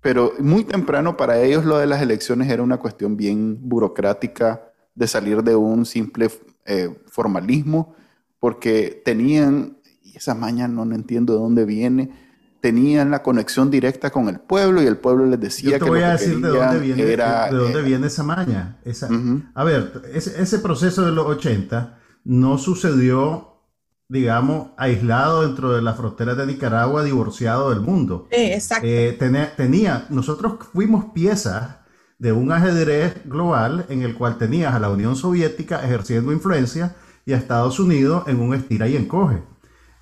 pero 0.00 0.34
muy 0.38 0.62
temprano 0.62 1.16
para 1.16 1.42
ellos 1.42 1.64
lo 1.64 1.78
de 1.78 1.88
las 1.88 2.00
elecciones 2.00 2.48
era 2.48 2.62
una 2.62 2.76
cuestión 2.76 3.16
bien 3.16 3.58
burocrática 3.68 4.70
de 4.94 5.08
salir 5.08 5.42
de 5.42 5.56
un 5.56 5.84
simple 5.84 6.30
eh, 6.64 6.94
formalismo, 7.06 7.96
porque 8.38 9.02
tenían, 9.04 9.78
y 10.04 10.16
esa 10.16 10.36
maña 10.36 10.68
no 10.68 10.84
entiendo 10.94 11.32
de 11.32 11.40
dónde 11.40 11.64
viene, 11.64 12.25
tenían 12.60 13.10
la 13.10 13.22
conexión 13.22 13.70
directa 13.70 14.10
con 14.10 14.28
el 14.28 14.40
pueblo 14.40 14.82
y 14.82 14.86
el 14.86 14.96
pueblo 14.96 15.26
les 15.26 15.40
decía 15.40 15.72
Yo 15.72 15.84
te 15.84 15.90
voy 15.90 16.02
a 16.02 16.12
decir 16.12 16.40
de 16.40 16.48
dónde 16.48 16.78
viene, 16.78 17.04
de 17.04 17.16
dónde 17.16 17.80
eh, 17.80 17.82
viene 17.82 18.06
esa 18.06 18.22
maña. 18.22 18.78
Esa, 18.84 19.08
A 19.54 19.64
ver, 19.64 20.02
ese, 20.12 20.58
proceso 20.58 21.04
de 21.04 21.12
los 21.12 21.26
80 21.26 21.98
no 22.24 22.58
sucedió, 22.58 23.60
digamos, 24.08 24.70
aislado 24.76 25.42
dentro 25.42 25.72
de 25.72 25.82
las 25.82 25.96
fronteras 25.96 26.36
de 26.36 26.46
Nicaragua, 26.46 27.04
divorciado 27.04 27.70
del 27.70 27.80
mundo. 27.80 28.28
Sí, 28.30 28.52
exacto. 28.52 28.86
Eh, 28.88 29.16
tenía, 29.56 30.06
nosotros 30.10 30.54
fuimos 30.72 31.06
piezas 31.12 31.76
de 32.18 32.32
un 32.32 32.50
ajedrez 32.50 33.22
global 33.26 33.86
en 33.88 34.02
el 34.02 34.14
cual 34.14 34.38
tenías 34.38 34.74
a 34.74 34.80
la 34.80 34.88
Unión 34.88 35.16
Soviética 35.16 35.84
ejerciendo 35.84 36.32
influencia 36.32 36.96
y 37.26 37.32
a 37.32 37.36
Estados 37.36 37.78
Unidos 37.78 38.24
en 38.26 38.40
un 38.40 38.54
estira 38.54 38.88
y 38.88 38.96
encoge. 38.96 39.42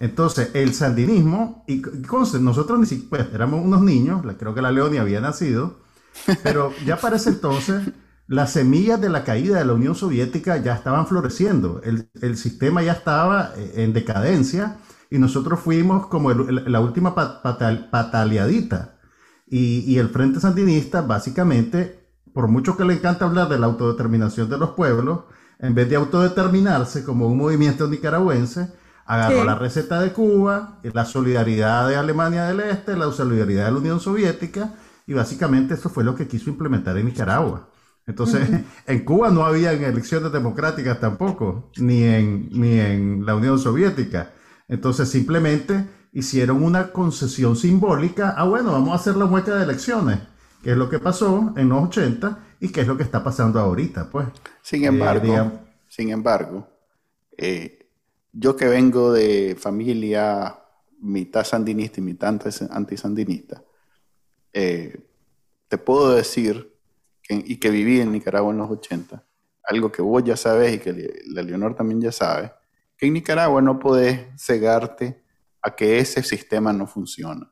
Entonces, 0.00 0.50
el 0.54 0.74
sandinismo, 0.74 1.64
y, 1.66 1.83
nosotros 2.40 2.78
ni 2.78 2.87
siquiera, 2.87 3.09
pues, 3.11 3.35
éramos 3.35 3.64
unos 3.64 3.83
niños, 3.83 4.22
creo 4.38 4.54
que 4.54 4.62
la 4.62 4.72
Leonia 4.72 5.02
había 5.02 5.20
nacido, 5.20 5.78
pero 6.42 6.72
ya 6.85 6.96
para 6.96 7.16
ese 7.16 7.30
entonces 7.30 7.83
las 8.26 8.52
semillas 8.52 9.00
de 9.00 9.11
la 9.11 9.24
caída 9.24 9.59
de 9.59 9.64
la 9.64 9.74
Unión 9.74 9.94
Soviética 9.94 10.57
ya 10.57 10.74
estaban 10.74 11.07
floreciendo, 11.07 11.83
el, 11.85 12.37
sistema 12.37 12.83
ya 12.83 12.92
estaba 12.92 13.52
eh, 13.57 13.72
en 13.76 13.92
decadencia 13.92 14.78
y 15.11 15.18
nosotros 15.18 15.61
fuimos 15.61 16.07
como 16.07 16.33
la 16.33 16.80
última 16.80 17.14
pataleadita. 17.14 18.98
Y, 19.46 19.80
y, 19.87 19.98
el 19.98 20.09
Frente 20.09 20.40
Sandinista, 20.40 21.02
básicamente, 21.02 22.09
por 22.33 22.48
mucho 22.48 22.76
que 22.76 22.85
le 22.85 22.94
encanta 22.94 23.26
hablar 23.26 23.48
de 23.48 23.59
la 23.59 23.66
autodeterminación 23.66 24.48
de 24.48 24.59
los 24.59 24.70
pueblos, 24.70 25.24
en 25.59 25.74
vez 25.74 25.88
de 25.88 25.96
autodeterminarse 25.96 27.04
como 27.04 27.28
un 27.28 27.37
movimiento 27.37 27.87
nicaragüense, 27.87 28.72
agarró 29.07 29.45
la 29.45 29.55
receta 29.55 30.01
de 30.01 30.12
Cuba, 30.12 30.81
la 30.83 31.05
solidaridad 31.05 31.88
de 31.88 31.97
Alemania 31.97 32.45
del 32.45 32.61
Este, 32.61 32.97
la 32.97 33.11
solidaridad 33.12 33.67
de 33.67 33.73
la 33.73 33.79
Unión 33.79 34.01
Soviética, 34.01 34.75
y 35.07 35.12
básicamente 35.12 35.75
eso 35.75 35.90
fue 35.90 36.05
lo 36.05 36.14
que 36.14 36.27
quiso 36.27 36.51
implementar 36.51 36.97
en 36.97 37.07
Nicaragua. 37.07 37.69
Entonces, 38.07 38.49
en 38.87 39.05
Cuba 39.05 39.31
no 39.31 39.45
había 39.45 39.73
elecciones 39.73 40.33
democráticas 40.33 41.01
tampoco, 41.01 41.71
ni 41.77 42.03
en, 42.05 42.49
ni 42.53 42.79
en 42.79 43.27
la 43.27 43.35
Unión 43.35 43.59
Soviética. 43.59 44.33
Entonces, 44.69 45.11
simplemente 45.11 45.87
hicieron 46.12 46.62
una 46.62 46.93
concesión 46.93 47.57
simbólica, 47.57 48.35
ah, 48.37 48.45
bueno, 48.45 48.73
vamos 48.73 48.93
a 48.93 48.95
hacer 48.95 49.17
la 49.17 49.27
mueca 49.27 49.55
de 49.57 49.64
elecciones, 49.64 50.21
que 50.62 50.73
es 50.73 50.77
lo 50.77 50.88
que 50.88 50.99
pasó 50.99 51.53
en 51.57 51.69
los 51.69 51.85
80 51.88 52.38
y 52.61 52.69
que 52.69 52.83
es 52.83 52.87
lo 52.87 52.97
que 52.97 53.03
está 53.03 53.23
pasando 53.23 53.61
ahorita, 53.61 54.09
pues. 54.11 54.29
Sin 54.62 54.85
embargo, 54.85 55.35
eh, 55.35 55.51
sin 55.88 56.11
embargo, 56.11 56.69
eh, 57.37 57.84
yo 58.35 58.57
que 58.57 58.66
vengo 58.66 59.12
de 59.12 59.57
familia 59.59 60.59
mitad 61.01 61.45
sandinista 61.45 62.01
y 62.01 62.03
mitad 62.03 62.41
antisandinista, 62.70 63.62
eh, 64.53 65.07
te 65.68 65.78
puedo 65.78 66.14
decir, 66.14 66.74
y 67.28 67.57
que 67.59 67.70
viví 67.70 68.01
en 68.01 68.12
Nicaragua 68.12 68.53
en 68.53 68.59
los 68.59 68.70
80, 68.70 69.24
algo 69.64 69.91
que 69.91 70.03
vos 70.03 70.22
ya 70.24 70.37
sabes 70.37 70.74
y 70.74 70.78
que 70.78 71.22
la 71.26 71.43
Leonor 71.43 71.74
también 71.74 72.01
ya 72.01 72.12
sabe, 72.12 72.53
que 72.97 73.07
en 73.07 73.14
Nicaragua 73.14 73.62
no 73.62 73.78
podés 73.78 74.28
cegarte 74.37 75.22
a 75.62 75.74
que 75.74 75.99
ese 75.99 76.22
sistema 76.22 76.72
no 76.72 76.87
funciona. 76.87 77.51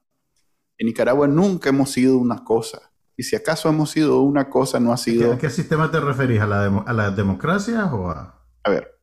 En 0.77 0.87
Nicaragua 0.87 1.27
nunca 1.27 1.71
hemos 1.71 1.91
sido 1.91 2.19
una 2.19 2.43
cosa 2.43 2.91
Y 3.17 3.23
si 3.23 3.37
acaso 3.37 3.69
hemos 3.69 3.91
sido 3.91 4.23
una 4.23 4.51
cosa, 4.51 4.81
no 4.81 4.93
ha 4.93 4.97
sido... 4.97 5.33
¿A 5.33 5.39
qué 5.39 5.51
sistema 5.51 5.91
te 5.91 6.01
referís? 6.01 6.41
¿A 6.41 6.47
la, 6.47 6.65
a 6.65 6.93
la 6.93 7.11
democracia 7.11 7.87
o 7.87 8.11
a...? 8.11 8.43
A 8.65 8.71
ver, 8.71 9.02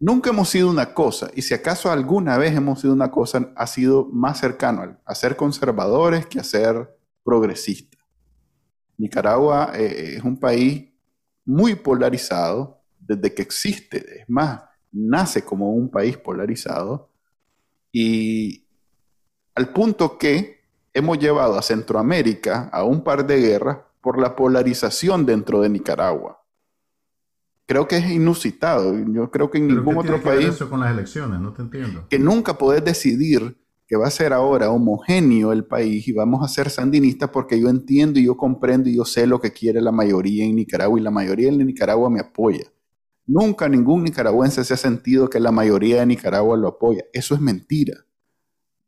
nunca 0.00 0.30
hemos 0.30 0.48
sido 0.48 0.68
una 0.68 0.92
cosa. 0.92 1.30
Y 1.34 1.42
si 1.42 1.54
acaso 1.54 1.92
alguna 1.92 2.36
vez 2.38 2.56
hemos 2.56 2.80
sido 2.80 2.92
una 2.92 3.10
cosa, 3.10 3.52
ha 3.54 3.66
sido 3.66 4.06
más 4.06 4.40
cercano 4.40 4.98
a 5.04 5.14
ser 5.14 5.36
conservadores 5.36 6.26
que 6.26 6.40
a 6.40 6.44
ser 6.44 6.98
progresistas. 7.22 8.00
Nicaragua 8.96 9.72
eh, 9.74 10.16
es 10.16 10.24
un 10.24 10.38
país 10.38 10.90
muy 11.44 11.76
polarizado 11.76 12.82
desde 12.98 13.32
que 13.32 13.42
existe. 13.42 14.20
Es 14.22 14.28
más, 14.28 14.62
nace 14.90 15.44
como 15.44 15.70
un 15.70 15.90
país 15.90 16.16
polarizado. 16.16 17.10
Y 17.92 18.66
al 19.54 19.72
punto 19.72 20.18
que 20.18 20.60
hemos 20.92 21.18
llevado 21.18 21.58
a 21.58 21.62
Centroamérica 21.62 22.68
a 22.72 22.84
un 22.84 23.02
par 23.02 23.26
de 23.26 23.40
guerras 23.40 23.78
por 24.00 24.20
la 24.20 24.34
polarización 24.34 25.26
dentro 25.26 25.60
de 25.60 25.68
Nicaragua. 25.68 26.39
Creo 27.70 27.86
que 27.86 27.98
es 27.98 28.10
inusitado. 28.10 28.98
Yo 29.12 29.30
creo 29.30 29.48
que 29.48 29.58
en 29.58 29.68
ningún 29.68 29.96
otro 29.96 30.20
país. 30.20 30.48
eso 30.48 30.68
con 30.68 30.80
las 30.80 30.90
elecciones? 30.90 31.38
No 31.38 31.52
te 31.52 31.62
entiendo. 31.62 32.04
Que 32.10 32.18
nunca 32.18 32.58
podés 32.58 32.84
decidir 32.84 33.56
que 33.86 33.94
va 33.94 34.08
a 34.08 34.10
ser 34.10 34.32
ahora 34.32 34.70
homogéneo 34.70 35.52
el 35.52 35.64
país 35.64 36.08
y 36.08 36.12
vamos 36.12 36.44
a 36.44 36.48
ser 36.48 36.68
sandinistas 36.68 37.30
porque 37.30 37.60
yo 37.60 37.68
entiendo 37.68 38.18
y 38.18 38.24
yo 38.24 38.36
comprendo 38.36 38.88
y 38.88 38.96
yo 38.96 39.04
sé 39.04 39.24
lo 39.24 39.40
que 39.40 39.52
quiere 39.52 39.80
la 39.80 39.92
mayoría 39.92 40.44
en 40.46 40.56
Nicaragua 40.56 40.98
y 40.98 41.02
la 41.04 41.12
mayoría 41.12 41.48
en 41.48 41.64
Nicaragua 41.64 42.10
me 42.10 42.18
apoya. 42.18 42.64
Nunca 43.24 43.68
ningún 43.68 44.02
nicaragüense 44.02 44.64
se 44.64 44.74
ha 44.74 44.76
sentido 44.76 45.30
que 45.30 45.38
la 45.38 45.52
mayoría 45.52 46.00
de 46.00 46.06
Nicaragua 46.06 46.56
lo 46.56 46.66
apoya. 46.66 47.04
Eso 47.12 47.36
es 47.36 47.40
mentira. 47.40 48.04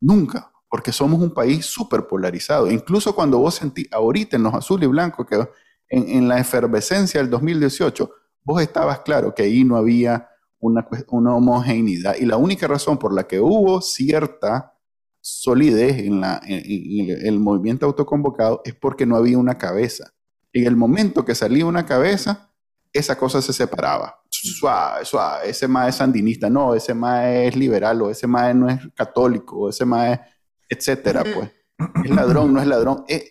Nunca 0.01 0.51
porque 0.69 0.91
somos 0.91 1.23
un 1.23 1.33
país 1.33 1.67
súper 1.67 2.09
polarizado. 2.09 2.69
Incluso 2.69 3.15
cuando 3.15 3.39
vos 3.39 3.55
sentís, 3.55 3.87
ahorita 3.93 4.35
en 4.35 4.43
los 4.43 4.55
azul 4.55 4.83
y 4.83 4.89
blanco, 4.89 5.25
que 5.25 5.39
en, 5.89 6.27
la 6.27 6.41
efervescencia 6.41 7.21
del 7.21 7.31
2018, 7.31 8.11
vos 8.45 8.63
estabas 8.63 9.01
claro 9.01 9.35
que 9.35 9.45
ahí 9.45 9.65
no 9.65 9.77
había 9.77 10.29
una, 10.59 10.87
una 11.09 11.35
homogeneidad. 11.35 12.17
Y 12.17 12.27
la 12.27 12.37
única 12.37 12.67
razón 12.67 12.99
por 12.99 13.13
la 13.15 13.25
que 13.25 13.41
hubo 13.41 13.81
cierta 13.81 14.75
solidez 15.21 15.99
en, 15.99 16.21
la, 16.21 16.41
el 16.47 17.39
movimiento 17.39 17.87
autoconvocado 17.87 18.61
es 18.65 18.75
porque 18.75 19.07
no 19.07 19.17
había 19.17 19.39
una 19.39 19.59
cabeza. 19.59 20.13
En 20.53 20.67
el 20.67 20.77
momento 20.77 21.25
que 21.25 21.35
salía 21.35 21.65
una 21.67 21.87
cabeza, 21.87 22.51
esa 22.93 23.17
cosa 23.17 23.41
se 23.41 23.53
separaba. 23.53 24.21
Suave, 24.29 25.05
suave, 25.05 25.51
ese 25.51 25.69
más 25.69 25.89
es 25.89 25.95
sandinista, 25.97 26.51
no, 26.51 26.75
ese 26.75 26.95
más 26.95 27.27
es 27.27 27.57
liberal, 27.57 28.03
o 28.03 28.11
ese 28.11 28.27
más 28.27 28.55
no 28.55 28.69
es 28.69 28.81
católico, 28.95 29.57
o 29.57 29.69
ese 29.69 29.85
más 29.85 30.19
es 30.19 30.21
etcétera, 30.73 31.23
pues. 31.23 31.51
Es 32.05 32.11
ladrón, 32.11 32.53
no 32.53 32.61
es 32.61 32.67
ladrón. 32.67 33.05
Es, 33.07 33.23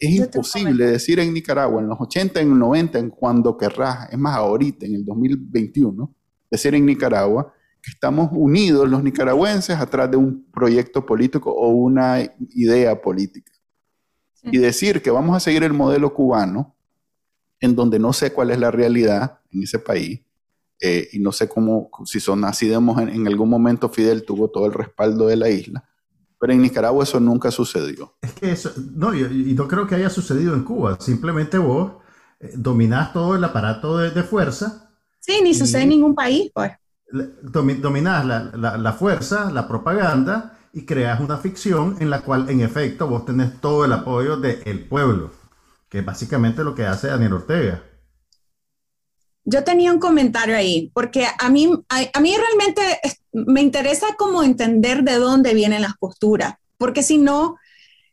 imposible 0.00 0.86
decir 0.86 1.18
en 1.20 1.32
Nicaragua, 1.32 1.80
en 1.80 1.88
los 1.88 2.00
80, 2.00 2.40
en 2.40 2.50
los 2.50 2.58
90, 2.58 2.98
en 2.98 3.10
cuando 3.10 3.56
querrás, 3.56 4.12
es 4.12 4.18
más 4.18 4.36
ahorita, 4.36 4.86
en 4.86 4.94
el 4.94 5.04
2021, 5.04 6.14
decir 6.50 6.74
en 6.74 6.86
Nicaragua 6.86 7.52
que 7.82 7.90
estamos 7.90 8.30
unidos 8.32 8.88
los 8.88 9.02
nicaragüenses 9.02 9.76
atrás 9.76 10.10
de 10.10 10.16
un 10.16 10.44
proyecto 10.50 11.06
político 11.06 11.52
o 11.52 11.68
una 11.68 12.22
idea 12.50 13.00
política. 13.00 13.52
Y 14.44 14.58
decir 14.58 15.02
que 15.02 15.10
vamos 15.10 15.36
a 15.36 15.40
seguir 15.40 15.62
el 15.62 15.72
modelo 15.72 16.14
cubano, 16.14 16.74
en 17.60 17.74
donde 17.74 17.98
no 17.98 18.12
sé 18.12 18.32
cuál 18.32 18.50
es 18.50 18.58
la 18.58 18.70
realidad 18.70 19.40
en 19.52 19.62
ese 19.62 19.78
país, 19.78 20.20
eh, 20.80 21.08
y 21.12 21.18
no 21.18 21.32
sé 21.32 21.48
cómo, 21.48 21.90
si 22.04 22.20
son 22.20 22.44
así, 22.44 22.72
en, 22.72 22.88
en 23.08 23.26
algún 23.26 23.48
momento 23.48 23.88
Fidel 23.88 24.24
tuvo 24.24 24.48
todo 24.48 24.66
el 24.66 24.72
respaldo 24.72 25.26
de 25.26 25.36
la 25.36 25.50
isla, 25.50 25.88
pero 26.38 26.52
en 26.52 26.62
Nicaragua 26.62 27.04
eso 27.04 27.18
nunca 27.18 27.50
sucedió. 27.50 28.14
Es 28.22 28.32
que 28.32 28.52
eso, 28.52 28.72
no, 28.94 29.14
y, 29.14 29.54
no 29.54 29.66
creo 29.66 29.86
que 29.86 29.96
haya 29.96 30.10
sucedido 30.10 30.54
en 30.54 30.62
Cuba. 30.62 30.96
Simplemente 31.00 31.58
vos 31.58 31.92
eh, 32.40 32.52
dominás 32.54 33.12
todo 33.12 33.34
el 33.34 33.44
aparato 33.44 33.98
de, 33.98 34.22
fuerza. 34.22 34.90
Sí, 35.18 35.40
ni 35.42 35.54
sucede 35.54 35.82
en 35.82 35.88
ningún 35.90 36.14
país, 36.14 36.50
pues. 36.54 36.72
Dominás 37.42 38.24
la, 38.26 38.76
la, 38.76 38.92
fuerza, 38.92 39.50
la 39.50 39.66
propaganda 39.66 40.58
y 40.74 40.84
creas 40.84 41.20
una 41.20 41.38
ficción 41.38 41.96
en 42.00 42.10
la 42.10 42.20
cual, 42.20 42.50
en 42.50 42.60
efecto, 42.60 43.08
vos 43.08 43.24
tenés 43.24 43.60
todo 43.62 43.86
el 43.86 43.92
apoyo 43.94 44.36
del 44.36 44.86
pueblo, 44.86 45.30
que 45.88 46.00
es 46.00 46.04
básicamente 46.04 46.62
lo 46.62 46.74
que 46.74 46.84
hace 46.84 47.08
Daniel 47.08 47.32
Ortega. 47.32 47.82
Yo 49.50 49.64
tenía 49.64 49.92
un 49.92 49.98
comentario 49.98 50.54
ahí, 50.54 50.90
porque 50.92 51.26
a 51.38 51.48
mí, 51.48 51.70
a, 51.88 52.20
mí 52.20 52.36
realmente 52.36 52.82
me 53.32 53.62
interesa 53.62 54.08
como 54.18 54.42
entender 54.42 55.02
de 55.02 55.14
dónde 55.14 55.54
vienen 55.54 55.80
las 55.80 55.96
posturas, 55.96 56.54
porque 56.76 57.02
si 57.02 57.16
no, 57.16 57.56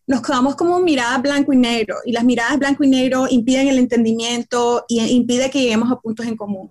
nos 0.07 0.21
quedamos 0.21 0.55
como 0.55 0.79
miradas 0.79 1.21
blanco 1.21 1.51
y 1.51 1.57
negro, 1.57 1.97
y 2.05 2.13
las 2.13 2.23
miradas 2.23 2.57
blanco 2.57 2.85
y 2.85 2.87
negro 2.87 3.27
impiden 3.29 3.67
el 3.67 3.79
entendimiento 3.79 4.85
y 4.87 5.01
impide 5.01 5.49
que 5.49 5.59
lleguemos 5.59 5.91
a 5.91 5.99
puntos 5.99 6.25
en 6.25 6.37
común. 6.37 6.69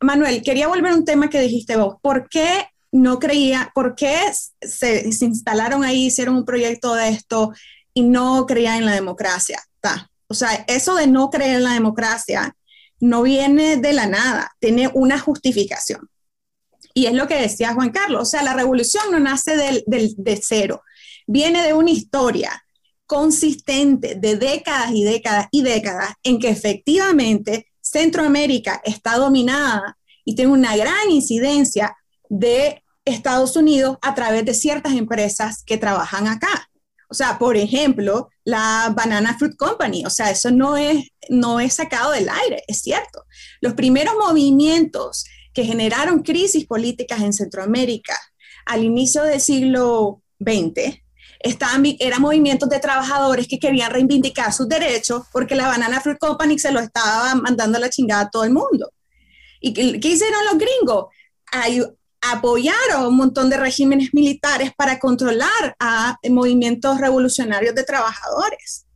Manuel, 0.00 0.42
quería 0.42 0.68
volver 0.68 0.92
a 0.92 0.96
un 0.96 1.06
tema 1.06 1.30
que 1.30 1.40
dijiste 1.40 1.76
vos. 1.76 1.96
¿Por 2.02 2.28
qué 2.28 2.66
no 2.92 3.18
creía, 3.18 3.70
por 3.74 3.94
qué 3.94 4.18
se, 4.60 5.10
se 5.10 5.24
instalaron 5.24 5.84
ahí, 5.84 6.06
hicieron 6.06 6.36
un 6.36 6.44
proyecto 6.44 6.94
de 6.94 7.08
esto 7.08 7.52
y 7.94 8.02
no 8.02 8.44
creían 8.46 8.78
en 8.78 8.86
la 8.86 8.92
democracia? 8.92 9.58
O 10.28 10.34
sea, 10.34 10.64
eso 10.68 10.94
de 10.94 11.06
no 11.06 11.28
creer 11.28 11.56
en 11.56 11.64
la 11.64 11.72
democracia 11.72 12.54
no 13.00 13.22
viene 13.22 13.76
de 13.76 13.92
la 13.92 14.06
nada, 14.06 14.54
tiene 14.60 14.90
una 14.92 15.18
justificación. 15.18 16.08
Y 16.94 17.06
es 17.06 17.14
lo 17.14 17.26
que 17.26 17.40
decía 17.40 17.74
Juan 17.74 17.90
Carlos, 17.90 18.22
o 18.22 18.24
sea, 18.24 18.42
la 18.42 18.54
revolución 18.54 19.04
no 19.10 19.18
nace 19.18 19.56
del, 19.56 19.84
de 19.86 20.40
cero, 20.42 20.82
viene 21.26 21.64
de 21.64 21.72
una 21.72 21.90
historia 21.90 22.64
consistente 23.06 24.14
de 24.14 24.36
décadas 24.36 24.92
y 24.92 25.04
décadas 25.04 25.48
y 25.50 25.62
décadas 25.62 26.14
en 26.22 26.38
que 26.38 26.48
efectivamente 26.48 27.66
Centroamérica 27.80 28.80
está 28.84 29.16
dominada 29.16 29.98
y 30.24 30.34
tiene 30.34 30.52
una 30.52 30.76
gran 30.76 31.10
incidencia 31.10 31.96
de 32.28 32.84
Estados 33.04 33.56
Unidos 33.56 33.98
a 34.02 34.14
través 34.14 34.44
de 34.44 34.54
ciertas 34.54 34.92
empresas 34.92 35.64
que 35.64 35.76
trabajan 35.76 36.28
acá. 36.28 36.69
O 37.10 37.14
sea, 37.14 37.38
por 37.38 37.56
ejemplo, 37.56 38.30
la 38.44 38.92
Banana 38.94 39.36
Fruit 39.36 39.56
Company, 39.56 40.04
o 40.06 40.10
sea, 40.10 40.30
eso 40.30 40.50
no 40.52 40.76
es, 40.76 41.08
no 41.28 41.58
es 41.58 41.74
sacado 41.74 42.12
del 42.12 42.28
aire, 42.28 42.62
es 42.68 42.82
cierto. 42.82 43.24
Los 43.60 43.74
primeros 43.74 44.14
movimientos 44.14 45.24
que 45.52 45.64
generaron 45.64 46.22
crisis 46.22 46.66
políticas 46.66 47.20
en 47.20 47.32
Centroamérica 47.32 48.16
al 48.64 48.84
inicio 48.84 49.24
del 49.24 49.40
siglo 49.40 50.22
XX 50.38 51.00
estaban, 51.40 51.84
eran 51.98 52.22
movimientos 52.22 52.68
de 52.68 52.78
trabajadores 52.78 53.48
que 53.48 53.58
querían 53.58 53.90
reivindicar 53.90 54.52
sus 54.52 54.68
derechos 54.68 55.24
porque 55.32 55.56
la 55.56 55.66
Banana 55.66 56.00
Fruit 56.00 56.18
Company 56.18 56.58
se 56.60 56.70
lo 56.70 56.78
estaba 56.78 57.34
mandando 57.34 57.78
a 57.78 57.80
la 57.80 57.90
chingada 57.90 58.22
a 58.22 58.30
todo 58.30 58.44
el 58.44 58.52
mundo. 58.52 58.92
¿Y 59.60 59.72
qué, 59.72 60.08
hicieron 60.08 60.44
los 60.44 60.58
gringos? 60.58 61.06
Hay, 61.52 61.82
apoyaron 62.20 63.06
un 63.06 63.16
montón 63.16 63.50
de 63.50 63.56
regímenes 63.56 64.12
militares 64.12 64.72
para 64.76 64.98
controlar 64.98 65.76
a 65.78 66.18
movimientos 66.28 66.98
revolucionarios 66.98 67.74
de 67.74 67.84
trabajadores. 67.84 68.86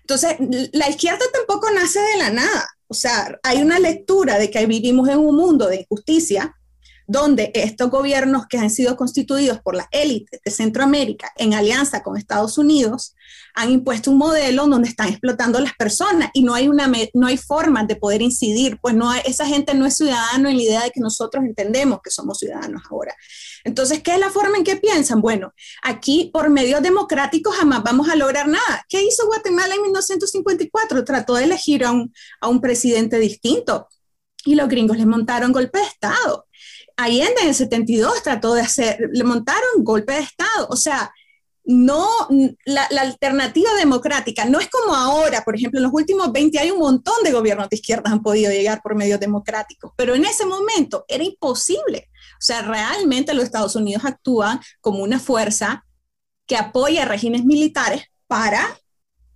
Entonces, 0.00 0.36
la 0.72 0.88
izquierda 0.88 1.24
tampoco 1.32 1.70
nace 1.70 2.00
de 2.00 2.16
la 2.18 2.30
nada. 2.30 2.66
O 2.86 2.94
sea, 2.94 3.38
hay 3.42 3.60
una 3.60 3.78
lectura 3.78 4.38
de 4.38 4.50
que 4.50 4.64
vivimos 4.66 5.08
en 5.08 5.18
un 5.18 5.36
mundo 5.36 5.66
de 5.66 5.80
injusticia 5.80 6.57
donde 7.08 7.50
estos 7.54 7.88
gobiernos 7.88 8.46
que 8.46 8.58
han 8.58 8.68
sido 8.68 8.94
constituidos 8.94 9.60
por 9.62 9.74
las 9.74 9.86
élites 9.92 10.40
de 10.44 10.50
Centroamérica 10.50 11.32
en 11.36 11.54
alianza 11.54 12.02
con 12.02 12.18
Estados 12.18 12.58
Unidos 12.58 13.14
han 13.54 13.70
impuesto 13.72 14.10
un 14.10 14.18
modelo 14.18 14.66
donde 14.66 14.90
están 14.90 15.08
explotando 15.08 15.56
a 15.56 15.62
las 15.62 15.74
personas 15.74 16.28
y 16.34 16.42
no 16.42 16.52
hay, 16.52 16.68
una, 16.68 16.92
no 17.14 17.26
hay 17.26 17.38
forma 17.38 17.82
de 17.84 17.96
poder 17.96 18.20
incidir, 18.20 18.78
pues 18.82 18.94
no 18.94 19.10
esa 19.14 19.46
gente 19.46 19.72
no 19.72 19.86
es 19.86 19.96
ciudadano 19.96 20.50
en 20.50 20.58
la 20.58 20.62
idea 20.62 20.82
de 20.82 20.90
que 20.90 21.00
nosotros 21.00 21.42
entendemos 21.44 22.00
que 22.04 22.10
somos 22.10 22.38
ciudadanos 22.38 22.82
ahora. 22.90 23.14
Entonces, 23.64 24.02
¿qué 24.02 24.12
es 24.12 24.20
la 24.20 24.28
forma 24.28 24.58
en 24.58 24.64
que 24.64 24.76
piensan? 24.76 25.22
Bueno, 25.22 25.54
aquí 25.82 26.30
por 26.30 26.50
medios 26.50 26.82
democráticos 26.82 27.56
jamás 27.56 27.82
vamos 27.82 28.10
a 28.10 28.16
lograr 28.16 28.48
nada. 28.48 28.84
¿Qué 28.86 29.02
hizo 29.02 29.26
Guatemala 29.26 29.74
en 29.74 29.80
1954? 29.80 31.04
Trató 31.06 31.36
de 31.36 31.44
elegir 31.44 31.86
a 31.86 31.90
un, 31.90 32.12
a 32.42 32.48
un 32.48 32.60
presidente 32.60 33.18
distinto 33.18 33.88
y 34.44 34.54
los 34.54 34.68
gringos 34.68 34.98
le 34.98 35.06
montaron 35.06 35.52
golpe 35.52 35.78
de 35.78 35.84
Estado. 35.86 36.47
Allende 36.98 37.42
en 37.42 37.48
el 37.48 37.54
72 37.54 38.24
trató 38.24 38.54
de 38.54 38.60
hacer, 38.60 38.98
le 39.12 39.22
montaron 39.22 39.84
golpe 39.84 40.14
de 40.14 40.20
Estado. 40.20 40.66
O 40.68 40.76
sea, 40.76 41.12
no, 41.64 42.08
la, 42.64 42.82
alternativa 43.00 43.72
democrática 43.74 44.46
no 44.46 44.58
es 44.58 44.68
como 44.68 44.96
ahora, 44.96 45.44
por 45.44 45.54
ejemplo, 45.54 45.78
en 45.78 45.84
los 45.84 45.92
últimos 45.92 46.32
20 46.32 46.58
hay 46.58 46.72
un 46.72 46.80
montón 46.80 47.22
de 47.22 47.30
gobiernos 47.30 47.68
de 47.68 47.76
izquierdas 47.76 48.12
han 48.12 48.22
podido 48.22 48.50
llegar 48.50 48.82
por 48.82 48.96
medios 48.96 49.20
democráticos, 49.20 49.92
pero 49.94 50.16
en 50.16 50.24
ese 50.24 50.44
momento 50.44 51.04
era 51.06 51.22
imposible. 51.22 52.08
O 52.32 52.40
sea, 52.40 52.62
realmente 52.62 53.32
los 53.32 53.44
Estados 53.44 53.76
Unidos 53.76 54.04
actúan 54.04 54.60
como 54.80 55.04
una 55.04 55.20
fuerza 55.20 55.84
que 56.46 56.56
apoya 56.56 57.04
regímenes 57.04 57.44
militares 57.44 58.04
para 58.26 58.80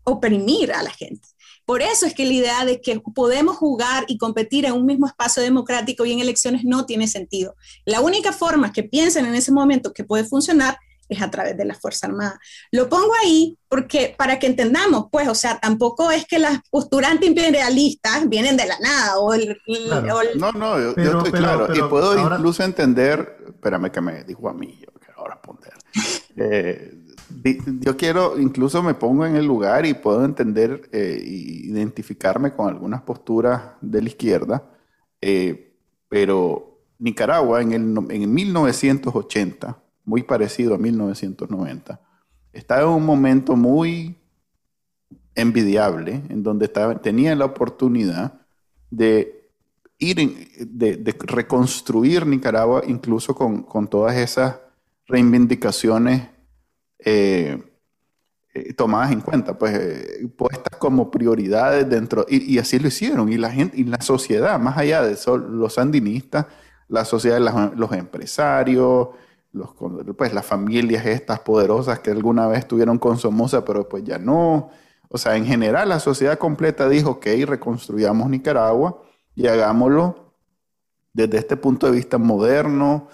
oprimir 0.03 0.73
a 0.73 0.83
la 0.83 0.91
gente. 0.91 1.29
Por 1.73 1.81
eso 1.81 2.05
es 2.05 2.13
que 2.13 2.27
la 2.27 2.35
idea 2.35 2.65
de 2.67 2.83
que 2.83 3.01
podemos 3.15 3.57
jugar 3.57 4.05
y 4.07 4.19
competir 4.19 4.67
en 4.67 4.75
un 4.75 4.85
mismo 4.85 5.07
espacio 5.07 5.43
democrático 5.43 6.05
y 6.05 6.13
en 6.13 6.21
elecciones 6.21 6.67
no 6.67 6.85
tiene 6.85 7.09
sentido. 7.09 7.57
La 7.87 8.03
única 8.03 8.31
forma 8.31 8.75
que 8.75 8.83
piensen 8.83 9.25
en 9.25 9.35
ese 9.35 9.53
momento 9.53 9.95
que 9.95 10.05
puede 10.05 10.25
funcionar 10.25 10.77
es 11.09 11.23
a 11.23 11.31
través 11.31 11.57
de 11.57 11.65
la 11.65 11.75
Fuerza 11.75 12.09
Armada. 12.09 12.39
Lo 12.73 12.91
pongo 12.91 13.15
ahí 13.23 13.57
porque 13.71 14.15
para 14.19 14.39
que 14.39 14.49
entendamos, 14.49 15.07
pues, 15.11 15.27
o 15.29 15.35
sea, 15.35 15.61
tampoco 15.61 16.11
es 16.11 16.27
que 16.27 16.39
las 16.39 16.61
posturas 16.69 17.13
antiimperialistas 17.13 18.29
vienen 18.29 18.59
de 18.59 18.67
la 18.67 18.79
nada. 18.79 19.19
O 19.21 19.33
el, 19.33 19.59
no, 20.37 20.53
no, 20.53 20.79
yo, 20.79 20.91
estoy 20.91 21.33
claro. 21.33 21.75
y 21.75 21.81
puedo 21.89 22.21
incluso 22.21 22.65
entender, 22.65 23.47
espérame 23.47 23.91
que 23.91 24.01
me 24.03 24.25
dijo 24.25 24.47
a 24.47 24.53
mí, 24.53 24.79
yo 24.79 24.93
quiero 25.01 25.25
responder. 25.27 25.73
Eh, 26.35 27.02
yo 27.81 27.97
quiero, 27.97 28.39
incluso 28.39 28.83
me 28.83 28.95
pongo 28.95 29.27
en 29.27 29.37
el 29.37 29.47
lugar 29.47 29.87
y 29.87 29.95
puedo 29.95 30.25
entender 30.25 30.89
e 30.93 31.23
identificarme 31.25 32.53
con 32.53 32.69
algunas 32.69 33.03
posturas 33.03 33.63
de 33.81 34.03
la 34.03 34.09
izquierda, 34.09 34.71
eh, 35.21 35.77
pero 36.09 36.81
Nicaragua 36.99 37.63
en, 37.63 37.73
el, 37.73 38.11
en 38.11 38.35
1980, 38.35 39.83
muy 40.05 40.23
parecido 40.23 40.75
a 40.75 40.79
1990, 40.79 42.01
estaba 42.53 42.83
en 42.83 42.89
un 42.89 43.07
momento 43.07 43.57
muy 43.57 44.17
envidiable, 45.35 46.23
en 46.29 46.43
donde 46.43 46.67
estaba, 46.67 47.01
tenía 47.01 47.35
la 47.35 47.47
oportunidad 47.47 48.41
de 48.91 49.51
ir, 49.99 50.17
de, 50.59 51.17
reconstruir 51.21 52.27
Nicaragua 52.27 52.83
incluso 52.87 53.35
con, 53.35 53.63
con 53.63 53.89
todas 53.89 54.17
esas 54.17 54.59
reivindicaciones 55.07 56.32
eh, 57.05 57.63
eh, 58.55 58.75
tomadas 58.75 59.13
en 59.13 59.21
cuenta, 59.23 59.57
pues 59.57 59.75
eh, 59.75 60.29
puestas 60.37 60.79
como 60.79 61.11
prioridades 61.11 61.89
dentro, 61.89 62.27
y, 62.29 62.59
así 62.59 62.79
lo 62.79 62.89
hicieron, 62.89 63.33
y 63.33 63.39
la 63.39 63.51
gente, 63.51 63.79
y 63.81 63.85
la 63.85 64.01
sociedad, 64.01 64.59
más 64.61 64.77
allá 64.77 65.03
de 65.03 65.13
eso, 65.13 65.39
los 65.39 65.75
sandinistas, 65.75 66.47
la 66.89 67.05
sociedad, 67.07 67.41
los 67.75 67.93
empresarios, 67.93 69.09
pues 70.17 70.33
las 70.35 70.47
familias 70.47 71.07
estas 71.07 71.41
poderosas 71.41 72.01
que 72.01 72.11
alguna 72.11 72.47
vez 72.47 72.67
tuvieron 72.67 72.99
con 72.99 73.19
Somoza, 73.19 73.65
pero 73.65 73.89
pues 73.89 74.05
ya 74.05 74.19
no. 74.19 74.71
O 75.09 75.19
sea, 75.19 75.37
en 75.37 75.47
general 75.47 75.89
la 75.89 76.01
sociedad 76.01 76.39
completa 76.39 76.89
dijo, 76.89 77.11
ok, 77.13 77.27
reconstruyamos 77.47 78.29
Nicaragua 78.31 79.03
y 79.35 79.47
hagámoslo 79.47 80.35
desde 81.13 81.39
este 81.39 81.57
punto 81.57 81.87
de 81.87 81.93
vista 81.93 82.19
moderno, 82.19 83.09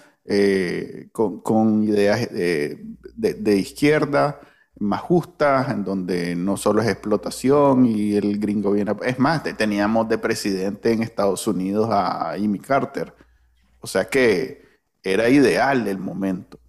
con, 1.11 1.83
ideas 1.83 2.29
de, 2.31 2.79
de, 3.15 3.55
izquierda, 3.57 4.39
más 4.79 5.01
justas, 5.01 5.69
en 5.69 5.83
donde 5.83 6.35
no 6.35 6.55
solo 6.55 6.81
es 6.81 6.87
explotación 6.87 7.85
y 7.85 8.15
el 8.15 8.39
gringo 8.39 8.71
viene... 8.71 8.95
Es 9.03 9.19
más, 9.19 9.43
teníamos 9.57 10.07
de 10.07 10.17
presidente 10.17 10.91
en 10.91 11.03
Estados 11.03 11.47
Unidos 11.47 11.89
a 11.91 12.33
Jimmy 12.37 12.59
Carter. 12.59 13.13
O 13.81 13.87
sea 13.87 14.05
que 14.05 14.63
era 15.03 15.29
ideal 15.29 15.87
el 15.87 15.97
momento. 15.97 16.59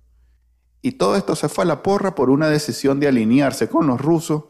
Y 0.83 0.93
todo 0.93 1.17
esto 1.17 1.37
se 1.37 1.49
fue 1.49 1.65
a 1.65 1.67
la 1.67 1.83
porra 1.83 2.15
por 2.15 2.31
una 2.31 2.49
decisión 2.49 3.01
de 3.01 3.09
alinearse 3.09 3.69
con 3.69 3.87
los 3.87 4.01
rusos 4.01 4.45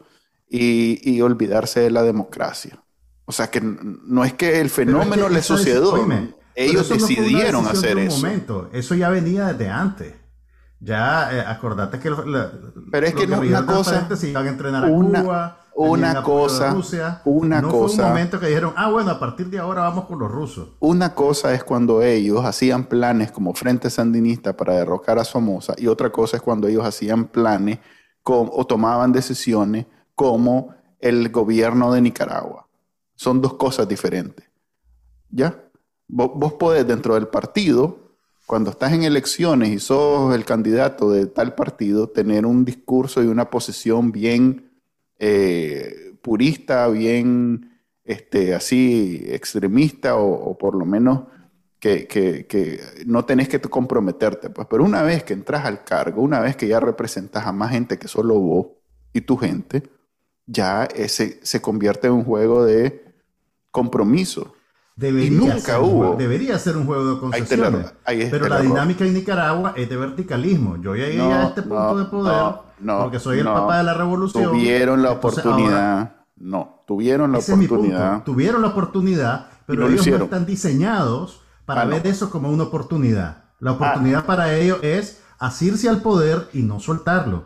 y, 0.49 1.21
olvidarse 1.21 1.79
de 1.79 1.91
la 1.91 2.03
democracia. 2.03 2.83
O 3.25 3.31
sea 3.31 3.49
que 3.49 3.61
no 3.61 4.25
es 4.25 4.33
que 4.33 4.59
el 4.59 4.69
fenómeno 4.69 5.29
le 5.29 5.41
sucedió. 5.41 6.35
Ellos 6.55 6.89
decidieron 6.89 7.67
hacer 7.67 7.97
eso. 7.97 8.17
Momento. 8.17 8.69
Eso 8.73 8.95
ya 8.95 9.09
venía 9.09 9.47
desde 9.47 9.69
antes. 9.69 10.13
Ya, 10.79 11.31
eh, 11.31 11.41
acordate 11.41 11.99
que 11.99 12.11
Pero 12.91 13.05
es 13.05 13.13
que 13.13 13.27
no, 13.27 13.39
una 13.39 13.65
cosa, 13.65 14.15
se 14.15 14.29
iban 14.29 14.47
a 14.47 14.49
entrenar 14.49 14.85
a 14.85 14.87
una, 14.87 15.21
Cuba, 15.21 15.57
una 15.75 16.23
cosa, 16.23 16.71
Rusia. 16.71 17.21
una 17.23 17.61
no 17.61 17.69
cosa. 17.69 17.95
Fue 17.97 18.03
un 18.05 18.09
momento 18.09 18.39
que 18.39 18.47
dijeron, 18.47 18.73
ah, 18.75 18.89
bueno, 18.89 19.11
a 19.11 19.19
partir 19.19 19.51
de 19.51 19.59
ahora 19.59 19.83
vamos 19.83 20.05
con 20.05 20.17
los 20.17 20.31
rusos. 20.31 20.69
Una 20.79 21.13
cosa 21.13 21.53
es 21.53 21.63
cuando 21.63 22.01
ellos 22.01 22.43
hacían 22.43 22.85
planes 22.85 23.31
como 23.31 23.53
Frente 23.53 23.91
Sandinista 23.91 24.57
para 24.57 24.73
derrocar 24.73 25.19
a 25.19 25.23
Somoza 25.23 25.75
y 25.77 25.85
otra 25.85 26.11
cosa 26.11 26.37
es 26.37 26.43
cuando 26.43 26.67
ellos 26.67 26.83
hacían 26.83 27.25
planes 27.25 27.77
con, 28.23 28.49
o 28.51 28.65
tomaban 28.65 29.11
decisiones 29.11 29.85
como 30.15 30.73
el 30.99 31.29
gobierno 31.29 31.93
de 31.93 32.01
Nicaragua. 32.01 32.67
Son 33.15 33.39
dos 33.39 33.53
cosas 33.53 33.87
diferentes. 33.87 34.49
¿Ya? 35.29 35.60
Vos, 36.13 36.53
podés 36.53 36.85
dentro 36.85 37.15
del 37.15 37.29
partido 37.29 37.97
cuando 38.45 38.71
estás 38.71 38.91
en 38.91 39.03
elecciones 39.03 39.69
y 39.69 39.79
sos 39.79 40.35
el 40.35 40.43
candidato 40.43 41.09
de 41.09 41.25
tal 41.25 41.55
partido, 41.55 42.09
tener 42.09 42.45
un 42.45 42.65
discurso 42.65 43.23
y 43.23 43.27
una 43.27 43.49
posición 43.49 44.11
bien 44.11 44.71
eh, 45.19 46.13
purista, 46.21 46.89
bien 46.89 47.79
este, 48.03 48.53
así 48.53 49.23
extremista 49.27 50.17
o, 50.17 50.57
por 50.57 50.75
lo 50.75 50.85
menos 50.85 51.21
que, 51.79 52.81
no 53.05 53.23
tenés 53.23 53.47
que 53.47 53.61
comprometerte. 53.61 54.49
Pues. 54.49 54.67
Pero 54.69 54.83
una 54.83 55.03
vez 55.03 55.23
que 55.23 55.31
entras 55.31 55.63
al 55.63 55.85
cargo, 55.85 56.21
una 56.21 56.41
vez 56.41 56.57
que 56.57 56.67
ya 56.67 56.81
representas 56.81 57.47
a 57.47 57.53
más 57.53 57.71
gente 57.71 57.97
que 57.97 58.09
solo 58.09 58.37
vos 58.37 58.67
y 59.13 59.21
tu 59.21 59.37
gente, 59.37 59.83
ya 60.45 60.83
ese 60.83 61.39
se 61.41 61.61
convierte 61.61 62.07
en 62.07 62.13
un 62.13 62.25
juego 62.25 62.65
de 62.65 63.05
compromiso. 63.71 64.55
Debería 65.01 65.39
nunca 65.39 65.59
ser 65.59 65.79
hubo. 65.79 66.15
debería 66.15 66.59
ser 66.59 66.77
un 66.77 66.85
juego 66.85 67.15
de 67.15 67.19
concesiones. 67.19 67.93
pero 68.05 68.47
la 68.47 68.61
dinámica 68.61 69.03
en 69.03 69.15
Nicaragua 69.15 69.73
es 69.75 69.89
de 69.89 69.97
verticalismo. 69.97 70.77
Yo 70.77 70.95
llegué 70.95 71.19
a 71.19 71.47
este 71.47 71.63
punto 71.63 71.97
de 71.97 72.05
poder 72.05 72.53
porque 72.85 73.19
soy 73.19 73.39
el 73.39 73.45
papá 73.45 73.79
de 73.79 73.83
la 73.83 73.93
revolución. 73.95 74.51
Tuvieron 74.51 75.01
la 75.01 75.11
oportunidad. 75.11 76.15
no, 76.37 76.83
tuvieron 76.85 77.31
la 77.31 77.39
oportunidad. 77.39 78.23
Tuvieron 78.23 78.61
la 78.61 78.67
oportunidad, 78.69 79.47
pero 79.65 79.87
ellos 79.87 80.05
no 80.07 80.25
están 80.25 80.45
diseñados 80.45 81.41
para 81.65 81.81
ah, 81.81 81.85
ver 81.85 82.05
eso 82.05 82.29
como 82.29 82.49
una 82.49 82.63
oportunidad. 82.63 83.45
La 83.59 83.71
oportunidad 83.73 84.21
ah. 84.23 84.27
para 84.27 84.53
ellos 84.55 84.79
es 84.83 85.21
asirse 85.39 85.89
al 85.89 86.01
poder 86.01 86.47
y 86.53 86.61
no 86.61 86.79
soltarlo. 86.79 87.45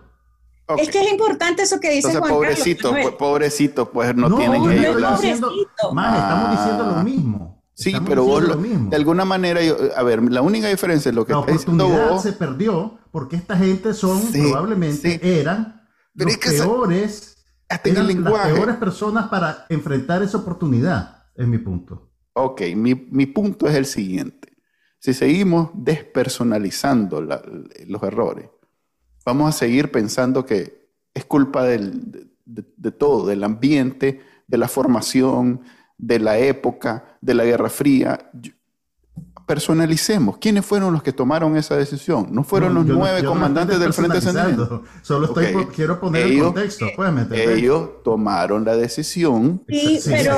Es 0.78 0.90
que 0.90 1.02
es 1.02 1.12
importante 1.12 1.64
eso 1.64 1.80
que 1.80 1.92
dice 1.92 2.18
Juan 2.18 2.32
pobrecito, 2.32 2.90
Carlos. 2.90 3.06
Pues, 3.06 3.16
pobrecito, 3.16 3.92
pues 3.92 4.16
no, 4.16 4.36
tienen 4.36 4.64
que 4.68 4.76
ir 4.76 4.86
estamos 4.86 5.22
diciendo, 5.22 5.52
estamos 5.78 6.52
diciendo 6.52 6.86
lo 6.96 7.04
mismo. 7.04 7.64
Sí, 7.74 7.94
pero 8.08 8.24
vos 8.24 8.42
lo, 8.42 8.56
de 8.56 8.96
alguna 8.96 9.26
manera, 9.26 9.60
a 9.98 10.04
ver, 10.04 10.24
la 10.32 10.42
única 10.42 10.70
diferencia 10.70 11.10
es 11.10 11.16
lo 11.16 11.26
que 11.26 11.34
la 11.34 11.40
oportunidad 11.40 12.18
se 12.20 12.32
perdió 12.32 12.98
porque 13.12 13.36
esta 13.36 13.58
gente 13.58 13.94
son 13.94 14.22
probablemente 14.32 15.40
eran 15.40 15.86
los 16.14 16.38
peores, 16.38 17.46
eran 17.84 18.24
las 18.24 18.48
peores 18.48 18.76
personas 18.78 19.28
para 19.28 19.66
enfrentar 19.70 20.24
esa 20.24 20.38
oportunidad, 20.38 21.26
es 21.36 21.48
mi 21.48 21.58
punto. 21.58 22.12
Ok, 22.34 22.62
mi, 22.76 22.96
mi 22.96 23.26
punto 23.26 23.68
es 23.68 23.76
el 23.76 23.86
siguiente. 23.86 24.56
Si 25.00 25.14
seguimos 25.14 25.70
despersonalizando 25.74 27.22
los 27.22 28.04
errores, 28.04 28.50
vamos 29.26 29.50
a 29.50 29.58
seguir 29.58 29.92
pensando 29.92 30.46
que 30.46 30.88
es 31.14 31.26
culpa 31.26 31.64
del, 31.64 32.30
de, 32.46 32.92
todo, 32.92 33.26
del 33.26 33.44
ambiente, 33.44 34.22
de 34.48 34.58
la 34.58 34.68
formación, 34.68 35.62
de 35.98 36.20
la 36.20 36.38
época, 36.38 37.18
de 37.22 37.34
la 37.34 37.44
Guerra 37.44 37.70
Fría. 37.70 38.32
Personalicemos. 39.48 40.38
¿Quiénes 40.38 40.66
fueron 40.66 40.94
los 40.94 41.04
que 41.04 41.12
tomaron 41.14 41.56
esa 41.58 41.76
decisión? 41.76 42.28
No 42.32 42.44
fueron 42.44 42.74
los 42.74 42.86
nueve 42.86 43.24
comandantes 43.24 43.80
del 43.80 43.94
Frente 43.94 44.22
Sandinista. 44.22 44.82
Solo 45.02 45.28
estoy 45.28 45.66
quiero 45.68 46.00
poner 46.00 46.28
el 46.28 46.40
contexto. 46.40 46.86
Ellos 47.32 48.04
tomaron 48.04 48.66
la 48.66 48.76
decisión. 48.76 49.64
Sí, 49.68 50.00
pero, 50.06 50.36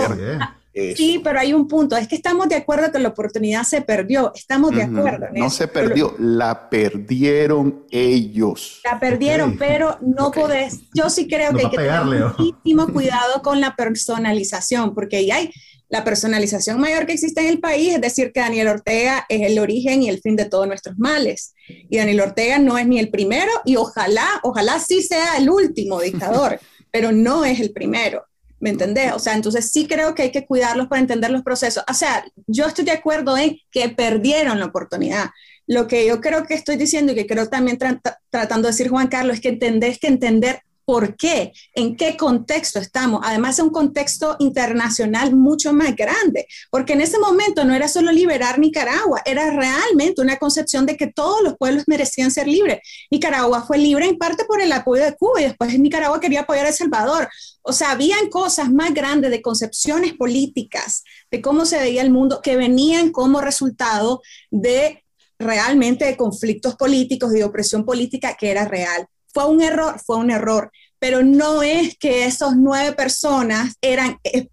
Sí, 0.95 1.21
pero 1.23 1.39
hay 1.39 1.53
un 1.53 1.67
punto, 1.67 1.95
es 1.97 2.07
que 2.07 2.15
estamos 2.15 2.47
de 2.49 2.55
acuerdo 2.55 2.91
que 2.91 2.99
la 2.99 3.09
oportunidad 3.09 3.63
se 3.63 3.81
perdió, 3.81 4.31
estamos 4.35 4.71
de 4.71 4.83
acuerdo. 4.83 5.27
no 5.33 5.49
se 5.49 5.67
perdió, 5.67 6.15
la 6.19 6.69
perdieron 6.69 7.85
ellos. 7.89 8.81
La 8.83 8.99
perdieron, 8.99 9.57
pero 9.57 9.97
no 10.01 10.31
podés, 10.31 10.81
yo 10.93 11.09
sí 11.09 11.27
creo 11.27 11.53
que 11.53 11.65
hay 11.65 11.69
que 11.69 11.77
tener 11.77 12.03
muchísimo 12.03 12.87
cuidado 12.91 13.41
con 13.41 13.61
la 13.61 13.75
personalización, 13.75 14.93
porque 14.93 15.17
ahí 15.17 15.31
hay 15.31 15.51
la 15.89 16.03
personalización 16.03 16.79
mayor 16.79 17.05
que 17.05 17.13
existe 17.13 17.41
en 17.41 17.47
el 17.47 17.59
país, 17.59 17.93
es 17.93 18.01
decir, 18.01 18.31
que 18.33 18.41
Daniel 18.41 18.67
Ortega 18.67 19.25
es 19.29 19.41
el 19.49 19.57
origen 19.59 20.03
y 20.03 20.09
el 20.09 20.19
fin 20.19 20.35
de 20.35 20.45
todos 20.45 20.67
nuestros 20.67 20.97
males. 20.97 21.53
Y 21.67 21.97
Daniel 21.97 22.21
Ortega 22.21 22.59
no 22.59 22.77
es 22.77 22.87
ni 22.87 22.99
el 22.99 23.09
primero 23.09 23.51
y 23.63 23.77
ojalá, 23.77 24.27
ojalá 24.43 24.79
sí 24.79 25.01
sea 25.01 25.37
el 25.37 25.49
último 25.49 26.01
dictador, 26.01 26.59
pero 26.91 27.11
no 27.11 27.45
es 27.45 27.59
el 27.59 27.71
primero. 27.71 28.25
¿Me 28.59 28.71
entendés? 28.71 29.13
O 29.13 29.19
sea, 29.19 29.33
entonces 29.33 29.71
sí 29.71 29.87
creo 29.87 30.15
que 30.15 30.23
hay 30.23 30.31
que 30.31 30.45
cuidarlos 30.45 30.87
para 30.87 31.01
entender 31.01 31.29
los 31.29 31.43
procesos. 31.43 31.83
O 31.89 31.93
sea, 31.93 32.25
yo 32.47 32.65
estoy 32.65 32.85
de 32.85 32.91
acuerdo 32.91 33.37
en 33.37 33.57
que 33.71 33.89
perdieron 33.89 34.59
la 34.59 34.65
oportunidad. 34.65 35.29
Lo 35.67 35.87
que 35.87 36.07
yo 36.07 36.21
creo 36.21 36.45
que 36.45 36.55
estoy 36.55 36.77
diciendo 36.77 37.11
y 37.11 37.15
que 37.15 37.27
creo 37.27 37.47
también 37.49 37.77
tratando 37.77 38.67
de 38.67 38.71
decir 38.71 38.89
Juan 38.89 39.07
Carlos 39.07 39.35
es 39.35 39.41
que 39.41 39.49
entendés 39.49 39.99
que 39.99 40.07
entender 40.07 40.61
por 40.87 41.17
qué, 41.17 41.51
en 41.75 41.97
qué 41.97 42.15
contexto 42.15 42.79
estamos. 42.79 43.19
Además, 43.21 43.59
es 43.59 43.65
un 43.65 43.71
contexto 43.71 44.37
internacional 44.39 45.35
mucho 45.35 45.73
más 45.73 45.93
grande, 45.93 46.47
porque 46.71 46.93
en 46.93 47.01
ese 47.01 47.19
momento 47.19 47.65
no 47.65 47.75
era 47.75 47.89
solo 47.89 48.09
liberar 48.09 48.57
Nicaragua, 48.57 49.21
era 49.25 49.51
realmente 49.51 50.21
una 50.21 50.37
concepción 50.37 50.85
de 50.85 50.95
que 50.95 51.07
todos 51.07 51.43
los 51.43 51.57
pueblos 51.57 51.83
merecían 51.87 52.31
ser 52.31 52.47
libres. 52.47 52.79
Nicaragua 53.11 53.63
fue 53.63 53.79
libre 53.79 54.05
en 54.05 54.17
parte 54.17 54.45
por 54.45 54.61
el 54.61 54.71
apoyo 54.71 55.03
de 55.03 55.17
Cuba 55.17 55.41
y 55.41 55.43
después 55.43 55.77
Nicaragua 55.77 56.21
quería 56.21 56.41
apoyar 56.41 56.65
a 56.65 56.69
El 56.69 56.73
Salvador. 56.73 57.27
O 57.63 57.73
sea, 57.73 57.91
habían 57.91 58.29
cosas 58.29 58.71
más 58.71 58.93
grandes 58.93 59.29
de 59.29 59.41
concepciones 59.41 60.13
políticas, 60.13 61.03
de 61.29 61.41
cómo 61.41 61.65
se 61.65 61.79
veía 61.79 62.01
el 62.01 62.11
mundo, 62.11 62.39
que 62.41 62.55
venían 62.55 63.11
como 63.11 63.41
resultado 63.41 64.21
de 64.51 65.03
realmente 65.37 66.05
de 66.05 66.15
conflictos 66.15 66.77
políticos, 66.77 67.33
de 67.33 67.43
opresión 67.43 67.83
política 67.83 68.37
que 68.39 68.51
era 68.51 68.63
real. 68.63 69.09
Fue 69.33 69.45
un 69.45 69.61
error, 69.61 69.99
fue 70.05 70.17
un 70.17 70.31
error, 70.31 70.71
pero 70.99 71.23
no 71.23 71.63
es 71.63 71.97
que 71.97 72.25
esos 72.25 72.55
nueve 72.55 72.93
personas 72.93 73.75
eran 73.81 74.17
eh, 74.23 74.49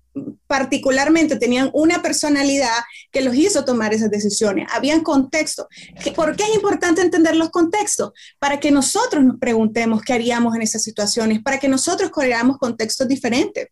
particularmente 0.46 1.36
tenían 1.36 1.70
una 1.72 2.00
personalidad 2.00 2.76
que 3.10 3.22
los 3.22 3.34
hizo 3.34 3.64
tomar 3.64 3.92
esas 3.92 4.10
decisiones. 4.10 4.68
Habían 4.72 5.02
contexto. 5.02 5.68
¿Por 6.14 6.36
qué 6.36 6.44
es 6.44 6.54
importante 6.54 7.00
entender 7.00 7.34
los 7.36 7.50
contextos? 7.50 8.12
Para 8.38 8.60
que 8.60 8.70
nosotros 8.70 9.24
nos 9.24 9.38
preguntemos 9.38 10.02
qué 10.02 10.12
haríamos 10.12 10.54
en 10.54 10.62
esas 10.62 10.82
situaciones, 10.82 11.42
para 11.42 11.58
que 11.58 11.68
nosotros 11.68 12.10
creáramos 12.10 12.58
contextos 12.58 13.08
diferentes. 13.08 13.68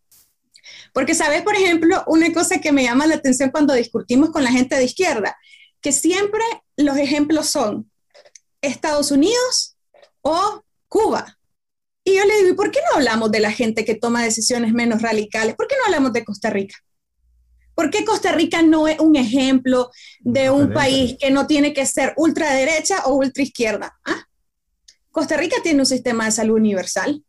Porque, 0.93 1.15
¿sabes? 1.15 1.41
Por 1.41 1.55
ejemplo, 1.55 2.03
una 2.07 2.31
cosa 2.33 2.59
que 2.59 2.71
me 2.71 2.83
llama 2.83 3.07
la 3.07 3.15
atención 3.15 3.49
cuando 3.49 3.73
discutimos 3.73 4.29
con 4.31 4.43
la 4.43 4.51
gente 4.51 4.75
de 4.75 4.83
izquierda, 4.83 5.37
que 5.81 5.91
siempre 5.91 6.43
los 6.77 6.97
ejemplos 6.97 7.47
son 7.47 7.89
Estados 8.61 9.11
Unidos 9.11 9.75
o 10.21 10.63
Cuba. 10.93 11.39
Y 12.03 12.15
yo 12.15 12.23
le 12.23 12.35
digo, 12.35 12.49
¿y 12.49 12.53
por 12.53 12.69
qué 12.69 12.79
no 12.87 12.97
hablamos 12.97 13.31
de 13.31 13.39
la 13.39 13.51
gente 13.51 13.83
que 13.83 13.95
toma 13.95 14.21
decisiones 14.21 14.73
menos 14.73 15.01
radicales? 15.01 15.55
¿Por 15.55 15.67
qué 15.67 15.75
no 15.75 15.85
hablamos 15.85 16.13
de 16.13 16.23
Costa 16.23 16.51
Rica? 16.51 16.75
¿Por 17.73 17.89
qué 17.89 18.05
Costa 18.05 18.31
Rica 18.31 18.61
no 18.61 18.87
es 18.87 18.99
un 18.99 19.15
ejemplo 19.15 19.89
de 20.19 20.51
un 20.51 20.71
país 20.71 21.17
que 21.19 21.31
no 21.31 21.47
tiene 21.47 21.73
que 21.73 21.87
ser 21.87 22.13
ultraderecha 22.15 23.05
o 23.05 23.15
ultraizquierda? 23.15 23.97
¿Ah? 24.05 24.23
Costa 25.09 25.35
Rica 25.35 25.55
tiene 25.63 25.79
un 25.79 25.87
sistema 25.87 26.25
de 26.25 26.31
salud 26.31 26.57
universal. 26.57 27.23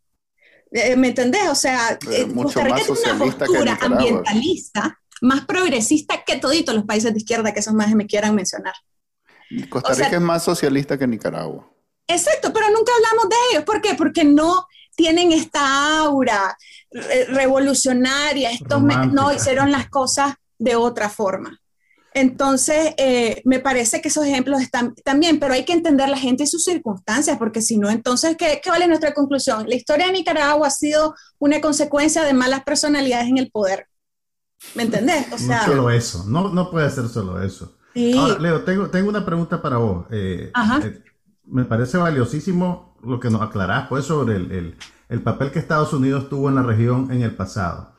Eh, 0.71 0.97
¿Me 0.97 1.09
entendés? 1.09 1.49
O 1.49 1.55
sea, 1.55 1.99
eh, 2.11 2.29
Costa 2.35 2.65
Rica 2.65 2.83
tiene 2.85 3.13
una 3.15 3.19
postura 3.19 3.79
ambientalista 3.81 5.01
más 5.23 5.47
progresista 5.47 6.23
que 6.23 6.37
toditos 6.37 6.75
los 6.75 6.85
países 6.85 7.15
de 7.15 7.19
izquierda 7.19 7.55
que 7.55 7.63
son 7.63 7.77
más 7.77 7.95
me 7.95 8.07
quieran 8.07 8.35
mencionar. 8.35 8.75
Costa 9.71 9.95
Rica 9.95 10.17
es 10.17 10.21
más 10.21 10.45
socialista 10.45 10.99
que 10.99 11.07
Nicaragua. 11.07 11.74
Exacto, 12.07 12.53
pero 12.53 12.67
nunca 12.71 12.93
hablamos 12.97 13.29
de 13.29 13.37
ellos. 13.51 13.65
¿Por 13.65 13.81
qué? 13.81 13.95
Porque 13.95 14.25
no 14.25 14.67
tienen 14.97 15.33
esta 15.33 15.99
aura 15.99 16.57
revolucionaria, 17.29 18.51
estos 18.51 18.83
no 18.83 19.33
hicieron 19.33 19.73
las 19.73 19.89
cosas 19.89 20.35
de 20.59 20.77
otra 20.77 21.09
forma. 21.09 21.61
Entonces, 22.17 22.95
eh, 22.97 23.43
me 23.45 23.59
parece 23.59 24.01
que 24.01 24.07
esos 24.07 24.25
ejemplos 24.25 24.61
están 24.61 24.95
también, 25.05 25.41
pero 25.41 25.53
hay 25.53 25.65
que 25.65 25.73
entender 25.73 26.09
la 26.09 26.17
gente 26.17 26.45
y 26.45 26.47
sus 26.47 26.63
circunstancias, 26.63 27.37
porque 27.39 27.61
si 27.61 27.77
no, 27.77 27.91
entonces, 27.91 28.37
¿qué, 28.37 28.61
¿qué, 28.63 28.71
vale 28.71 28.87
nuestra 28.87 29.13
conclusión? 29.13 29.69
La 29.69 29.75
historia 29.75 30.07
de 30.07 30.13
Nicaragua 30.13 30.69
ha 30.69 30.71
sido 30.71 31.17
una 31.41 31.61
consecuencia 31.61 32.23
de 32.23 32.33
malas 32.33 32.63
personalidades 32.63 33.27
en 33.27 33.39
el 33.39 33.51
poder. 33.51 33.89
¿Me 34.77 34.85
entendés? 34.85 35.27
O 35.33 35.39
sea, 35.39 35.67
no 35.67 35.73
solo 35.73 35.91
eso, 35.91 36.25
no, 36.29 36.51
no 36.51 36.71
puede 36.71 36.89
ser 36.89 37.09
solo 37.09 37.43
eso. 37.43 37.77
Ahora, 38.17 38.39
Leo, 38.39 38.63
tengo, 38.63 38.89
tengo 38.91 39.09
una 39.09 39.27
pregunta 39.27 39.61
para 39.61 39.79
vos. 39.79 40.07
Eh, 40.13 40.51
Ajá. 40.55 40.87
Eh, 40.87 41.03
me 41.47 41.65
parece 41.65 41.99
valiosísimo 41.99 42.97
lo 43.03 43.21
que 43.21 43.31
nos 43.31 43.43
aclarás 43.43 43.89
pues, 43.89 44.05
sobre 44.05 44.37
el, 44.37 44.77
el, 45.09 45.23
papel 45.23 45.51
que 45.51 45.59
Estados 45.59 45.93
Unidos 45.93 46.29
tuvo 46.29 46.49
en 46.49 46.55
la 46.57 46.63
región 46.63 47.11
en 47.11 47.23
el 47.23 47.35
pasado. 47.35 47.93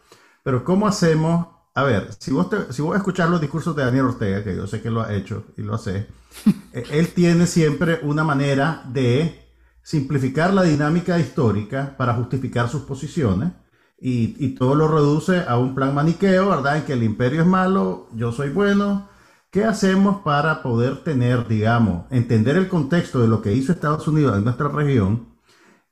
Pero 0.44 0.64
¿cómo 0.64 0.88
hacemos? 0.88 1.48
A 1.74 1.84
ver, 1.84 2.10
si 2.20 2.32
vos, 2.32 2.50
te, 2.50 2.72
si 2.72 2.82
vos 2.82 2.96
escuchar 2.96 3.30
los 3.30 3.42
discursos 3.42 3.76
de 3.76 3.84
Daniel 3.84 4.06
Ortega, 4.06 4.44
que 4.44 4.56
yo 4.56 4.66
sé 4.68 4.82
que 4.82 4.90
lo 4.90 5.02
ha 5.02 5.14
hecho 5.14 5.46
y 5.58 5.62
lo 5.62 5.76
hace, 5.76 6.08
eh, 6.74 6.84
él 6.92 7.10
tiene 7.10 7.48
siempre 7.48 8.00
una 8.04 8.24
manera 8.24 8.84
de 8.88 9.46
simplificar 9.84 10.54
la 10.54 10.64
dinámica 10.64 11.20
histórica 11.20 11.96
para 11.98 12.14
justificar 12.16 12.70
sus 12.70 12.84
posiciones 12.84 13.52
y, 14.00 14.36
y 14.44 14.56
todo 14.56 14.76
lo 14.76 14.88
reduce 14.88 15.44
a 15.48 15.58
un 15.58 15.76
plan 15.76 15.94
maniqueo, 15.94 16.50
¿verdad? 16.50 16.78
En 16.78 16.84
que 16.84 16.94
el 16.94 17.04
imperio 17.04 17.42
es 17.42 17.48
malo, 17.48 18.08
yo 18.14 18.32
soy 18.32 18.50
bueno, 18.50 19.08
¿Qué 19.56 19.64
hacemos 19.64 20.22
para 20.22 20.62
poder 20.62 21.06
tener, 21.06 21.48
digamos, 21.48 22.12
entender 22.12 22.58
el 22.58 22.68
contexto 22.68 23.22
de 23.22 23.30
lo 23.30 23.42
que 23.42 23.54
hizo 23.54 23.72
Estados 23.72 24.06
Unidos 24.06 24.38
en 24.38 24.44
nuestra 24.44 24.68
región 24.68 25.30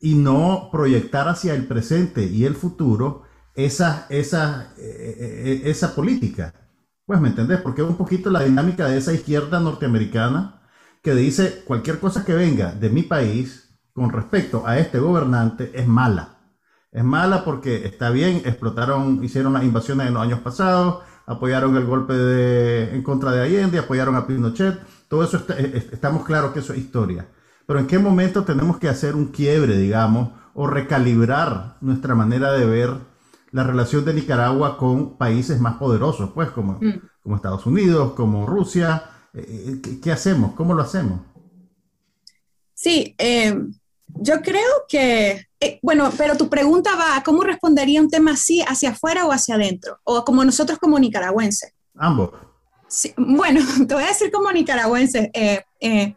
y 0.01 0.15
no 0.15 0.67
proyectar 0.69 1.29
hacia 1.29 1.53
el 1.53 1.65
presente 1.65 2.25
y 2.25 2.43
el 2.43 2.55
futuro 2.55 3.23
esa, 3.55 4.05
esa, 4.09 4.73
eh, 4.77 5.15
eh, 5.17 5.61
esa 5.63 5.95
política? 5.95 6.53
Pues 7.05 7.21
me 7.21 7.29
entendés, 7.29 7.61
porque 7.61 7.83
es 7.83 7.87
un 7.87 7.95
poquito 7.95 8.29
la 8.29 8.43
dinámica 8.43 8.89
de 8.89 8.97
esa 8.97 9.13
izquierda 9.13 9.61
norteamericana 9.61 10.61
que 11.01 11.15
dice 11.15 11.63
cualquier 11.65 12.01
cosa 12.01 12.25
que 12.25 12.33
venga 12.33 12.73
de 12.73 12.89
mi 12.89 13.03
país 13.03 13.79
con 13.93 14.09
respecto 14.09 14.67
a 14.67 14.77
este 14.77 14.99
gobernante 14.99 15.71
es 15.73 15.87
mala. 15.87 16.33
Es 16.91 17.05
mala 17.05 17.45
porque 17.45 17.85
está 17.85 18.09
bien, 18.09 18.41
explotaron, 18.43 19.23
hicieron 19.23 19.53
las 19.53 19.63
invasiones 19.63 20.07
en 20.07 20.15
los 20.15 20.23
años 20.23 20.41
pasados, 20.41 21.01
apoyaron 21.25 21.75
el 21.75 21.85
golpe 21.85 22.13
de, 22.13 22.95
en 22.95 23.03
contra 23.03 23.31
de 23.31 23.41
Allende, 23.41 23.79
apoyaron 23.79 24.15
a 24.15 24.27
Pinochet, 24.27 24.79
todo 25.07 25.23
eso 25.23 25.45
estamos 25.91 26.25
claros 26.25 26.53
que 26.53 26.59
eso 26.59 26.73
es 26.73 26.79
historia. 26.79 27.27
Pero 27.65 27.79
en 27.79 27.87
qué 27.87 27.97
momento 27.99 28.43
tenemos 28.43 28.77
que 28.77 28.89
hacer 28.89 29.15
un 29.15 29.27
quiebre, 29.27 29.77
digamos, 29.77 30.31
o 30.53 30.67
recalibrar 30.67 31.77
nuestra 31.81 32.15
manera 32.15 32.51
de 32.53 32.65
ver 32.65 32.97
la 33.51 33.63
relación 33.63 34.03
de 34.03 34.13
Nicaragua 34.13 34.77
con 34.77 35.17
países 35.17 35.59
más 35.59 35.75
poderosos, 35.75 36.31
pues 36.33 36.49
como, 36.49 36.73
mm. 36.73 37.01
como 37.21 37.35
Estados 37.35 37.65
Unidos, 37.65 38.13
como 38.13 38.45
Rusia. 38.45 39.03
Eh, 39.33 39.79
eh, 39.83 39.99
¿qué, 40.01 40.11
hacemos? 40.11 40.53
¿Cómo 40.53 40.73
lo 40.73 40.81
hacemos? 40.81 41.21
Sí, 42.73 43.15
eh, 43.17 43.55
yo 44.07 44.41
creo 44.41 44.85
que, 44.89 45.47
eh, 45.63 45.79
bueno, 45.81 46.11
pero 46.17 46.35
tu 46.35 46.49
pregunta 46.49 46.95
va 46.95 47.17
a 47.17 47.23
cómo 47.23 47.41
respondería 47.43 48.01
un 48.01 48.09
tema 48.09 48.31
así 48.31 48.61
hacia 48.61 48.91
afuera 48.91 49.25
o 49.25 49.31
hacia 49.31 49.55
adentro, 49.55 49.99
o 50.03 50.23
como 50.23 50.43
nosotros 50.43 50.79
como 50.79 50.99
nicaragüenses. 50.99 51.73
Ambos. 51.95 52.31
bueno, 53.17 53.61
te 53.87 53.93
voy 53.93 54.03
a 54.03 54.07
decir 54.07 54.31
como 54.31 54.51
nicaragüense. 54.51 55.31
Eh, 55.33 55.63
eh, 55.79 56.15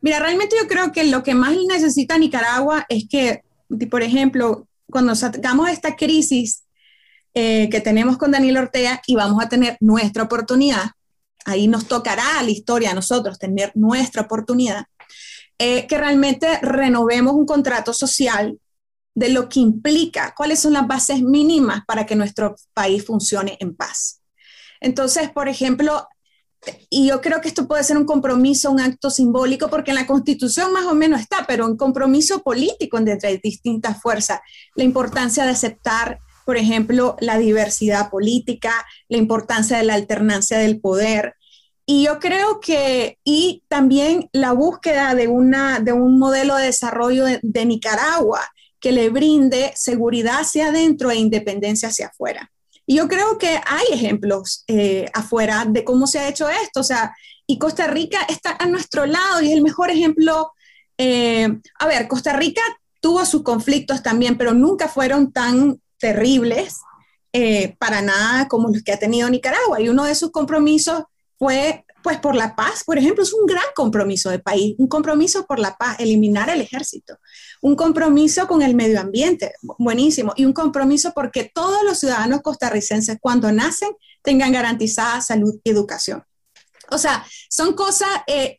mira, 0.00 0.18
realmente 0.18 0.56
yo 0.60 0.66
creo 0.68 0.92
que 0.92 1.04
lo 1.04 1.22
que 1.22 1.34
más 1.34 1.56
necesita 1.68 2.18
Nicaragua 2.18 2.86
es 2.88 3.06
que, 3.08 3.42
por 3.90 4.02
ejemplo, 4.02 4.66
cuando 4.90 5.14
sacamos 5.14 5.68
esta 5.68 5.96
crisis 5.96 6.62
que 7.34 7.82
tenemos 7.84 8.16
con 8.16 8.30
Daniel 8.30 8.56
Ortega 8.56 9.02
y 9.06 9.14
vamos 9.14 9.44
a 9.44 9.48
tener 9.50 9.76
nuestra 9.80 10.22
oportunidad, 10.22 10.92
ahí 11.44 11.68
nos 11.68 11.86
tocará 11.86 12.38
a 12.38 12.42
la 12.42 12.50
historia 12.50 12.92
a 12.92 12.94
nosotros 12.94 13.38
tener 13.38 13.72
nuestra 13.74 14.22
oportunidad 14.22 14.86
eh, 15.58 15.86
que 15.86 15.96
realmente 15.96 16.58
renovemos 16.60 17.32
un 17.32 17.46
contrato 17.46 17.94
social 17.94 18.58
de 19.16 19.30
lo 19.30 19.48
que 19.48 19.60
implica, 19.60 20.34
cuáles 20.36 20.60
son 20.60 20.74
las 20.74 20.86
bases 20.86 21.22
mínimas 21.22 21.84
para 21.86 22.04
que 22.04 22.14
nuestro 22.14 22.54
país 22.74 23.04
funcione 23.04 23.56
en 23.60 23.74
paz. 23.74 24.20
Entonces, 24.78 25.30
por 25.30 25.48
ejemplo, 25.48 26.06
y 26.90 27.08
yo 27.08 27.22
creo 27.22 27.40
que 27.40 27.48
esto 27.48 27.66
puede 27.66 27.82
ser 27.82 27.96
un 27.96 28.04
compromiso, 28.04 28.70
un 28.70 28.78
acto 28.78 29.08
simbólico, 29.08 29.70
porque 29.70 29.90
en 29.92 29.94
la 29.94 30.06
Constitución 30.06 30.70
más 30.70 30.84
o 30.84 30.94
menos 30.94 31.20
está, 31.20 31.46
pero 31.48 31.66
un 31.66 31.78
compromiso 31.78 32.42
político 32.42 32.98
entre 32.98 33.16
distintas 33.42 34.02
fuerzas, 34.02 34.40
la 34.74 34.84
importancia 34.84 35.44
de 35.44 35.50
aceptar, 35.50 36.18
por 36.44 36.58
ejemplo, 36.58 37.16
la 37.20 37.38
diversidad 37.38 38.10
política, 38.10 38.86
la 39.08 39.16
importancia 39.16 39.78
de 39.78 39.84
la 39.84 39.94
alternancia 39.94 40.58
del 40.58 40.78
poder, 40.78 41.36
y 41.86 42.04
yo 42.04 42.18
creo 42.18 42.58
que, 42.60 43.18
y 43.24 43.62
también 43.68 44.28
la 44.32 44.52
búsqueda 44.52 45.14
de, 45.14 45.28
una, 45.28 45.78
de 45.78 45.92
un 45.92 46.18
modelo 46.18 46.56
de 46.56 46.66
desarrollo 46.66 47.24
de, 47.24 47.64
Nicaragua 47.64 48.40
que 48.80 48.92
le 48.92 49.08
brinde 49.08 49.72
seguridad 49.74 50.40
hacia 50.40 50.68
adentro 50.68 51.10
e 51.10 51.16
independencia 51.16 51.88
hacia 51.88 52.08
afuera. 52.08 52.50
Y 52.86 52.96
yo 52.96 53.08
creo 53.08 53.36
que 53.38 53.60
hay 53.66 53.86
ejemplos 53.90 54.64
eh, 54.68 55.06
afuera 55.12 55.64
de 55.68 55.84
cómo 55.84 56.06
se 56.06 56.20
ha 56.20 56.28
hecho 56.28 56.48
esto, 56.48 56.80
o 56.80 56.84
sea, 56.84 57.14
y 57.46 57.58
Costa 57.58 57.86
Rica 57.86 58.18
está 58.28 58.56
a 58.58 58.66
nuestro 58.66 59.06
lado 59.06 59.40
y 59.40 59.48
es 59.48 59.54
el 59.54 59.62
mejor 59.62 59.90
ejemplo. 59.90 60.52
Eh, 60.98 61.48
a 61.78 61.86
ver, 61.86 62.08
Costa 62.08 62.32
Rica 62.32 62.62
tuvo 63.00 63.24
sus 63.24 63.42
conflictos 63.42 64.02
también, 64.02 64.36
pero 64.36 64.52
nunca 64.52 64.88
fueron 64.88 65.32
tan 65.32 65.80
terribles 65.98 66.78
eh, 67.32 67.76
para 67.78 68.02
nada 68.02 68.48
como 68.48 68.68
los 68.68 68.82
que 68.82 68.92
ha 68.92 68.98
tenido 68.98 69.30
Nicaragua. 69.30 69.80
Y 69.80 69.88
uno 69.88 70.04
de 70.04 70.14
sus 70.14 70.30
compromisos 70.32 71.04
fue 71.38 71.84
pues 72.02 72.18
por 72.18 72.36
la 72.36 72.54
paz, 72.54 72.84
por 72.84 72.98
ejemplo, 72.98 73.24
es 73.24 73.34
un 73.34 73.46
gran 73.46 73.64
compromiso 73.74 74.30
de 74.30 74.38
país, 74.38 74.76
un 74.78 74.86
compromiso 74.86 75.44
por 75.44 75.58
la 75.58 75.76
paz, 75.76 75.98
eliminar 75.98 76.48
el 76.50 76.60
ejército, 76.60 77.18
un 77.62 77.76
compromiso 77.76 78.46
con 78.46 78.62
el 78.62 78.74
medio 78.74 79.00
ambiente, 79.00 79.54
buenísimo, 79.78 80.32
y 80.36 80.44
un 80.44 80.52
compromiso 80.52 81.12
porque 81.14 81.50
todos 81.52 81.82
los 81.84 81.98
ciudadanos 81.98 82.42
costarricenses 82.42 83.18
cuando 83.20 83.50
nacen 83.52 83.90
tengan 84.22 84.52
garantizada 84.52 85.20
salud 85.20 85.58
y 85.62 85.70
educación. 85.70 86.24
O 86.90 86.98
sea, 86.98 87.26
son 87.48 87.74
cosas 87.74 88.08
eh, 88.26 88.58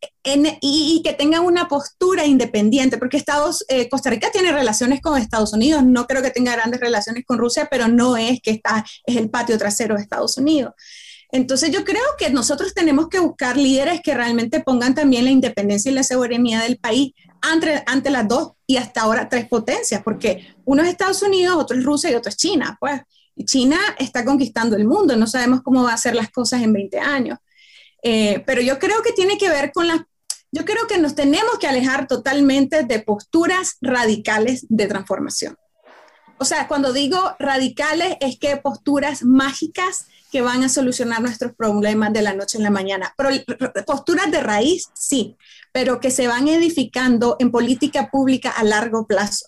y, 0.62 1.02
que 1.04 1.14
tengan 1.14 1.45
una 1.45 1.68
postura 1.68 2.26
independiente, 2.26 2.98
porque 2.98 3.18
Estados, 3.18 3.64
eh, 3.70 3.88
Costa 3.89 4.10
Rica 4.10 4.32
tiene 4.32 4.52
relaciones 4.52 5.02
con 5.02 5.18
Estados 5.18 5.54
Unidos, 5.54 5.84
no 5.86 6.08
creo 6.08 6.22
que 6.22 6.32
tenga 6.32 6.54
grandes 6.54 6.82
relaciones 6.82 7.24
con 7.26 7.38
Rusia, 7.38 7.68
pero 7.72 7.88
no 7.88 8.18
es 8.18 8.41
que 8.41 8.52
está, 8.52 8.84
es 9.06 9.16
el 9.16 9.30
patio 9.30 9.58
trasero 9.58 9.95
de 9.95 10.02
Estados 10.02 10.38
Unidos. 10.38 10.74
Entonces 11.32 11.71
yo 11.71 11.84
creo 11.84 12.03
que 12.17 12.30
nosotros 12.30 12.73
tenemos 12.73 13.09
que 13.09 13.19
buscar 13.19 13.57
líderes 13.57 14.01
que 14.01 14.13
realmente 14.13 14.61
pongan 14.61 14.95
también 14.95 15.25
la 15.25 15.32
independencia 15.32 15.91
y 15.91 15.95
la 15.95 16.03
soberanía 16.03 16.61
del 16.61 16.78
país 16.78 17.13
ante, 17.41 17.84
ante 17.86 18.09
las 18.09 18.28
dos 18.28 18.53
y 18.65 18.78
hasta 18.78 19.01
ahora 19.01 19.28
tres 19.28 19.47
potencias, 19.47 20.01
porque 20.03 20.55
uno 20.65 20.84
es 20.84 20.89
Estados 20.89 21.21
Unidos, 21.21 21.57
otro 21.57 21.78
es 21.78 21.84
Rusia 21.84 22.11
y 22.11 22.15
otro 22.15 22.30
es 22.30 22.38
China. 22.38 22.78
Pues 22.80 23.01
China 23.45 23.78
está 23.99 24.23
conquistando 24.23 24.75
el 24.75 24.86
mundo, 24.86 25.15
no 25.15 25.28
sabemos 25.28 25.61
cómo 25.63 25.84
va 25.84 25.91
a 25.91 25.95
hacer 25.95 26.15
las 26.15 26.32
cosas 26.32 26.63
en 26.63 26.73
20 26.73 26.99
años. 26.99 27.39
Eh, 28.03 28.43
pero 28.45 28.61
yo 28.61 28.80
creo 28.80 29.01
que 29.01 29.11
tiene 29.11 29.38
que 29.38 29.49
ver 29.49 29.71
con 29.71 29.88
la, 29.88 30.07
Yo 30.51 30.63
creo 30.63 30.88
que 30.88 30.97
nos 30.97 31.13
tenemos 31.13 31.59
que 31.59 31.67
alejar 31.67 32.07
totalmente 32.07 32.84
de 32.84 32.99
posturas 32.99 33.78
radicales 33.82 34.65
de 34.69 34.88
transformación. 34.88 35.57
O 36.39 36.45
sea, 36.45 36.67
cuando 36.67 36.93
digo 36.93 37.36
radicales 37.39 38.15
es 38.19 38.38
que 38.39 38.57
posturas 38.57 39.23
mágicas 39.23 40.05
que 40.32 40.41
van 40.41 40.63
a 40.63 40.69
solucionar 40.69 41.21
nuestros 41.21 41.53
problemas 41.53 42.11
de 42.13 42.21
la 42.21 42.34
noche 42.34 42.57
en 42.57 42.63
la 42.63 42.69
mañana. 42.69 43.13
Pero 43.17 43.30
posturas 43.86 44.30
de 44.32 44.41
raíz, 44.41 44.89
sí, 44.93 45.38
pero 45.71 45.99
que 45.99 46.11
se 46.11 46.28
van 46.28 46.47
edificando 46.47 47.38
en 47.39 47.51
política 47.51 48.09
pública 48.11 48.49
a 48.49 48.63
largo 48.63 49.07
plazo, 49.07 49.47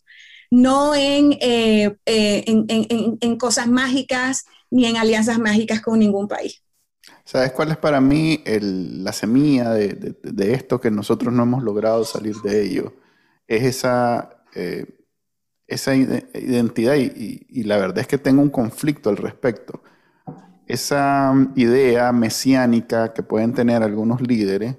no 0.52 0.96
en, 0.96 1.34
eh, 1.42 1.96
eh, 2.06 2.44
en, 2.46 3.38
cosas 3.38 3.68
mágicas 3.68 4.46
ni 4.72 4.86
en 4.86 4.98
alianzas 4.98 5.40
mágicas 5.40 5.82
con 5.82 6.00
ningún 6.00 6.28
país. 6.28 6.64
¿Sabes 7.26 7.52
cuál 7.52 7.72
es 7.72 7.78
para 7.78 8.02
mí 8.02 8.44
la 8.46 9.14
semilla 9.14 9.72
de, 9.72 10.54
esto 10.54 10.80
que 10.80 10.92
nosotros 10.92 11.34
no 11.34 11.44
hemos 11.44 11.64
logrado 11.64 12.04
salir 12.06 12.36
de 12.44 12.64
ello? 12.64 12.94
Es 13.48 13.64
esa, 13.64 14.44
eh, 14.56 14.86
esa 15.68 15.96
identidad 15.96 16.96
y, 16.96 17.46
y, 17.50 17.64
la 17.64 17.78
verdad 17.78 18.00
es 18.00 18.08
que 18.08 18.18
tengo 18.18 18.42
un 18.42 18.50
conflicto 18.50 19.10
al 19.10 19.18
respecto. 19.18 19.82
Esa 20.70 21.34
idea 21.56 22.14
mesiánica 22.14 23.12
que 23.12 23.24
pueden 23.24 23.54
tener 23.54 23.84
algunos 23.84 24.22
líderes 24.22 24.78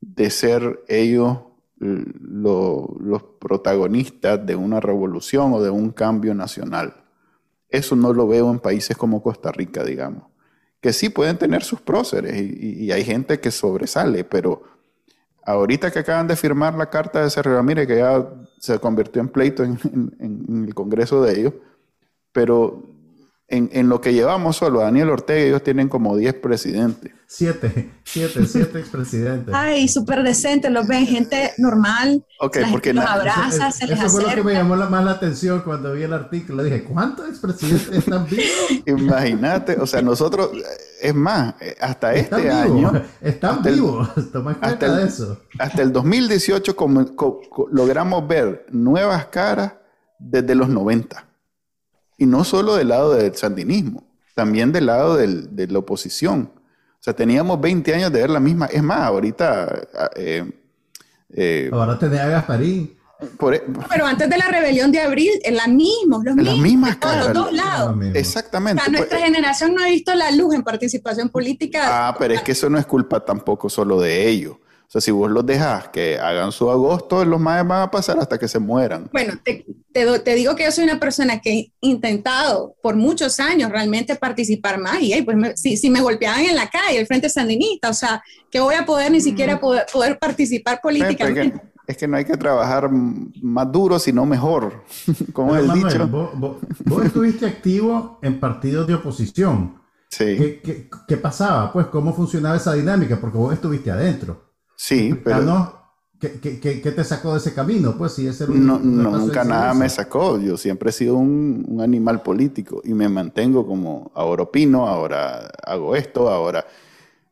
de 0.00 0.30
ser 0.30 0.84
ellos 0.86 1.38
los 1.78 3.22
protagonistas 3.40 4.46
de 4.46 4.54
una 4.54 4.78
revolución 4.80 5.52
o 5.52 5.62
de 5.62 5.70
un 5.70 5.90
cambio 5.90 6.34
nacional. 6.34 6.94
Eso 7.68 7.96
no 7.96 8.12
lo 8.12 8.28
veo 8.28 8.50
en 8.50 8.60
países 8.60 8.96
como 8.96 9.22
Costa 9.22 9.50
Rica, 9.50 9.82
digamos 9.82 10.30
que 10.80 10.92
sí 10.92 11.10
pueden 11.10 11.36
tener 11.36 11.62
sus 11.62 11.80
próceres 11.80 12.34
y, 12.36 12.90
hay 12.90 13.04
gente 13.04 13.38
que 13.40 13.50
sobresale, 13.50 14.24
pero 14.24 14.62
ahorita 15.44 15.90
que 15.90 16.00
acaban 16.00 16.26
de 16.26 16.36
firmar 16.36 16.74
la 16.74 16.88
carta 16.88 17.22
de 17.22 17.30
Sergio 17.30 17.54
Ramírez, 17.54 17.86
que 17.86 17.98
ya 17.98 18.26
se 18.58 18.78
convirtió 18.78 19.20
en 19.20 19.28
pleito 19.28 19.62
en, 19.62 19.78
en 20.18 20.64
el 20.66 20.74
Congreso 20.74 21.22
de 21.22 21.38
ellos, 21.38 21.54
pero 22.32 22.82
en, 23.50 23.88
lo 23.88 24.00
que 24.00 24.12
llevamos 24.14 24.56
solo, 24.56 24.80
Daniel 24.80 25.10
Ortega, 25.10 25.40
ellos 25.40 25.62
tienen 25.64 25.88
como 25.88 26.16
10 26.16 26.34
presidentes. 26.34 27.12
Siete, 27.26 27.90
siete, 28.04 28.44
siete 28.46 28.80
expresidentes. 28.80 29.54
Ay, 29.54 29.86
súper 29.86 30.22
decente, 30.22 30.68
los 30.70 30.86
ven 30.86 31.06
gente 31.06 31.52
normal. 31.58 32.24
Ok, 32.40 32.58
porque 32.70 32.92
los 32.92 33.04
abraza, 33.04 33.70
se 33.70 33.86
les 33.86 33.98
Eso 33.98 34.08
fue 34.08 34.22
lo 34.22 34.28
que 34.30 34.42
me 34.42 34.52
llamó 34.52 34.74
la, 34.74 34.86
más 34.86 35.04
la 35.04 35.12
atención 35.12 35.62
cuando 35.62 35.92
vi 35.92 36.02
el 36.02 36.12
artículo. 36.12 36.64
Dije, 36.64 36.82
¿cuántos 36.84 37.28
expresidentes 37.28 37.98
están 37.98 38.26
vivos? 38.26 38.82
Imagínate, 38.86 39.76
o 39.80 39.86
sea, 39.86 40.02
nosotros, 40.02 40.50
es 41.00 41.14
más, 41.14 41.54
hasta 41.80 42.14
este 42.14 42.50
año. 42.50 42.92
Están 43.20 43.62
vivos, 43.62 44.08
toma 44.32 44.54
cuenta 44.54 44.96
de 44.96 45.06
eso. 45.06 45.40
Hasta 45.58 45.82
el 45.82 45.92
2018 45.92 46.76
logramos 47.70 48.26
ver 48.26 48.66
nuevas 48.70 49.26
caras 49.26 49.74
desde 50.18 50.54
los 50.54 50.68
90. 50.68 51.29
Y 52.20 52.26
no 52.26 52.44
solo 52.44 52.76
del 52.76 52.88
lado 52.88 53.14
del 53.14 53.34
sandinismo, 53.34 54.04
también 54.34 54.72
del 54.72 54.86
lado 54.86 55.16
de 55.16 55.66
la 55.66 55.78
oposición. 55.78 56.52
O 57.00 57.02
sea, 57.02 57.16
teníamos 57.16 57.58
20 57.58 57.94
años 57.94 58.12
de 58.12 58.20
ver 58.20 58.28
la 58.28 58.40
misma. 58.40 58.66
Es 58.66 58.82
más, 58.82 59.00
ahorita... 59.00 59.88
Eh, 60.14 60.44
eh, 61.32 61.70
Ahora 61.72 61.98
tenía 61.98 62.24
a 62.24 62.28
Gasparín. 62.28 62.94
E, 63.22 63.62
Pero 63.88 64.06
antes 64.06 64.28
de 64.28 64.36
la 64.36 64.48
rebelión 64.48 64.92
de 64.92 65.00
abril, 65.00 65.30
en 65.44 65.56
la 65.56 65.66
misma, 65.66 66.20
los 66.22 66.36
mismos. 66.36 66.58
mismas 66.58 66.96
caras. 66.96 67.28
los 67.28 67.32
dos 67.32 67.52
lados. 67.54 67.96
Exactamente. 68.12 68.82
O 68.86 68.90
nuestra 68.90 69.18
generación 69.18 69.74
no 69.74 69.82
ha 69.82 69.86
visto 69.86 70.14
la 70.14 70.30
luz 70.30 70.54
en 70.54 70.62
participación 70.62 71.30
política. 71.30 72.08
Ah, 72.08 72.16
pero 72.18 72.34
es 72.34 72.42
que 72.42 72.52
eso 72.52 72.68
no 72.68 72.78
es 72.78 72.84
culpa 72.84 73.24
tampoco 73.24 73.70
solo 73.70 73.98
de 73.98 74.28
ellos. 74.28 74.56
O 74.90 74.92
sea, 74.92 75.00
si 75.00 75.12
vos 75.12 75.30
los 75.30 75.46
dejas 75.46 75.86
que 75.90 76.18
hagan 76.18 76.50
su 76.50 76.68
agosto, 76.68 77.24
los 77.24 77.38
más 77.38 77.64
van 77.64 77.82
a 77.82 77.90
pasar 77.92 78.18
hasta 78.18 78.36
que 78.40 78.48
se 78.48 78.58
mueran. 78.58 79.08
Bueno, 79.12 79.34
te, 79.44 79.64
te, 79.92 80.34
digo 80.34 80.56
que 80.56 80.64
yo 80.64 80.72
soy 80.72 80.82
una 80.82 80.98
persona 80.98 81.40
que 81.40 81.52
he 81.52 81.72
intentado 81.80 82.74
por 82.82 82.96
muchos 82.96 83.38
años 83.38 83.70
realmente 83.70 84.16
participar 84.16 84.80
más 84.80 85.00
y 85.00 85.22
pues 85.22 85.60
si, 85.60 85.76
si, 85.76 85.90
me 85.90 86.00
golpeaban 86.00 86.40
en 86.40 86.56
la 86.56 86.68
calle, 86.68 86.98
el 86.98 87.06
Frente 87.06 87.28
Sandinista, 87.28 87.88
o 87.88 87.94
sea, 87.94 88.20
que 88.50 88.58
voy 88.58 88.74
a 88.74 88.84
poder 88.84 89.12
ni 89.12 89.20
siquiera 89.20 89.60
poder, 89.60 89.86
poder 89.92 90.18
participar 90.18 90.80
políticamente. 90.82 91.62
Es 91.86 91.96
que, 91.96 92.08
no 92.08 92.16
hay 92.16 92.24
que 92.24 92.36
trabajar 92.36 92.90
más 92.90 93.70
duro, 93.70 93.96
sino 94.00 94.26
mejor, 94.26 94.82
como 95.32 95.54
es 95.56 95.66
el 95.66 95.72
dicho. 95.72 96.08
Vos, 96.08 97.04
estuviste 97.04 97.46
activo 97.46 98.18
en 98.22 98.40
partidos 98.40 98.88
de 98.88 98.94
oposición. 98.94 99.80
Sí. 100.08 100.36
¿Qué, 100.36 100.60
qué, 100.64 100.90
qué 101.06 101.16
pasaba? 101.16 101.72
Pues, 101.72 101.86
¿cómo 101.86 102.12
funcionaba 102.12 102.56
esa 102.56 102.72
dinámica? 102.72 103.20
Porque 103.20 103.38
vos 103.38 103.54
estuviste 103.54 103.92
adentro. 103.92 104.49
Sí, 104.82 105.14
pero... 105.22 105.76
¿Qué, 106.18 106.38
qué, 106.40 106.92
te 106.92 107.04
sacó 107.04 107.32
de 107.32 107.38
ese 107.38 107.52
camino? 107.52 107.96
Pues 107.96 108.12
si 108.12 108.26
ese 108.26 108.46
no, 108.46 108.78
no 108.78 109.18
nunca 109.18 109.44
nada 109.44 109.74
me 109.74 109.88
sacó. 109.88 110.38
Yo 110.38 110.56
siempre 110.56 110.88
he 110.88 110.92
sido 110.92 111.16
un, 111.16 111.66
un, 111.68 111.80
animal 111.80 112.22
político 112.22 112.82
y 112.84 112.92
me 112.92 113.08
mantengo 113.08 113.66
como 113.66 114.10
ahora 114.14 114.42
opino, 114.42 114.86
ahora 114.86 115.50
hago 115.64 115.96
esto, 115.96 116.28
ahora. 116.30 116.66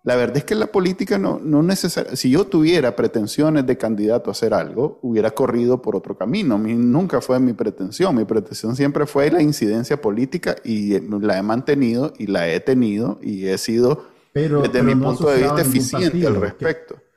La 0.05 0.17
verdad 0.17 0.39
es 0.39 0.45
que 0.45 0.55
la 0.55 0.67
política 0.67 1.19
no, 1.19 1.41
no 1.43 1.63
necesariamente. 1.63 2.17
Si 2.17 2.31
yo 2.31 2.47
tuviera 2.47 2.97
pretensiones 2.97 3.67
de 3.67 3.77
candidato 3.79 4.31
a 4.31 4.33
hacer 4.33 4.53
algo, 4.53 4.99
hubiera 5.03 5.31
corrido 5.31 5.81
por 5.81 5.97
otro 5.97 6.17
camino. 6.17 6.59
Mí 6.59 6.75
nunca 6.75 7.23
fue 7.23 7.41
mi 7.41 7.55
pretensión. 7.55 8.15
Mi 8.15 8.25
pretensión 8.25 8.77
siempre 8.77 9.07
fue 9.07 9.31
la 9.31 9.43
incidencia 9.43 10.01
política 10.01 10.57
y 10.65 11.01
la 11.01 11.39
he 11.39 11.43
mantenido 11.43 12.13
y 12.19 12.27
la 12.27 12.49
he 12.49 12.61
tenido 12.61 13.19
y 13.23 13.47
he 13.47 13.57
sido, 13.59 14.05
desde 14.35 14.83
mi 14.83 14.95
punto 14.95 15.29
de 15.31 15.43
vista, 15.43 15.63
eficiente 15.63 16.27
al 16.27 16.37
respecto. 16.37 16.97
¿Qué, 16.97 17.08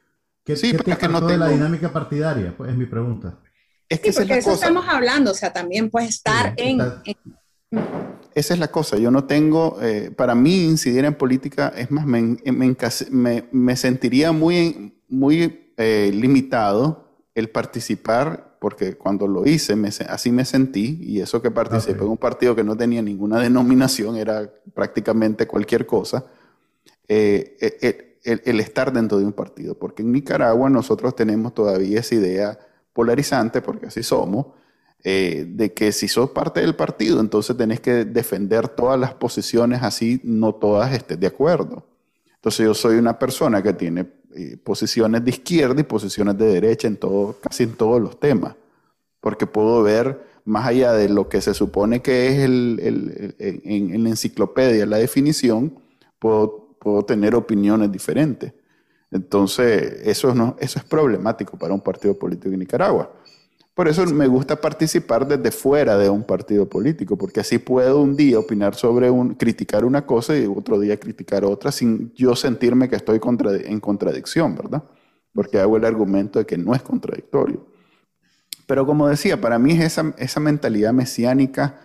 sí, 0.45 0.71
¿qué 0.71 0.95
te 0.95 1.07
no 1.07 1.21
de 1.21 1.37
la 1.37 1.49
dinámica 1.49 1.91
partidaria? 1.91 2.53
Pues 2.55 2.71
es 2.71 2.77
mi 2.77 2.85
pregunta. 2.85 3.39
Es 3.87 3.99
que 3.99 4.11
sí, 4.11 4.19
porque 4.19 4.37
eso 4.37 4.53
estamos 4.53 4.85
hablando, 4.87 5.31
o 5.31 5.33
sea, 5.33 5.51
también 5.51 5.89
puede 5.89 6.07
estar 6.07 6.53
en, 6.57 6.79
Esa 8.33 8.53
es 8.53 8.59
la 8.59 8.69
cosa, 8.69 8.97
yo 8.97 9.11
no 9.11 9.25
tengo, 9.25 9.77
eh, 9.81 10.11
para 10.15 10.33
mí 10.33 10.63
incidir 10.63 11.03
en 11.03 11.13
política, 11.13 11.73
es 11.75 11.91
más, 11.91 12.05
me, 12.05 12.37
me, 12.45 13.47
me 13.51 13.75
sentiría 13.75 14.31
muy, 14.31 14.95
muy 15.09 15.73
eh, 15.77 16.11
limitado 16.13 17.25
el 17.35 17.49
participar, 17.49 18.57
porque 18.59 18.95
cuando 18.95 19.27
lo 19.27 19.45
hice, 19.45 19.75
así 20.07 20.31
me 20.31 20.45
sentí, 20.45 20.99
y 21.01 21.19
eso 21.19 21.41
que 21.41 21.51
participé 21.51 22.03
en 22.03 22.11
un 22.11 22.17
partido 22.17 22.55
que 22.55 22.63
no 22.63 22.77
tenía 22.77 23.01
ninguna 23.01 23.39
denominación, 23.41 24.15
era 24.15 24.49
prácticamente 24.73 25.47
cualquier 25.47 25.85
cosa. 25.85 26.25
Eh, 27.07 27.57
eh 28.23 28.41
el, 28.45 28.59
estar 28.59 28.93
dentro 28.93 29.17
de 29.17 29.25
un 29.25 29.33
partido, 29.33 29.75
porque 29.75 30.01
en 30.03 30.11
Nicaragua 30.11 30.69
nosotros 30.69 31.15
tenemos 31.15 31.53
todavía 31.53 31.99
esa 31.99 32.15
idea 32.15 32.59
polarizante, 32.93 33.61
porque 33.61 33.87
así 33.87 34.03
somos, 34.03 34.47
eh, 35.03 35.45
de 35.47 35.73
que 35.73 35.91
si 35.91 36.07
sos 36.07 36.29
parte 36.29 36.61
del 36.61 36.75
partido, 36.75 37.19
entonces 37.19 37.57
tenés 37.57 37.79
que 37.79 38.05
defender 38.05 38.67
todas 38.67 38.99
las 38.99 39.13
posiciones 39.15 39.81
así, 39.81 40.21
no 40.23 40.53
todas 40.53 40.93
estés 40.93 41.19
de 41.19 41.27
acuerdo. 41.27 41.87
Entonces 42.35 42.65
yo 42.65 42.73
soy 42.73 42.97
una 42.97 43.17
persona 43.17 43.63
que 43.63 43.73
tiene 43.73 44.07
eh, 44.35 44.57
posiciones 44.63 45.25
de 45.25 45.31
izquierda 45.31 45.81
y 45.81 45.83
posiciones 45.83 46.37
de 46.37 46.45
derecha 46.45 46.87
en 46.87 46.97
todo, 46.97 47.35
casi 47.41 47.63
en 47.63 47.73
todos 47.73 47.99
los 48.01 48.19
temas, 48.19 48.55
porque 49.19 49.47
puedo 49.47 49.81
ver 49.81 50.29
más 50.45 50.67
allá 50.67 50.93
de 50.93 51.09
lo 51.09 51.29
que 51.29 51.41
se 51.41 51.53
supone 51.53 52.01
que 52.01 52.27
es 52.27 52.39
el, 52.39 53.33
en, 53.39 53.91
en, 53.93 54.03
la 54.03 54.09
enciclopedia 54.09 54.85
la 54.85 54.97
definición, 54.97 55.79
puedo 56.19 56.60
puedo 56.81 57.03
tener 57.03 57.35
opiniones 57.35 57.91
diferentes. 57.91 58.53
Entonces, 59.11 60.01
eso, 60.03 60.33
no, 60.33 60.55
eso 60.59 60.79
es 60.79 60.85
problemático 60.85 61.57
para 61.57 61.73
un 61.73 61.81
partido 61.81 62.17
político 62.17 62.49
en 62.49 62.59
Nicaragua. 62.59 63.11
Por 63.75 63.87
eso 63.87 64.05
me 64.07 64.27
gusta 64.27 64.59
participar 64.59 65.27
desde 65.27 65.51
fuera 65.51 65.97
de 65.97 66.09
un 66.09 66.23
partido 66.23 66.67
político, 66.67 67.17
porque 67.17 67.39
así 67.39 67.59
puedo 67.59 68.01
un 68.01 68.15
día 68.15 68.39
opinar 68.39 68.75
sobre 68.75 69.09
un, 69.09 69.35
criticar 69.35 69.85
una 69.85 70.05
cosa 70.05 70.35
y 70.35 70.45
otro 70.45 70.79
día 70.79 70.99
criticar 70.99 71.45
otra 71.45 71.71
sin 71.71 72.11
yo 72.15 72.35
sentirme 72.35 72.89
que 72.89 72.95
estoy 72.95 73.21
en 73.65 73.79
contradicción, 73.79 74.55
¿verdad? 74.55 74.83
Porque 75.33 75.59
hago 75.59 75.77
el 75.77 75.85
argumento 75.85 76.39
de 76.39 76.45
que 76.45 76.57
no 76.57 76.73
es 76.73 76.81
contradictorio. 76.81 77.65
Pero 78.65 78.85
como 78.85 79.07
decía, 79.07 79.39
para 79.39 79.59
mí 79.59 79.73
es 79.73 79.81
esa, 79.81 80.13
esa 80.17 80.39
mentalidad 80.39 80.93
mesiánica 80.93 81.79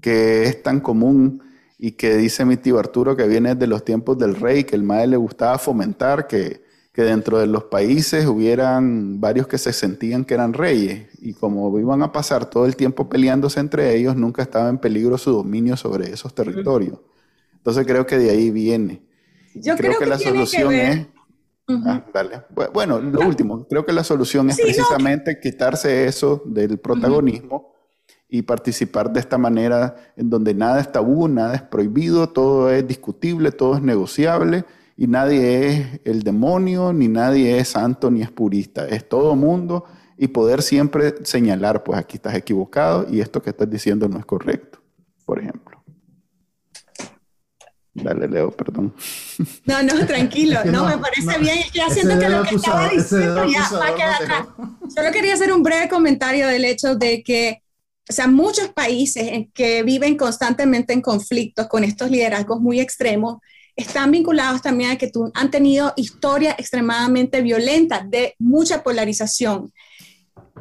que 0.00 0.44
es 0.44 0.62
tan 0.62 0.80
común 0.80 1.42
y 1.84 1.92
que 1.92 2.16
dice 2.16 2.44
mi 2.44 2.56
tío 2.56 2.78
Arturo 2.78 3.16
que 3.16 3.26
viene 3.26 3.56
de 3.56 3.66
los 3.66 3.84
tiempos 3.84 4.16
del 4.16 4.36
rey, 4.36 4.62
que 4.62 4.76
el 4.76 4.84
MAE 4.84 5.08
le 5.08 5.16
gustaba 5.16 5.58
fomentar 5.58 6.28
que, 6.28 6.62
que 6.92 7.02
dentro 7.02 7.40
de 7.40 7.48
los 7.48 7.64
países 7.64 8.24
hubieran 8.26 9.20
varios 9.20 9.48
que 9.48 9.58
se 9.58 9.72
sentían 9.72 10.24
que 10.24 10.34
eran 10.34 10.52
reyes. 10.52 11.08
Y 11.20 11.32
como 11.32 11.76
iban 11.80 12.04
a 12.04 12.12
pasar 12.12 12.48
todo 12.48 12.66
el 12.66 12.76
tiempo 12.76 13.08
peleándose 13.08 13.58
entre 13.58 13.96
ellos, 13.96 14.14
nunca 14.14 14.42
estaba 14.42 14.68
en 14.68 14.78
peligro 14.78 15.18
su 15.18 15.32
dominio 15.32 15.76
sobre 15.76 16.12
esos 16.12 16.32
territorios. 16.32 17.00
Entonces 17.56 17.84
creo 17.84 18.06
que 18.06 18.16
de 18.16 18.30
ahí 18.30 18.52
viene. 18.52 19.02
Yo 19.52 19.76
creo, 19.76 19.98
que, 19.98 20.06
la 20.06 20.20
solución 20.20 20.72
es... 20.72 21.08
Ah, 21.68 22.04
bueno, 22.72 23.00
lo 23.00 23.26
último, 23.26 23.66
creo 23.68 23.84
que 23.84 23.92
la 23.92 24.04
solución 24.04 24.50
es 24.50 24.60
precisamente 24.60 25.40
quitarse 25.40 26.06
eso 26.06 26.44
del 26.46 26.78
protagonismo 26.78 27.71
y 28.34 28.40
participar 28.40 29.12
de 29.12 29.20
esta 29.20 29.36
manera 29.36 29.94
en 30.16 30.30
donde 30.30 30.54
nada 30.54 30.80
es 30.80 30.90
tabú, 30.90 31.28
nada 31.28 31.54
es 31.54 31.60
prohibido, 31.60 32.30
todo 32.30 32.70
es 32.70 32.88
discutible, 32.88 33.52
todo 33.52 33.76
es 33.76 33.82
negociable 33.82 34.64
y 34.96 35.06
nadie 35.06 35.66
es 35.66 36.00
el 36.04 36.22
demonio, 36.22 36.94
ni 36.94 37.08
nadie 37.08 37.58
es 37.58 37.68
santo, 37.68 38.10
ni 38.10 38.22
es 38.22 38.30
purista. 38.30 38.88
Es 38.88 39.06
todo 39.06 39.36
mundo 39.36 39.84
y 40.16 40.28
poder 40.28 40.62
siempre 40.62 41.12
señalar, 41.24 41.84
pues 41.84 41.98
aquí 41.98 42.16
estás 42.16 42.34
equivocado 42.34 43.06
y 43.10 43.20
esto 43.20 43.42
que 43.42 43.50
estás 43.50 43.68
diciendo 43.68 44.08
no 44.08 44.18
es 44.18 44.24
correcto, 44.24 44.80
por 45.26 45.38
ejemplo. 45.38 45.84
Dale, 47.92 48.28
Leo, 48.28 48.50
perdón. 48.50 48.94
No, 49.66 49.82
no, 49.82 50.06
tranquilo. 50.06 50.60
no, 50.64 50.86
me 50.86 50.96
parece 50.96 51.38
bien. 51.38 51.58
Ya 51.74 51.90
siento 51.90 52.18
que 52.18 52.30
lo 52.30 52.42
que 52.44 52.54
estaba 52.54 52.88
diciendo 52.88 53.44
ya 53.44 53.68
va 53.78 53.88
a 53.88 53.94
quedar 53.94 54.22
atrás. 54.22 54.46
Solo 54.88 55.12
quería 55.12 55.34
hacer 55.34 55.52
un 55.52 55.62
breve 55.62 55.90
comentario 55.90 56.48
del 56.48 56.64
hecho 56.64 56.94
de 56.94 57.22
que, 57.22 57.62
o 58.08 58.12
sea, 58.12 58.26
muchos 58.26 58.68
países 58.70 59.46
que 59.54 59.82
viven 59.82 60.16
constantemente 60.16 60.92
en 60.92 61.00
conflictos 61.00 61.68
con 61.68 61.84
estos 61.84 62.10
liderazgos 62.10 62.60
muy 62.60 62.80
extremos, 62.80 63.38
están 63.76 64.10
vinculados 64.10 64.60
también 64.60 64.90
a 64.90 64.98
que 64.98 65.10
han 65.34 65.50
tenido 65.50 65.94
historias 65.96 66.56
extremadamente 66.58 67.40
violentas 67.40 68.08
de 68.10 68.34
mucha 68.38 68.82
polarización. 68.82 69.72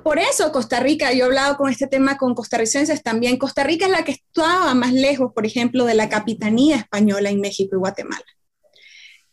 Por 0.04 0.18
eso 0.18 0.52
Costa 0.52 0.80
Rica, 0.80 1.12
yo 1.12 1.26
he 1.26 1.28
hablado 1.28 1.58
con 1.58 1.70
este 1.70 1.88
tema 1.88 2.18
con 2.18 2.34
costarricenses 2.34 3.04
también, 3.04 3.38
Costa 3.38 3.64
Rica 3.64 3.86
es 3.86 3.92
la 3.92 4.04
que 4.04 4.14
estaba 4.14 4.74
más 4.74 4.94
lejos, 4.94 5.32
por 5.34 5.46
ejemplo, 5.46 5.86
de 5.86 5.94
la 5.94 6.10
capitanía 6.10 6.78
española 6.78 7.30
en 7.30 7.42
México 7.42 7.76
y 7.76 7.80
Guatemala. 7.80 8.26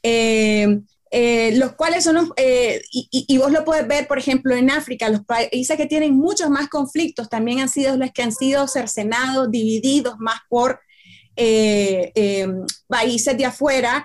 Eh, 0.03 0.81
eh, 1.11 1.53
los 1.57 1.73
cuales 1.73 2.05
son 2.05 2.17
los, 2.17 2.29
eh, 2.37 2.83
y, 2.91 3.09
y, 3.11 3.39
vos 3.39 3.51
lo 3.53 3.65
puedes 3.65 3.87
ver, 3.87 4.07
por 4.07 4.19
ejemplo, 4.19 4.55
en 4.55 4.71
África, 4.71 5.09
los 5.09 5.25
países 5.25 5.77
que 5.77 5.87
tienen 5.87 6.17
muchos 6.17 6.51
más 6.51 6.69
conflictos 6.69 7.29
también 7.29 7.61
han 7.61 7.69
sido 7.69 7.97
los 7.97 8.11
que 8.13 8.23
han 8.23 8.33
sido 8.33 8.69
cercenados, 8.69 9.51
divididos 9.51 10.15
más 10.19 10.41
por 10.49 10.81
países 12.89 13.39
de 13.39 13.45
afuera 13.45 14.05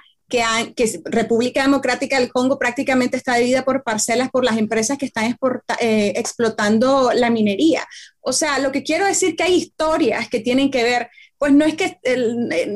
que, 0.76 1.01
República 1.06 1.62
Democrática 1.62 2.20
del 2.20 2.32
Congo 2.32 2.58
prácticamente 2.58 3.18
está 3.18 3.36
dividida 3.36 3.64
por 3.64 3.84
parcelas 3.84 4.30
por 4.32 4.43
las 4.43 4.58
empresas 4.58 4.97
que 4.97 5.06
están 5.06 5.38
eh, 5.80 6.14
explotando 6.16 7.12
la 7.14 7.30
minería. 7.30 7.86
O 8.22 8.34
sea, 8.34 8.60
lo 8.60 8.72
que 8.72 8.84
quiero 8.84 9.06
decir 9.06 9.36
que 9.36 9.43
hay 9.43 9.56
historias 9.56 10.30
que 10.30 10.39
tienen 10.39 10.72
que 10.72 10.84
ver, 10.84 11.10
pues 11.38 11.54
no 11.54 11.66
es 11.66 11.76
que 11.76 11.99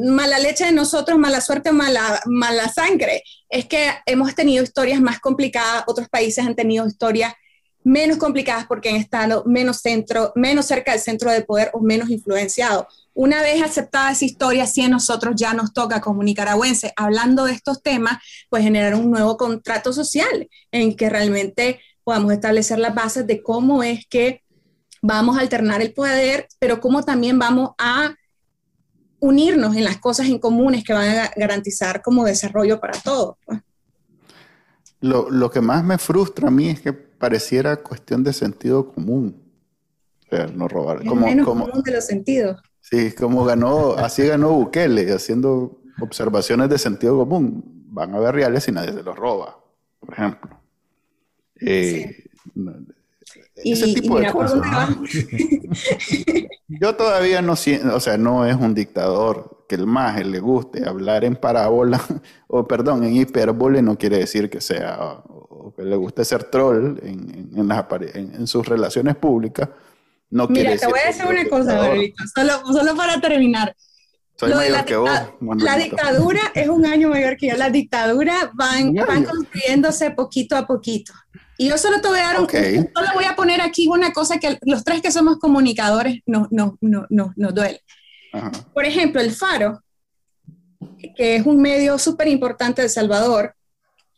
mala 0.03 0.39
leche 0.39 0.65
de 0.65 0.71
nosotros, 0.71 1.17
mala 1.17 1.41
suerte, 1.41 1.71
mala, 1.71 2.21
mala 2.25 2.69
sangre, 2.69 3.23
es 3.49 3.65
que 3.65 3.89
hemos 4.05 4.35
tenido 4.35 4.63
historias 4.63 5.01
más 5.01 5.19
complicadas, 5.19 5.83
otros 5.87 6.09
países 6.09 6.45
han 6.45 6.55
tenido 6.55 6.85
historias 6.87 7.33
menos 7.83 8.17
complicadas 8.17 8.65
porque 8.67 8.89
han 8.89 8.97
estado 8.97 9.45
menos, 9.45 9.77
centro, 9.77 10.33
menos 10.35 10.65
cerca 10.65 10.91
del 10.91 10.99
centro 10.99 11.31
de 11.31 11.43
poder 11.43 11.71
o 11.73 11.79
menos 11.79 12.09
influenciados. 12.09 12.85
Una 13.13 13.41
vez 13.41 13.63
aceptada 13.63 14.11
esa 14.11 14.25
historia, 14.25 14.67
si 14.67 14.81
a 14.81 14.89
nosotros 14.89 15.35
ya 15.37 15.53
nos 15.53 15.73
toca 15.73 16.01
como 16.01 16.21
nicaragüenses, 16.21 16.91
hablando 16.97 17.45
de 17.45 17.53
estos 17.53 17.81
temas, 17.81 18.17
pues 18.49 18.63
generar 18.63 18.93
un 18.93 19.09
nuevo 19.09 19.37
contrato 19.37 19.93
social 19.93 20.49
en 20.71 20.95
que 20.95 21.09
realmente 21.09 21.79
podamos 22.03 22.33
establecer 22.33 22.77
las 22.77 22.93
bases 22.93 23.25
de 23.25 23.41
cómo 23.41 23.83
es 23.83 24.05
que 24.07 24.43
vamos 25.01 25.37
a 25.37 25.41
alternar 25.41 25.81
el 25.81 25.93
poder, 25.93 26.47
pero 26.59 26.81
cómo 26.81 27.03
también 27.03 27.39
vamos 27.39 27.71
a 27.77 28.15
unirnos 29.19 29.75
en 29.75 29.83
las 29.83 29.97
cosas 29.97 30.27
en 30.27 30.39
comunes 30.39 30.83
que 30.83 30.93
van 30.93 31.09
a 31.09 31.31
garantizar 31.35 32.01
como 32.01 32.25
desarrollo 32.25 32.79
para 32.79 32.99
todos. 32.99 33.37
Pues. 33.45 33.59
Lo, 35.01 35.29
lo, 35.29 35.49
que 35.49 35.61
más 35.61 35.83
me 35.83 35.97
frustra 35.97 36.47
a 36.47 36.51
mí 36.51 36.69
es 36.69 36.81
que 36.81 36.93
pareciera 36.93 37.77
cuestión 37.77 38.23
de 38.23 38.33
sentido 38.33 38.91
común. 38.91 39.43
O 40.25 40.35
sea, 40.35 40.47
no 40.47 40.67
robar. 40.67 41.05
como, 41.05 41.25
menos 41.25 41.45
común 41.45 41.81
de 41.83 41.91
los 41.91 42.05
sentidos. 42.05 42.61
Sí, 42.81 43.11
como 43.11 43.43
ganó, 43.43 43.93
así 43.93 44.25
ganó 44.25 44.51
Bukele, 44.51 45.11
haciendo 45.11 45.81
observaciones 45.99 46.69
de 46.69 46.77
sentido 46.77 47.17
común. 47.17 47.63
Van 47.89 48.13
a 48.13 48.19
ver 48.19 48.35
reales 48.35 48.67
y 48.67 48.71
nadie 48.71 48.93
se 48.93 49.03
los 49.03 49.15
roba, 49.15 49.57
por 49.99 50.13
ejemplo. 50.13 50.59
Eh, 51.59 52.25
ese 53.63 53.93
tipo 53.93 54.19
de 54.19 54.31
cosas. 54.31 54.61
Yo 56.67 56.95
todavía 56.95 57.41
no 57.41 57.55
siento, 57.55 57.95
o 57.95 57.99
sea, 57.99 58.17
no 58.17 58.45
es 58.45 58.55
un 58.55 58.73
dictador 58.73 59.65
que 59.67 59.75
el 59.75 59.85
más 59.85 60.25
le 60.25 60.39
guste 60.39 60.87
hablar 60.87 61.25
en 61.25 61.35
parábola, 61.35 62.01
o 62.47 62.67
perdón, 62.67 63.03
en 63.03 63.15
hipérbole, 63.15 63.81
no 63.81 63.97
quiere 63.97 64.17
decir 64.19 64.49
que 64.49 64.61
sea, 64.61 65.21
o 65.25 65.73
que 65.75 65.83
le 65.83 65.95
guste 65.95 66.23
ser 66.23 66.45
troll 66.45 66.97
en, 67.01 67.51
en, 67.55 67.71
en, 67.71 68.35
en 68.35 68.47
sus 68.47 68.65
relaciones 68.65 69.15
públicas 69.15 69.69
Mira, 70.29 70.75
te 70.75 70.87
voy 70.87 70.99
a 70.99 71.07
decir 71.07 71.25
una 71.25 71.47
cosa, 71.47 71.93
solo, 72.35 72.73
solo 72.73 72.95
para 72.95 73.21
terminar. 73.21 73.75
Soy 74.39 74.53
mayor 74.53 74.85
que 74.85 74.95
vos. 74.95 75.09
La 75.57 75.77
dictadura 75.77 76.41
es 76.53 76.67
un 76.67 76.85
año 76.85 77.09
mayor 77.09 77.37
que 77.37 77.47
yo. 77.47 77.57
Las 77.57 77.71
dictaduras 77.71 78.49
van, 78.53 78.93
van 78.93 79.23
construyéndose 79.23 80.11
poquito 80.11 80.55
a 80.55 80.67
poquito. 80.67 81.13
Y 81.57 81.69
yo 81.69 81.77
solo 81.77 82.01
te 82.01 82.07
voy 82.07 82.19
a 82.19 82.23
dar 82.23 82.41
un, 82.41 82.47
solo 82.47 83.07
voy 83.15 83.25
a 83.25 83.35
poner 83.35 83.61
aquí 83.61 83.87
una 83.87 84.13
cosa 84.13 84.37
que 84.37 84.59
los 84.61 84.83
tres 84.83 85.01
que 85.01 85.11
somos 85.11 85.39
comunicadores 85.39 86.21
nos 86.27 86.51
no, 86.51 86.77
no, 86.81 87.07
no, 87.09 87.33
no 87.35 87.51
duele. 87.51 87.81
Por 88.73 88.85
ejemplo, 88.85 89.19
el 89.21 89.31
Faro, 89.31 89.81
que 91.15 91.37
es 91.37 91.45
un 91.45 91.59
medio 91.59 91.97
súper 91.97 92.27
importante 92.27 92.83
de 92.83 92.89
Salvador, 92.89 93.55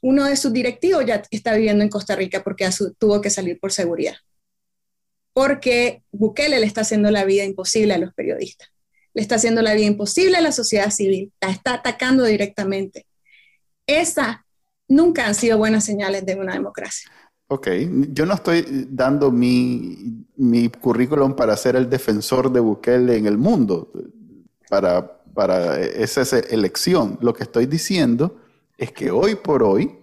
uno 0.02 0.26
de 0.26 0.36
sus 0.36 0.52
directivos 0.52 1.06
ya 1.06 1.24
está 1.32 1.54
viviendo 1.54 1.84
en 1.84 1.90
Costa 1.90 2.16
Rica 2.16 2.44
porque 2.44 2.70
tuvo 2.98 3.22
que 3.22 3.30
salir 3.30 3.58
por 3.60 3.72
seguridad 3.72 4.16
porque 5.40 6.04
Bukele 6.12 6.60
le 6.60 6.66
está 6.66 6.82
haciendo 6.82 7.12
la 7.12 7.24
vida 7.24 7.46
imposible 7.46 7.94
a 7.94 7.98
los 7.98 8.14
periodistas, 8.14 8.70
le 9.14 9.22
está 9.22 9.36
haciendo 9.36 9.62
la 9.62 9.74
vida 9.74 9.86
imposible 9.86 10.38
a 10.38 10.42
la 10.42 10.52
sociedad 10.52 10.92
civil, 10.92 11.32
la 11.42 11.50
está 11.50 11.76
atacando 11.76 12.24
directamente. 12.24 13.06
Esas 13.88 14.38
nunca 14.88 15.28
han 15.28 15.36
sido 15.36 15.58
buenas 15.58 15.84
señales 15.86 16.26
de 16.26 16.36
una 16.36 16.54
democracia. 16.54 17.10
Ok, 17.48 17.68
yo 18.12 18.28
no 18.28 18.36
estoy 18.36 18.88
dando 18.92 19.32
mi, 19.32 20.24
currículum 20.80 21.36
para 21.36 21.58
ser 21.58 21.76
el 21.76 21.90
defensor 21.90 22.52
de 22.52 22.60
Bukele 22.60 23.18
en 23.18 23.26
el 23.26 23.40
mundo, 23.40 23.92
para, 24.70 25.16
esa 25.80 26.38
elección. 26.38 27.18
Lo 27.22 27.34
que 27.34 27.44
estoy 27.44 27.66
diciendo 27.66 28.38
es 28.78 28.92
que 28.92 29.10
hoy 29.10 29.36
por 29.36 29.64
hoy 29.64 29.98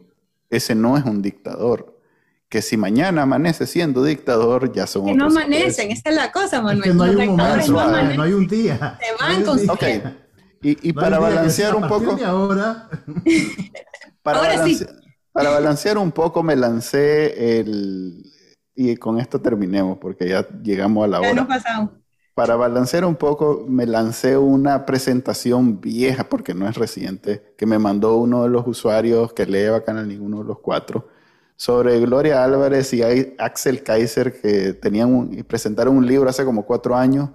ese 0.50 0.74
no 0.74 0.96
es 0.96 1.04
un 1.04 1.22
dictador 1.22 1.95
que 2.48 2.62
si 2.62 2.76
mañana 2.76 3.22
amanece 3.22 3.66
siendo 3.66 4.04
dictador, 4.04 4.72
ya 4.72 4.86
son 4.86 5.06
Que 5.06 5.14
no 5.14 5.26
amanecen, 5.26 5.90
esa 5.90 6.10
es 6.10 6.14
la 6.14 6.30
cosa, 6.30 6.62
Manuel. 6.62 6.96
no, 6.96 7.02
hay 7.02 7.14
un 7.28 7.36
momento, 7.36 8.14
no, 8.14 8.22
hay 8.22 8.32
un 8.32 8.46
día. 8.46 8.98
Se 9.00 9.24
van 9.24 9.44
con 9.44 9.70
Ok, 9.70 9.82
y, 10.62 10.88
y 10.88 10.92
para 10.92 11.18
balancear 11.18 11.74
un 11.74 11.86
poco... 11.88 12.16
Ahora, 12.24 12.88
para, 14.22 14.38
ahora 14.38 14.64
sí. 14.64 14.84
para 15.32 15.50
balancear 15.50 15.98
un 15.98 16.12
poco 16.12 16.42
me 16.42 16.56
lancé 16.56 17.60
el... 17.60 18.22
Y 18.74 18.96
con 18.96 19.18
esto 19.18 19.40
terminemos, 19.40 19.98
porque 19.98 20.28
ya 20.28 20.46
llegamos 20.62 21.04
a 21.04 21.08
la 21.08 21.18
hora. 21.20 21.28
Ya 21.28 21.34
nos 21.34 21.46
pasamos. 21.46 21.90
Para 22.34 22.56
balancear 22.56 23.06
un 23.06 23.16
poco, 23.16 23.64
me 23.66 23.86
lancé 23.86 24.36
una 24.36 24.84
presentación 24.84 25.80
vieja, 25.80 26.28
porque 26.28 26.52
no 26.52 26.68
es 26.68 26.76
reciente, 26.76 27.54
que 27.56 27.64
me 27.64 27.78
mandó 27.78 28.16
uno 28.16 28.42
de 28.42 28.50
los 28.50 28.66
usuarios 28.66 29.32
que 29.32 29.46
lee 29.46 29.68
Bacanal, 29.68 30.06
ninguno 30.06 30.38
de 30.38 30.44
los 30.44 30.58
cuatro, 30.58 31.08
sobre 31.56 31.98
Gloria 32.00 32.44
Álvarez 32.44 32.92
y 32.92 33.02
Axel 33.38 33.82
Kaiser 33.82 34.40
que 34.40 34.74
tenían 34.74 35.30
y 35.32 35.42
presentaron 35.42 35.96
un 35.96 36.06
libro 36.06 36.28
hace 36.28 36.44
como 36.44 36.66
cuatro 36.66 36.94
años 36.94 37.30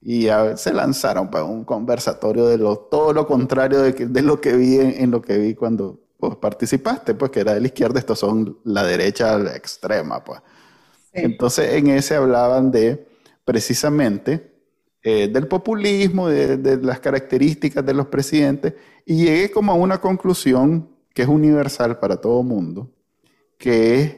y 0.00 0.28
se 0.56 0.72
lanzaron 0.72 1.30
para 1.30 1.44
un 1.44 1.64
conversatorio 1.64 2.46
de 2.46 2.58
lo, 2.58 2.76
todo 2.76 3.12
lo 3.12 3.26
contrario 3.26 3.80
de, 3.80 3.92
de 3.92 4.22
lo 4.22 4.40
que 4.40 4.56
vi 4.56 4.78
en, 4.78 5.10
lo 5.10 5.20
que 5.20 5.36
vi 5.36 5.54
cuando 5.54 6.00
pues, 6.18 6.36
participaste, 6.36 7.14
pues 7.14 7.30
que 7.30 7.40
era 7.40 7.54
de 7.54 7.60
la 7.60 7.66
izquierda, 7.66 7.98
estos 7.98 8.20
son 8.20 8.58
la 8.64 8.84
derecha 8.84 9.38
extrema, 9.54 10.22
pues. 10.22 10.40
Entonces 11.12 11.74
en 11.74 11.88
ese 11.88 12.14
hablaban 12.14 12.70
de 12.70 13.06
precisamente 13.44 14.54
eh, 15.02 15.28
del 15.28 15.48
populismo, 15.48 16.28
de, 16.28 16.56
de 16.56 16.76
las 16.78 17.00
características 17.00 17.84
de 17.84 17.94
los 17.94 18.06
presidentes 18.06 18.74
y 19.04 19.24
llegué 19.24 19.50
como 19.50 19.72
a 19.72 19.74
una 19.74 20.00
conclusión 20.00 20.88
que 21.14 21.22
es 21.22 21.28
universal 21.28 21.98
para 21.98 22.20
todo 22.20 22.42
mundo, 22.42 22.90
que 23.58 24.00
es 24.00 24.16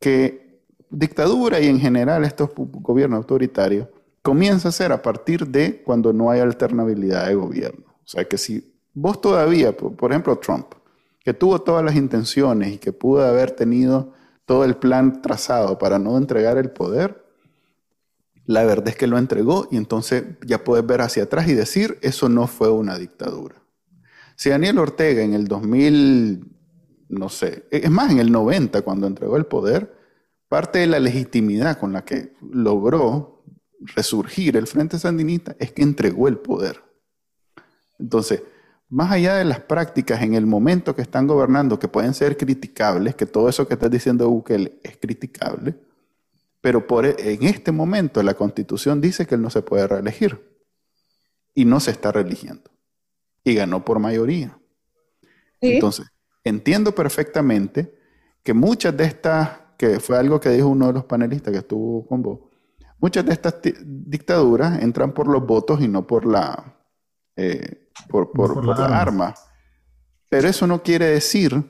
que 0.00 0.60
dictadura 0.90 1.60
y 1.60 1.66
en 1.66 1.80
general 1.80 2.24
estos 2.24 2.50
gobiernos 2.54 3.18
autoritarios 3.18 3.88
comienza 4.22 4.68
a 4.68 4.72
ser 4.72 4.92
a 4.92 5.02
partir 5.02 5.46
de 5.46 5.82
cuando 5.82 6.12
no 6.12 6.30
hay 6.30 6.40
alternabilidad 6.40 7.26
de 7.26 7.34
gobierno. 7.34 7.84
O 7.86 8.06
sea 8.06 8.24
que 8.24 8.38
si 8.38 8.74
vos 8.92 9.20
todavía, 9.20 9.76
por 9.76 10.10
ejemplo 10.10 10.38
Trump, 10.38 10.66
que 11.20 11.32
tuvo 11.32 11.62
todas 11.62 11.84
las 11.84 11.96
intenciones 11.96 12.72
y 12.74 12.78
que 12.78 12.92
pudo 12.92 13.24
haber 13.26 13.50
tenido 13.50 14.12
todo 14.44 14.64
el 14.64 14.76
plan 14.76 15.22
trazado 15.22 15.78
para 15.78 15.98
no 15.98 16.18
entregar 16.18 16.58
el 16.58 16.70
poder, 16.70 17.24
la 18.46 18.64
verdad 18.64 18.88
es 18.88 18.96
que 18.96 19.06
lo 19.06 19.16
entregó 19.16 19.68
y 19.70 19.78
entonces 19.78 20.24
ya 20.46 20.64
puedes 20.64 20.86
ver 20.86 21.00
hacia 21.00 21.22
atrás 21.22 21.48
y 21.48 21.54
decir, 21.54 21.98
eso 22.02 22.28
no 22.28 22.46
fue 22.46 22.70
una 22.70 22.98
dictadura. 22.98 23.56
Si 24.36 24.50
Daniel 24.50 24.78
Ortega 24.78 25.22
en 25.22 25.32
el 25.32 25.48
2000, 25.48 26.53
no 27.14 27.28
sé, 27.28 27.66
es 27.70 27.90
más, 27.90 28.10
en 28.10 28.18
el 28.18 28.30
90, 28.30 28.82
cuando 28.82 29.06
entregó 29.06 29.36
el 29.36 29.46
poder, 29.46 29.94
parte 30.48 30.80
de 30.80 30.86
la 30.86 31.00
legitimidad 31.00 31.78
con 31.78 31.92
la 31.92 32.04
que 32.04 32.34
logró 32.40 33.42
resurgir 33.80 34.56
el 34.56 34.66
Frente 34.66 34.98
Sandinista 34.98 35.56
es 35.58 35.72
que 35.72 35.82
entregó 35.82 36.28
el 36.28 36.38
poder. 36.38 36.82
Entonces, 37.98 38.42
más 38.88 39.12
allá 39.12 39.36
de 39.36 39.44
las 39.44 39.60
prácticas 39.60 40.22
en 40.22 40.34
el 40.34 40.46
momento 40.46 40.94
que 40.94 41.02
están 41.02 41.26
gobernando, 41.26 41.78
que 41.78 41.88
pueden 41.88 42.14
ser 42.14 42.36
criticables, 42.36 43.14
que 43.14 43.26
todo 43.26 43.48
eso 43.48 43.66
que 43.66 43.74
estás 43.74 43.90
diciendo 43.90 44.28
Bukele 44.28 44.78
es 44.82 44.96
criticable, 44.96 45.74
pero 46.60 46.86
por, 46.86 47.04
e, 47.04 47.14
en 47.18 47.42
este 47.42 47.72
momento 47.72 48.22
la 48.22 48.34
constitución 48.34 49.00
dice 49.00 49.26
que 49.26 49.34
él 49.34 49.42
no 49.42 49.50
se 49.50 49.62
puede 49.62 49.86
reelegir 49.86 50.40
y 51.54 51.64
no 51.64 51.80
se 51.80 51.90
está 51.90 52.12
reeligiendo. 52.12 52.70
Y 53.42 53.54
ganó 53.54 53.84
por 53.84 53.98
mayoría. 53.98 54.58
Entonces, 55.60 56.06
entiendo 56.44 56.94
perfectamente 56.94 57.98
que 58.42 58.52
muchas 58.52 58.96
de 58.96 59.04
estas, 59.04 59.50
que 59.78 59.98
fue 59.98 60.18
algo 60.18 60.38
que 60.38 60.50
dijo 60.50 60.68
uno 60.68 60.88
de 60.88 60.92
los 60.92 61.04
panelistas 61.04 61.52
que 61.52 61.58
estuvo 61.58 62.06
con 62.06 62.22
vos, 62.22 62.40
muchas 63.00 63.24
de 63.24 63.32
estas 63.32 63.56
dictaduras 63.82 64.82
entran 64.82 65.12
por 65.12 65.26
los 65.26 65.44
votos 65.46 65.80
y 65.80 65.88
no 65.88 66.06
por 66.06 66.26
la, 66.26 66.76
eh, 67.36 67.88
por, 68.08 68.30
por, 68.32 68.64
la 68.64 69.00
arma. 69.00 69.34
Pero 70.28 70.48
eso 70.48 70.66
no 70.66 70.82
quiere 70.82 71.06
decir 71.06 71.64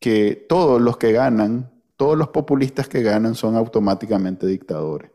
que 0.00 0.46
todos 0.48 0.80
los 0.80 0.96
que 0.96 1.12
ganan, 1.12 1.82
todos 1.96 2.16
los 2.16 2.28
populistas 2.28 2.88
que 2.88 3.02
ganan 3.02 3.34
son 3.34 3.56
automáticamente 3.56 4.46
dictadores. 4.46 5.10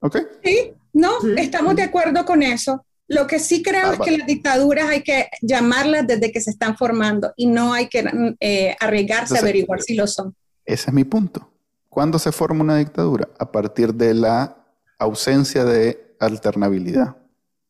¿Ok? 0.00 0.16
Sí, 0.42 0.74
no, 0.92 1.18
estamos 1.36 1.76
de 1.76 1.82
acuerdo 1.82 2.24
con 2.24 2.42
eso. 2.42 2.84
Lo 3.10 3.26
que 3.26 3.40
sí 3.40 3.60
creo 3.60 3.88
ah, 3.88 3.94
es 3.94 3.98
que 3.98 4.16
las 4.16 4.24
dictaduras 4.24 4.88
hay 4.88 5.02
que 5.02 5.28
llamarlas 5.42 6.06
desde 6.06 6.30
que 6.30 6.40
se 6.40 6.50
están 6.50 6.76
formando 6.76 7.32
y 7.36 7.48
no 7.48 7.72
hay 7.72 7.88
que 7.88 8.08
eh, 8.38 8.76
arriesgarse 8.78 9.36
a 9.36 9.40
averiguar 9.40 9.82
si 9.82 9.96
lo 9.96 10.06
son. 10.06 10.32
Ese 10.64 10.90
es 10.90 10.94
mi 10.94 11.02
punto. 11.02 11.50
¿Cuándo 11.88 12.20
se 12.20 12.30
forma 12.30 12.62
una 12.62 12.76
dictadura? 12.76 13.28
A 13.40 13.50
partir 13.50 13.92
de 13.92 14.14
la 14.14 14.56
ausencia 14.96 15.64
de 15.64 16.14
alternabilidad. 16.20 17.16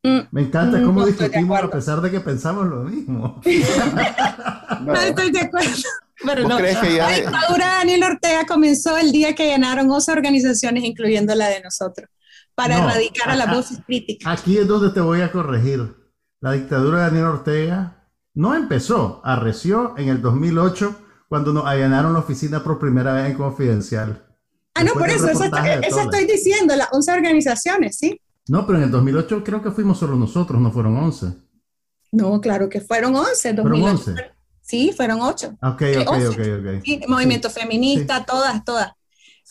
Mm, 0.02 0.18
Me 0.30 0.42
encanta 0.42 0.76
mm, 0.76 0.84
cómo 0.84 1.06
discutimos 1.06 1.58
a 1.58 1.70
pesar 1.70 2.02
de 2.02 2.10
que 2.10 2.20
pensamos 2.20 2.66
lo 2.66 2.84
mismo. 2.84 3.40
no. 4.82 4.94
estoy 4.94 5.30
de 5.30 5.40
acuerdo. 5.40 5.70
Pero 6.22 6.46
no, 6.46 6.58
la 6.58 7.08
dictadura 7.12 7.64
de 7.64 7.76
Daniel 7.78 8.02
Ortega 8.02 8.44
comenzó 8.46 8.98
el 8.98 9.10
día 9.10 9.34
que 9.34 9.48
ganaron 9.48 9.90
11 9.90 10.12
organizaciones, 10.12 10.84
incluyendo 10.84 11.34
la 11.34 11.48
de 11.48 11.62
nosotros 11.62 12.10
para 12.54 12.78
erradicar 12.78 13.30
a 13.30 13.36
las 13.36 13.54
voces 13.54 13.80
críticas. 13.86 14.40
Aquí 14.40 14.58
es 14.58 14.66
donde 14.66 14.90
te 14.90 15.00
voy 15.00 15.20
a 15.20 15.32
corregir. 15.32 15.94
La 16.40 16.52
dictadura 16.52 16.98
de 16.98 17.04
Daniel 17.04 17.26
Ortega 17.26 18.08
no 18.34 18.54
empezó, 18.54 19.20
arreció 19.24 19.94
en 19.98 20.08
el 20.08 20.22
2008 20.22 20.96
cuando 21.28 21.52
nos 21.52 21.66
allanaron 21.66 22.12
la 22.12 22.20
oficina 22.20 22.62
por 22.62 22.78
primera 22.78 23.12
vez 23.12 23.30
en 23.30 23.36
Confidencial. 23.36 24.26
Ah, 24.74 24.84
no, 24.84 24.92
por 24.94 25.10
eso, 25.10 25.28
eso, 25.28 25.44
estoy 26.00 26.26
diciendo, 26.26 26.74
las 26.76 26.88
11 26.92 27.12
organizaciones, 27.12 27.98
¿sí? 27.98 28.20
No, 28.48 28.66
pero 28.66 28.78
en 28.78 28.84
el 28.84 28.90
2008 28.90 29.44
creo 29.44 29.62
que 29.62 29.70
fuimos 29.70 29.98
solo 29.98 30.16
nosotros, 30.16 30.60
no 30.60 30.70
fueron 30.72 30.96
11. 30.96 31.34
No, 32.12 32.40
claro 32.40 32.68
que 32.68 32.80
fueron 32.80 33.14
11. 33.14 33.54
2008. 33.54 33.62
¿Fueron 33.62 33.82
11? 33.96 34.32
Sí, 34.60 34.92
fueron 34.96 35.20
8. 35.20 35.58
Ok, 35.62 35.82
ok, 36.00 36.08
ok, 36.30 36.40
ok. 36.58 37.08
movimiento 37.08 37.50
feminista, 37.50 38.24
todas, 38.24 38.64
todas. 38.64 38.92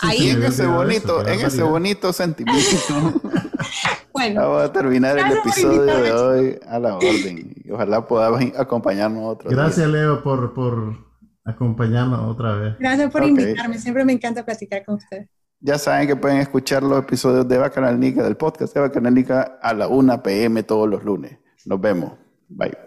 Ahí 0.02 0.30
en 0.30 0.43
ese 0.43 0.66
bonito, 0.66 1.28
en 1.28 1.41
ese 1.41 1.62
bonito 1.62 2.14
sentimiento. 2.14 3.22
bueno, 4.14 4.41
vamos 4.41 4.64
a 4.64 4.72
terminar 4.72 5.18
el 5.18 5.38
episodio 5.38 5.84
de 5.84 6.12
hoy 6.12 6.60
a 6.68 6.80
la 6.80 6.95
orden. 6.95 7.54
Y 7.66 7.72
ojalá 7.72 8.08
podamos 8.08 8.41
acompañarnos 8.58 9.26
otra 9.26 9.50
vez. 9.50 9.58
Gracias, 9.58 9.88
Leo, 9.88 10.24
por, 10.24 10.54
por 10.54 10.95
acompañarnos 11.43 12.22
otra 12.22 12.56
vez. 12.56 12.76
Gracias 12.80 13.12
por 13.12 13.26
invitarme. 13.26 13.78
Siempre 13.78 14.06
me 14.06 14.14
encanta 14.14 14.45
platicar 14.45 14.86
con 14.86 14.95
ustedes. 14.95 15.28
Ya 15.60 15.78
saben 15.78 16.08
que 16.08 16.16
pueden 16.16 16.38
escuchar 16.38 16.82
los 16.82 17.00
episodios 17.00 17.45
de 17.45 17.58
Bacanal 17.58 18.00
Nica, 18.00 18.24
del 18.24 18.38
podcast 18.38 18.74
de 18.74 18.80
Bacanal 18.80 19.14
Nica, 19.14 19.60
a 19.62 19.74
la 19.74 19.89
1 19.89 20.24
p.m. 20.24 20.64
todos 20.64 20.88
los 20.88 21.04
lunes. 21.04 21.38
Nos 21.66 21.82
vemos. 21.82 22.14
Bye. 22.47 22.78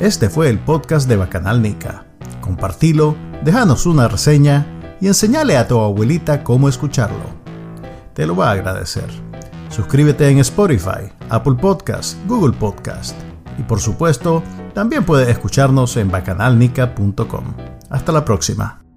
Este 0.00 0.30
fue 0.30 0.48
el 0.48 0.58
podcast 0.58 1.06
de 1.06 1.16
Bacanal 1.16 1.60
Nica 1.60 2.07
compartilo, 2.48 3.14
déjanos 3.44 3.84
una 3.84 4.08
reseña 4.08 4.66
y 5.02 5.06
enseñale 5.06 5.58
a 5.58 5.68
tu 5.68 5.78
abuelita 5.78 6.42
cómo 6.42 6.68
escucharlo. 6.70 7.36
Te 8.14 8.26
lo 8.26 8.34
va 8.34 8.48
a 8.48 8.52
agradecer. 8.52 9.06
Suscríbete 9.68 10.28
en 10.30 10.38
Spotify, 10.38 11.12
Apple 11.28 11.56
Podcast, 11.60 12.16
Google 12.26 12.56
Podcast 12.58 13.14
y 13.58 13.62
por 13.64 13.80
supuesto, 13.80 14.42
también 14.72 15.04
puedes 15.04 15.28
escucharnos 15.28 15.96
en 15.98 16.10
bacanalnica.com. 16.10 17.44
Hasta 17.90 18.12
la 18.12 18.24
próxima. 18.24 18.87